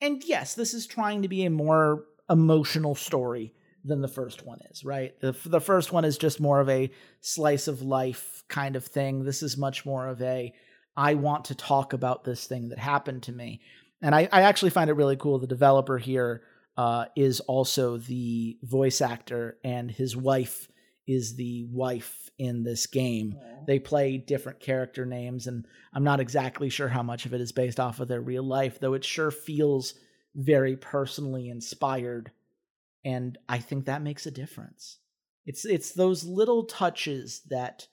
And 0.00 0.22
yes, 0.24 0.54
this 0.54 0.72
is 0.72 0.86
trying 0.86 1.22
to 1.22 1.28
be 1.28 1.44
a 1.44 1.50
more 1.50 2.04
emotional 2.30 2.94
story 2.94 3.54
than 3.84 4.00
the 4.00 4.06
first 4.06 4.46
one 4.46 4.60
is, 4.70 4.84
right? 4.84 5.18
The, 5.18 5.34
the 5.46 5.60
first 5.60 5.90
one 5.90 6.04
is 6.04 6.16
just 6.16 6.40
more 6.40 6.60
of 6.60 6.68
a 6.68 6.92
slice 7.20 7.66
of 7.66 7.82
life 7.82 8.44
kind 8.46 8.76
of 8.76 8.84
thing. 8.84 9.24
This 9.24 9.42
is 9.42 9.56
much 9.56 9.84
more 9.84 10.06
of 10.06 10.22
a, 10.22 10.54
I 10.96 11.14
want 11.14 11.46
to 11.46 11.56
talk 11.56 11.92
about 11.92 12.22
this 12.22 12.46
thing 12.46 12.68
that 12.68 12.78
happened 12.78 13.24
to 13.24 13.32
me. 13.32 13.62
And 14.00 14.14
I, 14.14 14.28
I 14.30 14.42
actually 14.42 14.70
find 14.70 14.88
it 14.88 14.94
really 14.94 15.16
cool. 15.16 15.40
The 15.40 15.48
developer 15.48 15.98
here 15.98 16.42
uh, 16.76 17.06
is 17.16 17.40
also 17.40 17.98
the 17.98 18.58
voice 18.62 19.00
actor, 19.00 19.58
and 19.64 19.90
his 19.90 20.16
wife 20.16 20.68
is 21.06 21.36
the 21.36 21.66
wife 21.70 22.30
in 22.38 22.62
this 22.62 22.86
game. 22.86 23.36
Aww. 23.36 23.66
They 23.66 23.78
play 23.78 24.16
different 24.16 24.60
character 24.60 25.06
names, 25.06 25.46
and 25.46 25.66
I'm 25.92 26.04
not 26.04 26.20
exactly 26.20 26.70
sure 26.70 26.88
how 26.88 27.02
much 27.02 27.26
of 27.26 27.34
it 27.34 27.40
is 27.40 27.52
based 27.52 27.78
off 27.78 28.00
of 28.00 28.08
their 28.08 28.20
real 28.20 28.42
life, 28.42 28.80
though 28.80 28.94
it 28.94 29.04
sure 29.04 29.30
feels 29.30 29.94
very 30.34 30.76
personally 30.76 31.48
inspired 31.48 32.32
and 33.04 33.36
I 33.48 33.58
think 33.58 33.84
that 33.84 34.02
makes 34.02 34.26
a 34.26 34.30
difference. 34.30 34.98
It's 35.44 35.64
it's 35.64 35.92
those 35.92 36.24
little 36.24 36.64
touches 36.64 37.42
that 37.50 37.86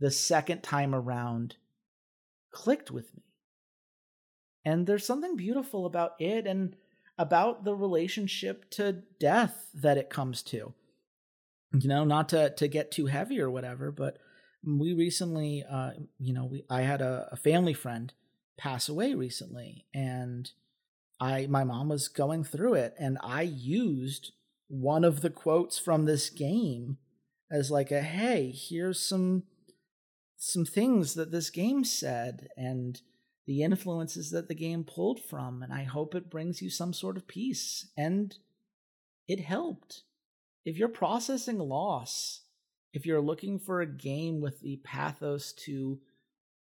the 0.00 0.10
second 0.10 0.62
time 0.62 0.94
around 0.94 1.56
clicked 2.50 2.90
with 2.90 3.14
me. 3.14 3.22
And 4.64 4.86
there's 4.86 5.06
something 5.06 5.36
beautiful 5.36 5.86
about 5.86 6.12
it 6.18 6.46
and 6.46 6.74
about 7.18 7.64
the 7.64 7.74
relationship 7.74 8.70
to 8.70 9.02
death 9.18 9.70
that 9.74 9.98
it 9.98 10.10
comes 10.10 10.42
to. 10.44 10.74
You 11.72 11.88
know, 11.88 12.04
not 12.04 12.30
to 12.30 12.50
to 12.50 12.68
get 12.68 12.90
too 12.90 13.06
heavy 13.06 13.40
or 13.40 13.50
whatever, 13.50 13.90
but 13.90 14.18
we 14.64 14.94
recently 14.94 15.64
uh 15.70 15.92
you 16.18 16.32
know, 16.32 16.46
we 16.46 16.64
I 16.70 16.82
had 16.82 17.02
a, 17.02 17.28
a 17.32 17.36
family 17.36 17.74
friend 17.74 18.12
pass 18.56 18.88
away 18.88 19.14
recently 19.14 19.86
and 19.94 20.50
I 21.20 21.46
my 21.46 21.64
mom 21.64 21.88
was 21.88 22.08
going 22.08 22.44
through 22.44 22.74
it 22.74 22.94
and 22.98 23.18
I 23.22 23.42
used 23.42 24.32
one 24.68 25.04
of 25.04 25.20
the 25.20 25.30
quotes 25.30 25.78
from 25.78 26.04
this 26.04 26.30
game 26.30 26.98
as 27.50 27.70
like 27.70 27.90
a 27.90 28.02
hey 28.02 28.50
here's 28.54 29.00
some 29.00 29.44
some 30.36 30.64
things 30.64 31.14
that 31.14 31.32
this 31.32 31.50
game 31.50 31.84
said 31.84 32.48
and 32.56 33.00
the 33.48 33.62
influences 33.62 34.30
that 34.30 34.46
the 34.46 34.54
game 34.54 34.84
pulled 34.84 35.18
from 35.18 35.62
and 35.62 35.72
i 35.72 35.82
hope 35.82 36.14
it 36.14 36.30
brings 36.30 36.60
you 36.60 36.68
some 36.70 36.92
sort 36.92 37.16
of 37.16 37.26
peace. 37.26 37.88
And 37.96 38.36
it 39.26 39.40
helped. 39.40 40.02
If 40.64 40.76
you're 40.76 40.88
processing 40.88 41.58
loss 41.58 42.42
if 42.92 43.06
you're 43.06 43.20
looking 43.20 43.58
for 43.58 43.80
a 43.80 43.86
game 43.86 44.40
with 44.40 44.60
the 44.60 44.76
pathos 44.84 45.52
to 45.52 45.98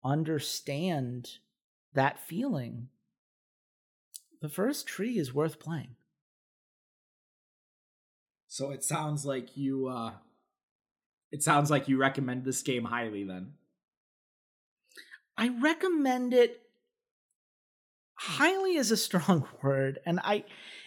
understand 0.05 1.39
that 1.95 2.19
feeling 2.19 2.89
the 4.43 4.49
first 4.49 4.87
tree 4.87 5.19
is 5.19 5.33
worth 5.33 5.59
playing. 5.59 5.97
So 8.47 8.71
it 8.73 8.85
sounds 8.85 9.25
like 9.25 9.57
you 9.57 9.89
uh 9.89 10.13
it 11.33 11.43
sounds 11.43 11.71
like 11.71 11.89
you 11.89 11.97
recommend 11.97 12.45
this 12.45 12.63
game 12.63 12.85
highly 12.85 13.25
then. 13.25 13.55
I 15.37 15.49
recommend 15.49 16.33
it 16.33 16.64
Hmm. 18.17 18.43
highly 18.43 18.77
is 18.77 18.91
a 18.91 18.97
strong 18.97 19.47
word 19.63 19.99
and 20.07 20.21
I 20.23 20.45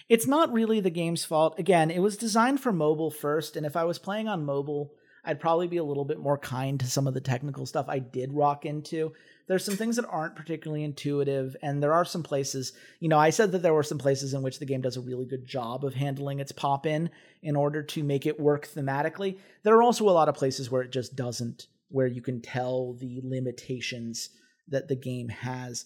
it's 0.10 0.28
not 0.28 0.54
really 0.54 0.80
the 0.80 0.90
game's 0.90 1.26
fault. 1.26 1.60
Again, 1.60 1.92
it 1.92 2.00
was 2.00 2.16
designed 2.16 2.62
for 2.62 2.72
mobile 2.72 3.12
first 3.12 3.56
and 3.56 3.66
if 3.66 3.76
I 3.76 3.84
was 3.84 4.00
playing 4.00 4.28
on 4.28 4.46
mobile, 4.46 4.94
I'd 5.26 5.42
probably 5.42 5.68
be 5.68 5.78
a 5.78 5.84
little 5.84 6.06
bit 6.06 6.20
more 6.20 6.38
kind 6.38 6.80
to 6.80 6.88
some 6.88 7.08
of 7.08 7.14
the 7.14 7.20
technical 7.20 7.66
stuff 7.66 7.88
I 7.90 8.00
did 8.00 8.32
rock 8.32 8.66
into. 8.66 9.12
There's 9.48 9.66
some 9.66 9.76
things 9.76 9.98
that 9.98 10.08
aren't 10.08 10.38
particularly 10.38 10.86
intuitive 10.86 11.56
and 11.62 11.84
there 11.84 11.94
are 11.94 12.06
some 12.06 12.24
places 12.24 12.74
you 13.00 13.10
know 13.10 13.18
i 13.18 13.30
said 13.30 13.52
that 13.52 13.62
there 13.62 13.74
were 13.74 13.84
some 13.84 13.98
places 13.98 14.34
in 14.34 14.42
which 14.42 14.60
the 14.60 14.66
game 14.66 14.82
does 14.82 14.98
a 14.98 15.02
really 15.02 15.26
good 15.26 15.46
job 15.46 15.86
of 15.86 15.94
handling 15.94 16.40
its 16.40 16.52
pop 16.52 16.86
in 16.86 17.10
in 17.42 17.56
order 17.56 17.82
to 17.82 18.04
make 18.04 18.26
it 18.26 18.40
work 18.40 18.68
thematically. 18.68 19.38
There 19.64 19.76
are 19.76 19.84
also 19.84 20.08
a 20.08 20.12
lot 20.12 20.30
of 20.30 20.36
places 20.36 20.72
where 20.72 20.82
it 20.82 20.92
just 20.92 21.16
doesn't 21.16 21.68
where 21.90 22.08
you 22.08 22.22
can 22.22 22.42
tell 22.42 22.94
the 22.94 23.22
limitations 23.24 24.30
that 24.68 24.88
the 24.88 24.96
game 24.96 25.30
has 25.30 25.86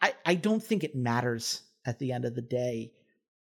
i 0.00 0.12
i 0.26 0.34
don't 0.34 0.62
think 0.62 0.84
it 0.84 0.94
matters 0.94 1.62
at 1.86 1.98
the 1.98 2.12
end 2.12 2.24
of 2.24 2.34
the 2.34 2.42
day 2.42 2.92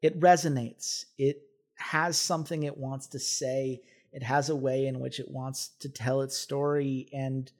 it 0.00 0.18
resonates 0.20 1.06
it 1.18 1.42
has 1.76 2.16
something 2.16 2.62
it 2.62 2.76
wants 2.76 3.06
to 3.06 3.18
say 3.18 3.80
it 4.12 4.22
has 4.22 4.50
a 4.50 4.56
way 4.56 4.86
in 4.86 5.00
which 5.00 5.18
it 5.18 5.30
wants 5.30 5.68
to 5.80 5.88
tell 5.88 6.20
its 6.20 6.36
story 6.36 7.08
and 7.12 7.50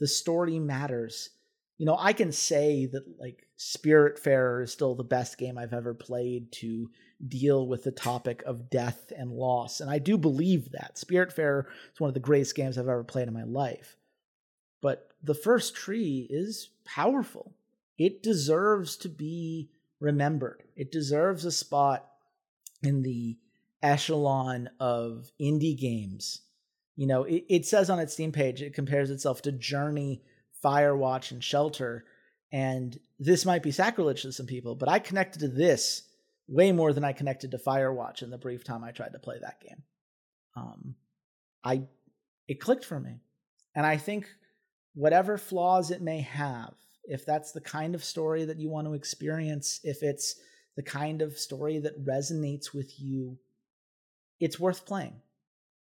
the 0.00 0.08
story 0.08 0.58
matters. 0.58 1.30
You 1.78 1.86
know, 1.86 1.96
I 1.98 2.12
can 2.12 2.32
say 2.32 2.86
that 2.86 3.04
like 3.20 3.46
Spiritfarer 3.58 4.64
is 4.64 4.72
still 4.72 4.94
the 4.94 5.04
best 5.04 5.38
game 5.38 5.56
I've 5.56 5.74
ever 5.74 5.94
played 5.94 6.50
to 6.52 6.90
deal 7.28 7.66
with 7.66 7.84
the 7.84 7.92
topic 7.92 8.42
of 8.46 8.70
death 8.70 9.12
and 9.16 9.30
loss. 9.30 9.80
And 9.80 9.90
I 9.90 9.98
do 9.98 10.16
believe 10.16 10.72
that. 10.72 10.96
Spiritfarer 10.96 11.66
is 11.92 12.00
one 12.00 12.08
of 12.08 12.14
the 12.14 12.20
greatest 12.20 12.54
games 12.54 12.76
I've 12.78 12.88
ever 12.88 13.04
played 13.04 13.28
in 13.28 13.34
my 13.34 13.44
life. 13.44 13.96
But 14.80 15.10
the 15.22 15.34
first 15.34 15.74
tree 15.74 16.26
is 16.30 16.70
powerful. 16.84 17.52
It 18.00 18.24
deserves 18.24 18.96
to 18.96 19.08
be 19.08 19.70
remembered. 20.00 20.64
It 20.74 20.90
deserves 20.90 21.44
a 21.44 21.52
spot 21.52 22.08
in 22.82 23.02
the 23.02 23.38
echelon 23.80 24.70
of 24.80 25.30
indie 25.40 25.78
games 25.78 26.40
you 27.00 27.06
know, 27.06 27.24
it, 27.24 27.44
it 27.48 27.64
says 27.64 27.88
on 27.88 27.98
its 27.98 28.12
Steam 28.12 28.30
page, 28.30 28.60
it 28.60 28.74
compares 28.74 29.08
itself 29.08 29.40
to 29.42 29.52
Journey, 29.52 30.20
Firewatch, 30.62 31.30
and 31.30 31.42
Shelter. 31.42 32.04
And 32.52 33.00
this 33.18 33.46
might 33.46 33.62
be 33.62 33.70
sacrilege 33.70 34.20
to 34.20 34.32
some 34.32 34.44
people, 34.44 34.74
but 34.74 34.90
I 34.90 34.98
connected 34.98 35.38
to 35.38 35.48
this 35.48 36.02
way 36.46 36.72
more 36.72 36.92
than 36.92 37.02
I 37.02 37.14
connected 37.14 37.52
to 37.52 37.58
Firewatch 37.58 38.22
in 38.22 38.28
the 38.28 38.36
brief 38.36 38.64
time 38.64 38.84
I 38.84 38.90
tried 38.90 39.14
to 39.14 39.18
play 39.18 39.36
that 39.40 39.62
game. 39.62 39.82
Um, 40.54 40.94
I 41.64 41.84
it 42.46 42.60
clicked 42.60 42.84
for 42.84 43.00
me, 43.00 43.22
and 43.74 43.86
I 43.86 43.96
think 43.96 44.28
whatever 44.92 45.38
flaws 45.38 45.90
it 45.90 46.02
may 46.02 46.20
have, 46.20 46.74
if 47.04 47.26
that's 47.26 47.52
the 47.52 47.60
kind 47.60 47.94
of 47.94 48.04
story 48.04 48.44
that 48.44 48.58
you 48.58 48.68
want 48.68 48.86
to 48.86 48.94
experience, 48.94 49.80
if 49.84 50.02
it's 50.02 50.36
the 50.76 50.82
kind 50.82 51.22
of 51.22 51.38
story 51.38 51.78
that 51.78 52.04
resonates 52.04 52.72
with 52.72 52.98
you, 52.98 53.38
it's 54.38 54.58
worth 54.58 54.86
playing 54.86 55.14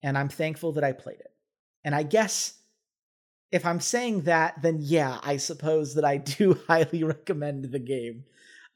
and 0.05 0.17
I'm 0.17 0.29
thankful 0.29 0.73
that 0.73 0.83
I 0.83 0.91
played 0.91 1.19
it. 1.19 1.31
And 1.83 1.95
I 1.95 2.03
guess 2.03 2.53
if 3.51 3.65
I'm 3.65 3.79
saying 3.79 4.21
that, 4.21 4.61
then 4.61 4.77
yeah, 4.79 5.19
I 5.23 5.37
suppose 5.37 5.95
that 5.95 6.05
I 6.05 6.17
do 6.37 6.59
highly 6.67 7.03
recommend 7.03 7.65
the 7.65 7.79
game. 7.79 8.23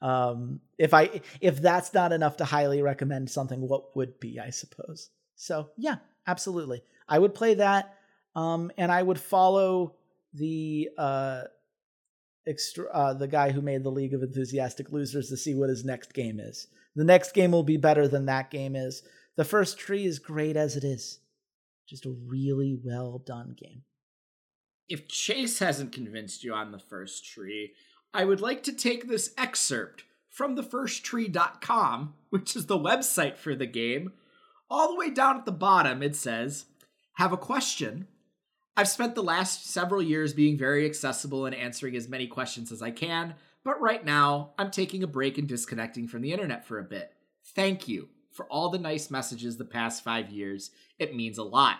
Um, 0.02 0.60
if 0.76 0.92
I 0.92 1.20
if 1.40 1.60
that's 1.60 1.94
not 1.94 2.12
enough 2.12 2.38
to 2.38 2.44
highly 2.44 2.82
recommend 2.82 3.30
something, 3.30 3.60
what 3.60 3.94
would 3.96 4.18
be? 4.18 4.40
I 4.40 4.50
suppose. 4.50 5.10
So 5.36 5.70
yeah, 5.76 5.96
absolutely, 6.26 6.82
I 7.08 7.18
would 7.18 7.34
play 7.34 7.54
that, 7.54 7.98
um, 8.34 8.72
and 8.76 8.90
I 8.90 9.02
would 9.02 9.20
follow 9.20 9.94
the 10.34 10.88
uh, 10.96 11.42
extra, 12.46 12.90
uh, 12.92 13.14
the 13.14 13.28
guy 13.28 13.50
who 13.50 13.60
made 13.60 13.82
the 13.82 13.90
League 13.90 14.14
of 14.14 14.22
Enthusiastic 14.22 14.90
Losers 14.92 15.28
to 15.28 15.36
see 15.36 15.54
what 15.54 15.68
his 15.68 15.84
next 15.84 16.14
game 16.14 16.40
is. 16.40 16.68
The 16.96 17.04
next 17.04 17.32
game 17.32 17.52
will 17.52 17.62
be 17.62 17.76
better 17.76 18.08
than 18.08 18.26
that 18.26 18.50
game 18.50 18.74
is. 18.74 19.02
The 19.36 19.44
first 19.44 19.78
tree 19.78 20.04
is 20.04 20.18
great 20.18 20.56
as 20.56 20.76
it 20.76 20.84
is. 20.84 21.20
Just 21.88 22.06
a 22.06 22.16
really 22.26 22.78
well 22.82 23.22
done 23.24 23.54
game. 23.56 23.82
If 24.88 25.08
Chase 25.08 25.60
hasn't 25.60 25.92
convinced 25.92 26.42
you 26.42 26.52
on 26.52 26.72
the 26.72 26.78
first 26.78 27.24
tree, 27.24 27.74
I 28.12 28.24
would 28.24 28.40
like 28.40 28.62
to 28.64 28.72
take 28.72 29.08
this 29.08 29.32
excerpt 29.38 30.04
from 30.28 30.56
thefirsttree.com, 30.56 32.14
which 32.30 32.56
is 32.56 32.66
the 32.66 32.78
website 32.78 33.36
for 33.36 33.54
the 33.54 33.66
game. 33.66 34.12
All 34.68 34.88
the 34.88 34.98
way 34.98 35.10
down 35.10 35.36
at 35.36 35.44
the 35.44 35.52
bottom, 35.52 36.02
it 36.02 36.16
says, 36.16 36.66
Have 37.14 37.32
a 37.32 37.36
question? 37.36 38.08
I've 38.76 38.88
spent 38.88 39.14
the 39.14 39.22
last 39.22 39.70
several 39.70 40.02
years 40.02 40.32
being 40.32 40.56
very 40.56 40.86
accessible 40.86 41.46
and 41.46 41.54
answering 41.54 41.96
as 41.96 42.08
many 42.08 42.26
questions 42.26 42.72
as 42.72 42.82
I 42.82 42.90
can, 42.90 43.34
but 43.64 43.80
right 43.80 44.04
now, 44.04 44.52
I'm 44.58 44.70
taking 44.70 45.02
a 45.02 45.08
break 45.08 45.36
and 45.36 45.48
disconnecting 45.48 46.08
from 46.08 46.22
the 46.22 46.32
internet 46.32 46.64
for 46.64 46.78
a 46.78 46.84
bit. 46.84 47.12
Thank 47.54 47.88
you 47.88 48.08
for 48.30 48.46
all 48.46 48.70
the 48.70 48.78
nice 48.78 49.10
messages 49.10 49.56
the 49.56 49.64
past 49.64 50.04
five 50.04 50.30
years. 50.30 50.70
It 50.98 51.14
means 51.14 51.36
a 51.36 51.42
lot. 51.42 51.78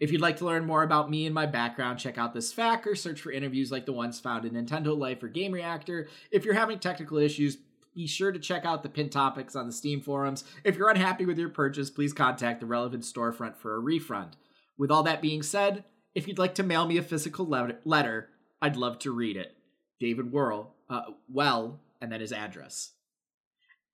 If 0.00 0.10
you'd 0.10 0.20
like 0.20 0.38
to 0.38 0.44
learn 0.44 0.64
more 0.64 0.82
about 0.82 1.10
me 1.10 1.26
and 1.26 1.34
my 1.34 1.46
background, 1.46 2.00
check 2.00 2.18
out 2.18 2.34
this 2.34 2.52
FAQ 2.52 2.86
or 2.86 2.94
search 2.96 3.20
for 3.20 3.30
interviews 3.30 3.70
like 3.70 3.86
the 3.86 3.92
ones 3.92 4.18
found 4.18 4.44
in 4.44 4.54
Nintendo 4.54 4.98
Life 4.98 5.22
or 5.22 5.28
Game 5.28 5.52
Reactor. 5.52 6.08
If 6.32 6.44
you're 6.44 6.54
having 6.54 6.80
technical 6.80 7.18
issues, 7.18 7.58
be 7.94 8.08
sure 8.08 8.32
to 8.32 8.40
check 8.40 8.64
out 8.64 8.82
the 8.82 8.88
pinned 8.88 9.12
topics 9.12 9.54
on 9.54 9.66
the 9.66 9.72
Steam 9.72 10.00
forums. 10.00 10.42
If 10.64 10.76
you're 10.76 10.90
unhappy 10.90 11.24
with 11.24 11.38
your 11.38 11.50
purchase, 11.50 11.88
please 11.88 12.12
contact 12.12 12.58
the 12.58 12.66
relevant 12.66 13.04
storefront 13.04 13.58
for 13.58 13.76
a 13.76 13.78
refund. 13.78 14.36
With 14.76 14.90
all 14.90 15.04
that 15.04 15.22
being 15.22 15.42
said, 15.42 15.84
if 16.14 16.28
you'd 16.28 16.38
like 16.38 16.54
to 16.56 16.62
mail 16.62 16.86
me 16.86 16.98
a 16.98 17.02
physical 17.02 17.46
letter, 17.84 18.28
I'd 18.60 18.76
love 18.76 18.98
to 19.00 19.12
read 19.12 19.36
it. 19.36 19.56
David 20.00 20.32
Wehle, 20.32 20.66
uh, 20.90 21.02
well, 21.28 21.80
and 22.00 22.10
then 22.10 22.20
his 22.20 22.32
address. 22.32 22.92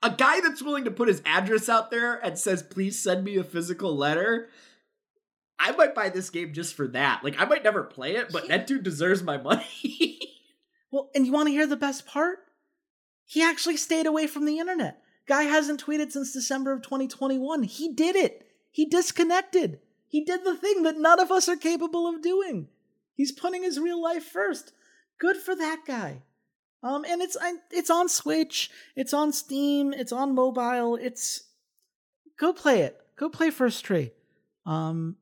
A 0.02 0.10
guy 0.10 0.40
that's 0.40 0.62
willing 0.62 0.84
to 0.84 0.90
put 0.90 1.08
his 1.08 1.22
address 1.26 1.68
out 1.68 1.90
there 1.90 2.14
and 2.14 2.38
says, 2.38 2.62
please 2.62 2.98
send 2.98 3.24
me 3.24 3.36
a 3.36 3.44
physical 3.44 3.96
letter. 3.96 4.48
I 5.58 5.72
might 5.72 5.94
buy 5.94 6.08
this 6.08 6.30
game 6.30 6.52
just 6.52 6.74
for 6.74 6.86
that. 6.88 7.24
Like, 7.24 7.40
I 7.40 7.44
might 7.44 7.64
never 7.64 7.82
play 7.82 8.16
it, 8.16 8.30
but 8.32 8.44
yeah. 8.44 8.56
that 8.56 8.66
dude 8.66 8.84
deserves 8.84 9.22
my 9.22 9.36
money. 9.36 10.18
well, 10.92 11.10
and 11.14 11.26
you 11.26 11.32
want 11.32 11.48
to 11.48 11.52
hear 11.52 11.66
the 11.66 11.76
best 11.76 12.06
part? 12.06 12.38
He 13.26 13.42
actually 13.42 13.76
stayed 13.76 14.06
away 14.06 14.26
from 14.26 14.46
the 14.46 14.58
internet. 14.58 15.02
Guy 15.26 15.42
hasn't 15.42 15.84
tweeted 15.84 16.12
since 16.12 16.32
December 16.32 16.72
of 16.72 16.82
2021. 16.82 17.64
He 17.64 17.92
did 17.92 18.16
it. 18.16 18.46
He 18.70 18.86
disconnected. 18.86 19.80
He 20.08 20.24
did 20.24 20.44
the 20.44 20.56
thing 20.56 20.82
that 20.82 20.98
none 20.98 21.20
of 21.20 21.30
us 21.30 21.48
are 21.48 21.56
capable 21.56 22.08
of 22.08 22.22
doing. 22.22 22.68
He's 23.14 23.32
putting 23.32 23.62
his 23.62 23.78
real 23.78 24.02
life 24.02 24.24
first. 24.24 24.72
Good 25.18 25.36
for 25.36 25.54
that 25.54 25.82
guy. 25.86 26.22
Um, 26.82 27.04
and 27.08 27.20
it's 27.20 27.36
it's 27.70 27.90
on 27.90 28.08
Switch, 28.08 28.70
it's 28.94 29.12
on 29.12 29.32
Steam, 29.32 29.92
it's 29.92 30.12
on 30.12 30.34
mobile. 30.34 30.96
It's 30.96 31.42
go 32.38 32.52
play 32.52 32.82
it. 32.82 32.96
Go 33.16 33.28
play 33.28 33.50
First 33.50 33.84
Tree. 33.84 34.12
Um, 34.64 35.16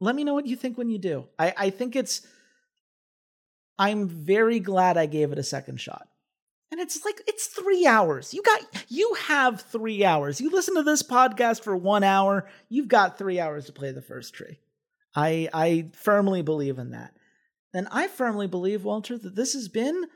let 0.00 0.16
me 0.16 0.24
know 0.24 0.34
what 0.34 0.46
you 0.46 0.56
think 0.56 0.76
when 0.76 0.90
you 0.90 0.98
do. 0.98 1.26
I 1.38 1.54
I 1.56 1.70
think 1.70 1.94
it's. 1.94 2.26
I'm 3.78 4.08
very 4.08 4.58
glad 4.58 4.96
I 4.96 5.06
gave 5.06 5.32
it 5.32 5.38
a 5.38 5.42
second 5.42 5.80
shot. 5.80 6.08
And 6.70 6.80
it's 6.80 7.04
like 7.04 7.20
it's 7.28 7.46
3 7.46 7.86
hours. 7.86 8.34
You 8.34 8.42
got 8.42 8.60
you 8.88 9.14
have 9.26 9.60
3 9.60 10.04
hours. 10.04 10.40
You 10.40 10.50
listen 10.50 10.74
to 10.74 10.82
this 10.82 11.02
podcast 11.02 11.62
for 11.62 11.76
1 11.76 12.02
hour, 12.02 12.48
you've 12.68 12.88
got 12.88 13.18
3 13.18 13.38
hours 13.38 13.66
to 13.66 13.72
play 13.72 13.92
the 13.92 14.02
first 14.02 14.34
tree. 14.34 14.58
I 15.14 15.48
I 15.52 15.90
firmly 15.94 16.42
believe 16.42 16.78
in 16.78 16.90
that. 16.90 17.14
And 17.72 17.88
I 17.90 18.08
firmly 18.08 18.46
believe 18.46 18.84
Walter 18.84 19.18
that 19.18 19.36
this 19.36 19.52
has 19.52 19.68
been 19.68 20.06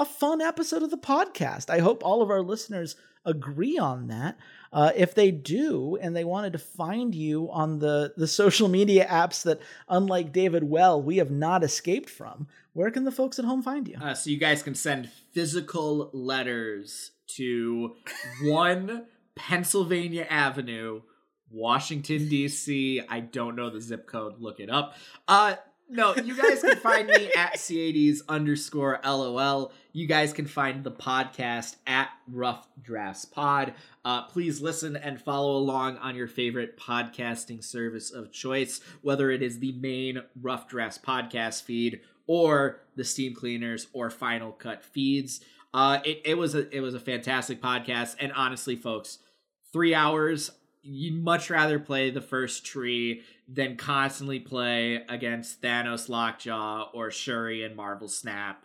a 0.00 0.04
fun 0.06 0.40
episode 0.40 0.82
of 0.82 0.90
the 0.90 0.96
podcast. 0.96 1.68
I 1.68 1.80
hope 1.80 2.02
all 2.02 2.22
of 2.22 2.30
our 2.30 2.40
listeners 2.40 2.96
agree 3.26 3.76
on 3.76 4.08
that. 4.08 4.38
Uh, 4.72 4.92
if 4.96 5.14
they 5.14 5.30
do, 5.30 5.98
and 6.00 6.16
they 6.16 6.24
wanted 6.24 6.54
to 6.54 6.58
find 6.58 7.14
you 7.14 7.50
on 7.50 7.80
the 7.80 8.14
the 8.16 8.26
social 8.26 8.68
media 8.68 9.06
apps 9.06 9.42
that, 9.42 9.60
unlike 9.88 10.32
David 10.32 10.62
Wehle, 10.62 11.02
we 11.02 11.18
have 11.18 11.30
not 11.30 11.62
escaped 11.62 12.08
from, 12.08 12.48
where 12.72 12.90
can 12.90 13.04
the 13.04 13.12
folks 13.12 13.38
at 13.38 13.44
home 13.44 13.62
find 13.62 13.86
you? 13.86 13.96
Uh, 14.00 14.14
so 14.14 14.30
you 14.30 14.38
guys 14.38 14.62
can 14.62 14.74
send 14.74 15.10
physical 15.32 16.08
letters 16.14 17.10
to 17.36 17.96
one 18.44 19.04
Pennsylvania 19.34 20.26
Avenue, 20.30 21.02
Washington 21.50 22.28
D.C. 22.28 23.02
I 23.06 23.20
don't 23.20 23.54
know 23.56 23.68
the 23.68 23.82
zip 23.82 24.06
code. 24.06 24.40
Look 24.40 24.60
it 24.60 24.70
up. 24.70 24.94
Uh, 25.28 25.56
no, 25.90 26.14
you 26.14 26.36
guys 26.36 26.60
can 26.60 26.76
find 26.76 27.08
me 27.08 27.32
at 27.36 27.54
C80s 27.54 28.20
underscore 28.28 29.00
LOL. 29.04 29.72
You 29.92 30.06
guys 30.06 30.32
can 30.32 30.46
find 30.46 30.84
the 30.84 30.90
podcast 30.92 31.76
at 31.86 32.10
Rough 32.28 32.68
Drafts 32.80 33.24
Pod. 33.24 33.74
Uh, 34.04 34.22
please 34.22 34.60
listen 34.60 34.96
and 34.96 35.20
follow 35.20 35.56
along 35.56 35.98
on 35.98 36.14
your 36.14 36.28
favorite 36.28 36.78
podcasting 36.78 37.62
service 37.62 38.10
of 38.12 38.32
choice, 38.32 38.80
whether 39.02 39.30
it 39.30 39.42
is 39.42 39.58
the 39.58 39.72
main 39.72 40.22
Rough 40.40 40.68
Drafts 40.68 40.98
podcast 40.98 41.64
feed 41.64 42.00
or 42.26 42.80
the 42.94 43.04
Steam 43.04 43.34
Cleaners 43.34 43.88
or 43.92 44.08
Final 44.10 44.52
Cut 44.52 44.84
feeds. 44.84 45.40
Uh, 45.74 45.98
it, 46.04 46.22
it 46.24 46.38
was 46.38 46.54
a 46.54 46.74
it 46.74 46.80
was 46.80 46.94
a 46.94 47.00
fantastic 47.00 47.60
podcast, 47.60 48.16
and 48.20 48.32
honestly, 48.32 48.76
folks, 48.76 49.18
three 49.72 49.94
hours. 49.94 50.52
You'd 50.82 51.22
much 51.22 51.50
rather 51.50 51.78
play 51.78 52.10
the 52.10 52.22
first 52.22 52.64
tree 52.64 53.22
than 53.52 53.76
constantly 53.76 54.38
play 54.38 55.02
against 55.08 55.60
Thanos 55.60 56.08
Lockjaw 56.08 56.90
or 56.94 57.10
Shuri 57.10 57.64
and 57.64 57.74
Marvel 57.74 58.08
Snap 58.08 58.64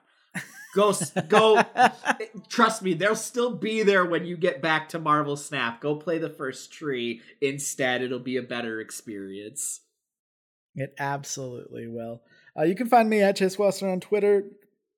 Go, 0.76 0.94
go. 1.30 1.64
trust 2.50 2.82
me, 2.82 2.94
they'll 2.94 3.16
still 3.16 3.56
be 3.56 3.82
there 3.84 4.06
when 4.06 4.26
you 4.26 4.36
get 4.36 4.62
back 4.62 4.90
to 4.90 5.00
Marvel 5.00 5.38
Snap. 5.38 5.80
Go 5.80 5.96
play 5.96 6.18
the 6.18 6.30
first 6.30 6.72
tree 6.72 7.22
instead. 7.40 8.02
It'll 8.02 8.20
be 8.20 8.36
a 8.36 8.44
better 8.44 8.82
experience. 8.82 9.80
It 10.76 10.94
absolutely 11.00 11.88
will. 11.88 12.24
Uh, 12.58 12.64
you 12.64 12.76
can 12.76 12.90
find 12.90 13.10
me 13.10 13.22
at 13.22 13.38
Chase 13.38 13.56
Wassenar 13.56 13.94
on 13.94 14.02
Twitter. 14.02 14.44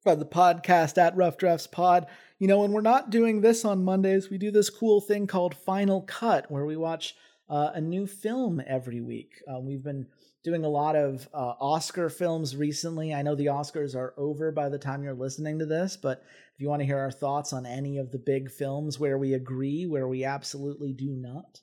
Find 0.03 0.19
the 0.19 0.25
podcast 0.25 0.97
at 0.97 1.15
Rough 1.15 1.37
Drafts 1.37 1.67
Pod. 1.67 2.07
You 2.39 2.47
know, 2.47 2.59
when 2.61 2.71
we're 2.71 2.81
not 2.81 3.11
doing 3.11 3.41
this 3.41 3.63
on 3.63 3.85
Mondays, 3.85 4.31
we 4.31 4.39
do 4.39 4.49
this 4.49 4.71
cool 4.71 4.99
thing 4.99 5.27
called 5.27 5.55
Final 5.55 6.01
Cut, 6.01 6.49
where 6.49 6.65
we 6.65 6.75
watch 6.75 7.15
uh, 7.49 7.71
a 7.73 7.81
new 7.81 8.05
film 8.05 8.61
every 8.65 9.01
week. 9.01 9.41
Uh, 9.47 9.59
we've 9.59 9.83
been 9.83 10.07
doing 10.43 10.65
a 10.65 10.69
lot 10.69 10.95
of 10.95 11.27
uh, 11.33 11.53
Oscar 11.59 12.09
films 12.09 12.55
recently. 12.55 13.13
I 13.13 13.21
know 13.21 13.35
the 13.35 13.47
Oscars 13.47 13.95
are 13.95 14.13
over 14.17 14.51
by 14.51 14.69
the 14.69 14.77
time 14.77 15.03
you're 15.03 15.13
listening 15.13 15.59
to 15.59 15.65
this, 15.65 15.97
but 15.97 16.23
if 16.55 16.61
you 16.61 16.69
want 16.69 16.81
to 16.81 16.85
hear 16.85 16.99
our 16.99 17.11
thoughts 17.11 17.53
on 17.53 17.65
any 17.65 17.97
of 17.97 18.11
the 18.11 18.19
big 18.19 18.49
films 18.49 18.99
where 18.99 19.17
we 19.17 19.33
agree, 19.33 19.85
where 19.85 20.07
we 20.07 20.23
absolutely 20.23 20.93
do 20.93 21.09
not, 21.09 21.59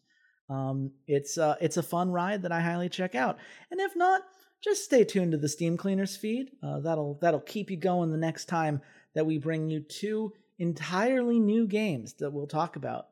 um, 0.50 0.90
it's 1.06 1.38
uh, 1.38 1.56
it's 1.60 1.78
a 1.78 1.82
fun 1.82 2.10
ride 2.10 2.42
that 2.42 2.52
I 2.52 2.60
highly 2.60 2.88
check 2.88 3.14
out. 3.14 3.38
And 3.70 3.80
if 3.80 3.96
not, 3.96 4.22
just 4.62 4.84
stay 4.84 5.04
tuned 5.04 5.32
to 5.32 5.38
the 5.38 5.48
Steam 5.48 5.76
Cleaners 5.76 6.16
feed. 6.16 6.50
Uh, 6.62 6.80
that'll 6.80 7.18
that'll 7.20 7.40
keep 7.40 7.70
you 7.70 7.76
going 7.76 8.10
the 8.10 8.18
next 8.18 8.46
time 8.46 8.82
that 9.14 9.26
we 9.26 9.38
bring 9.38 9.70
you 9.70 9.80
two 9.80 10.32
entirely 10.58 11.40
new 11.40 11.66
games 11.66 12.14
that 12.14 12.30
we'll 12.30 12.46
talk 12.46 12.76
about. 12.76 13.08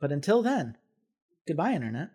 But 0.00 0.12
until 0.12 0.42
then, 0.42 0.76
goodbye, 1.46 1.72
Internet. 1.72 2.10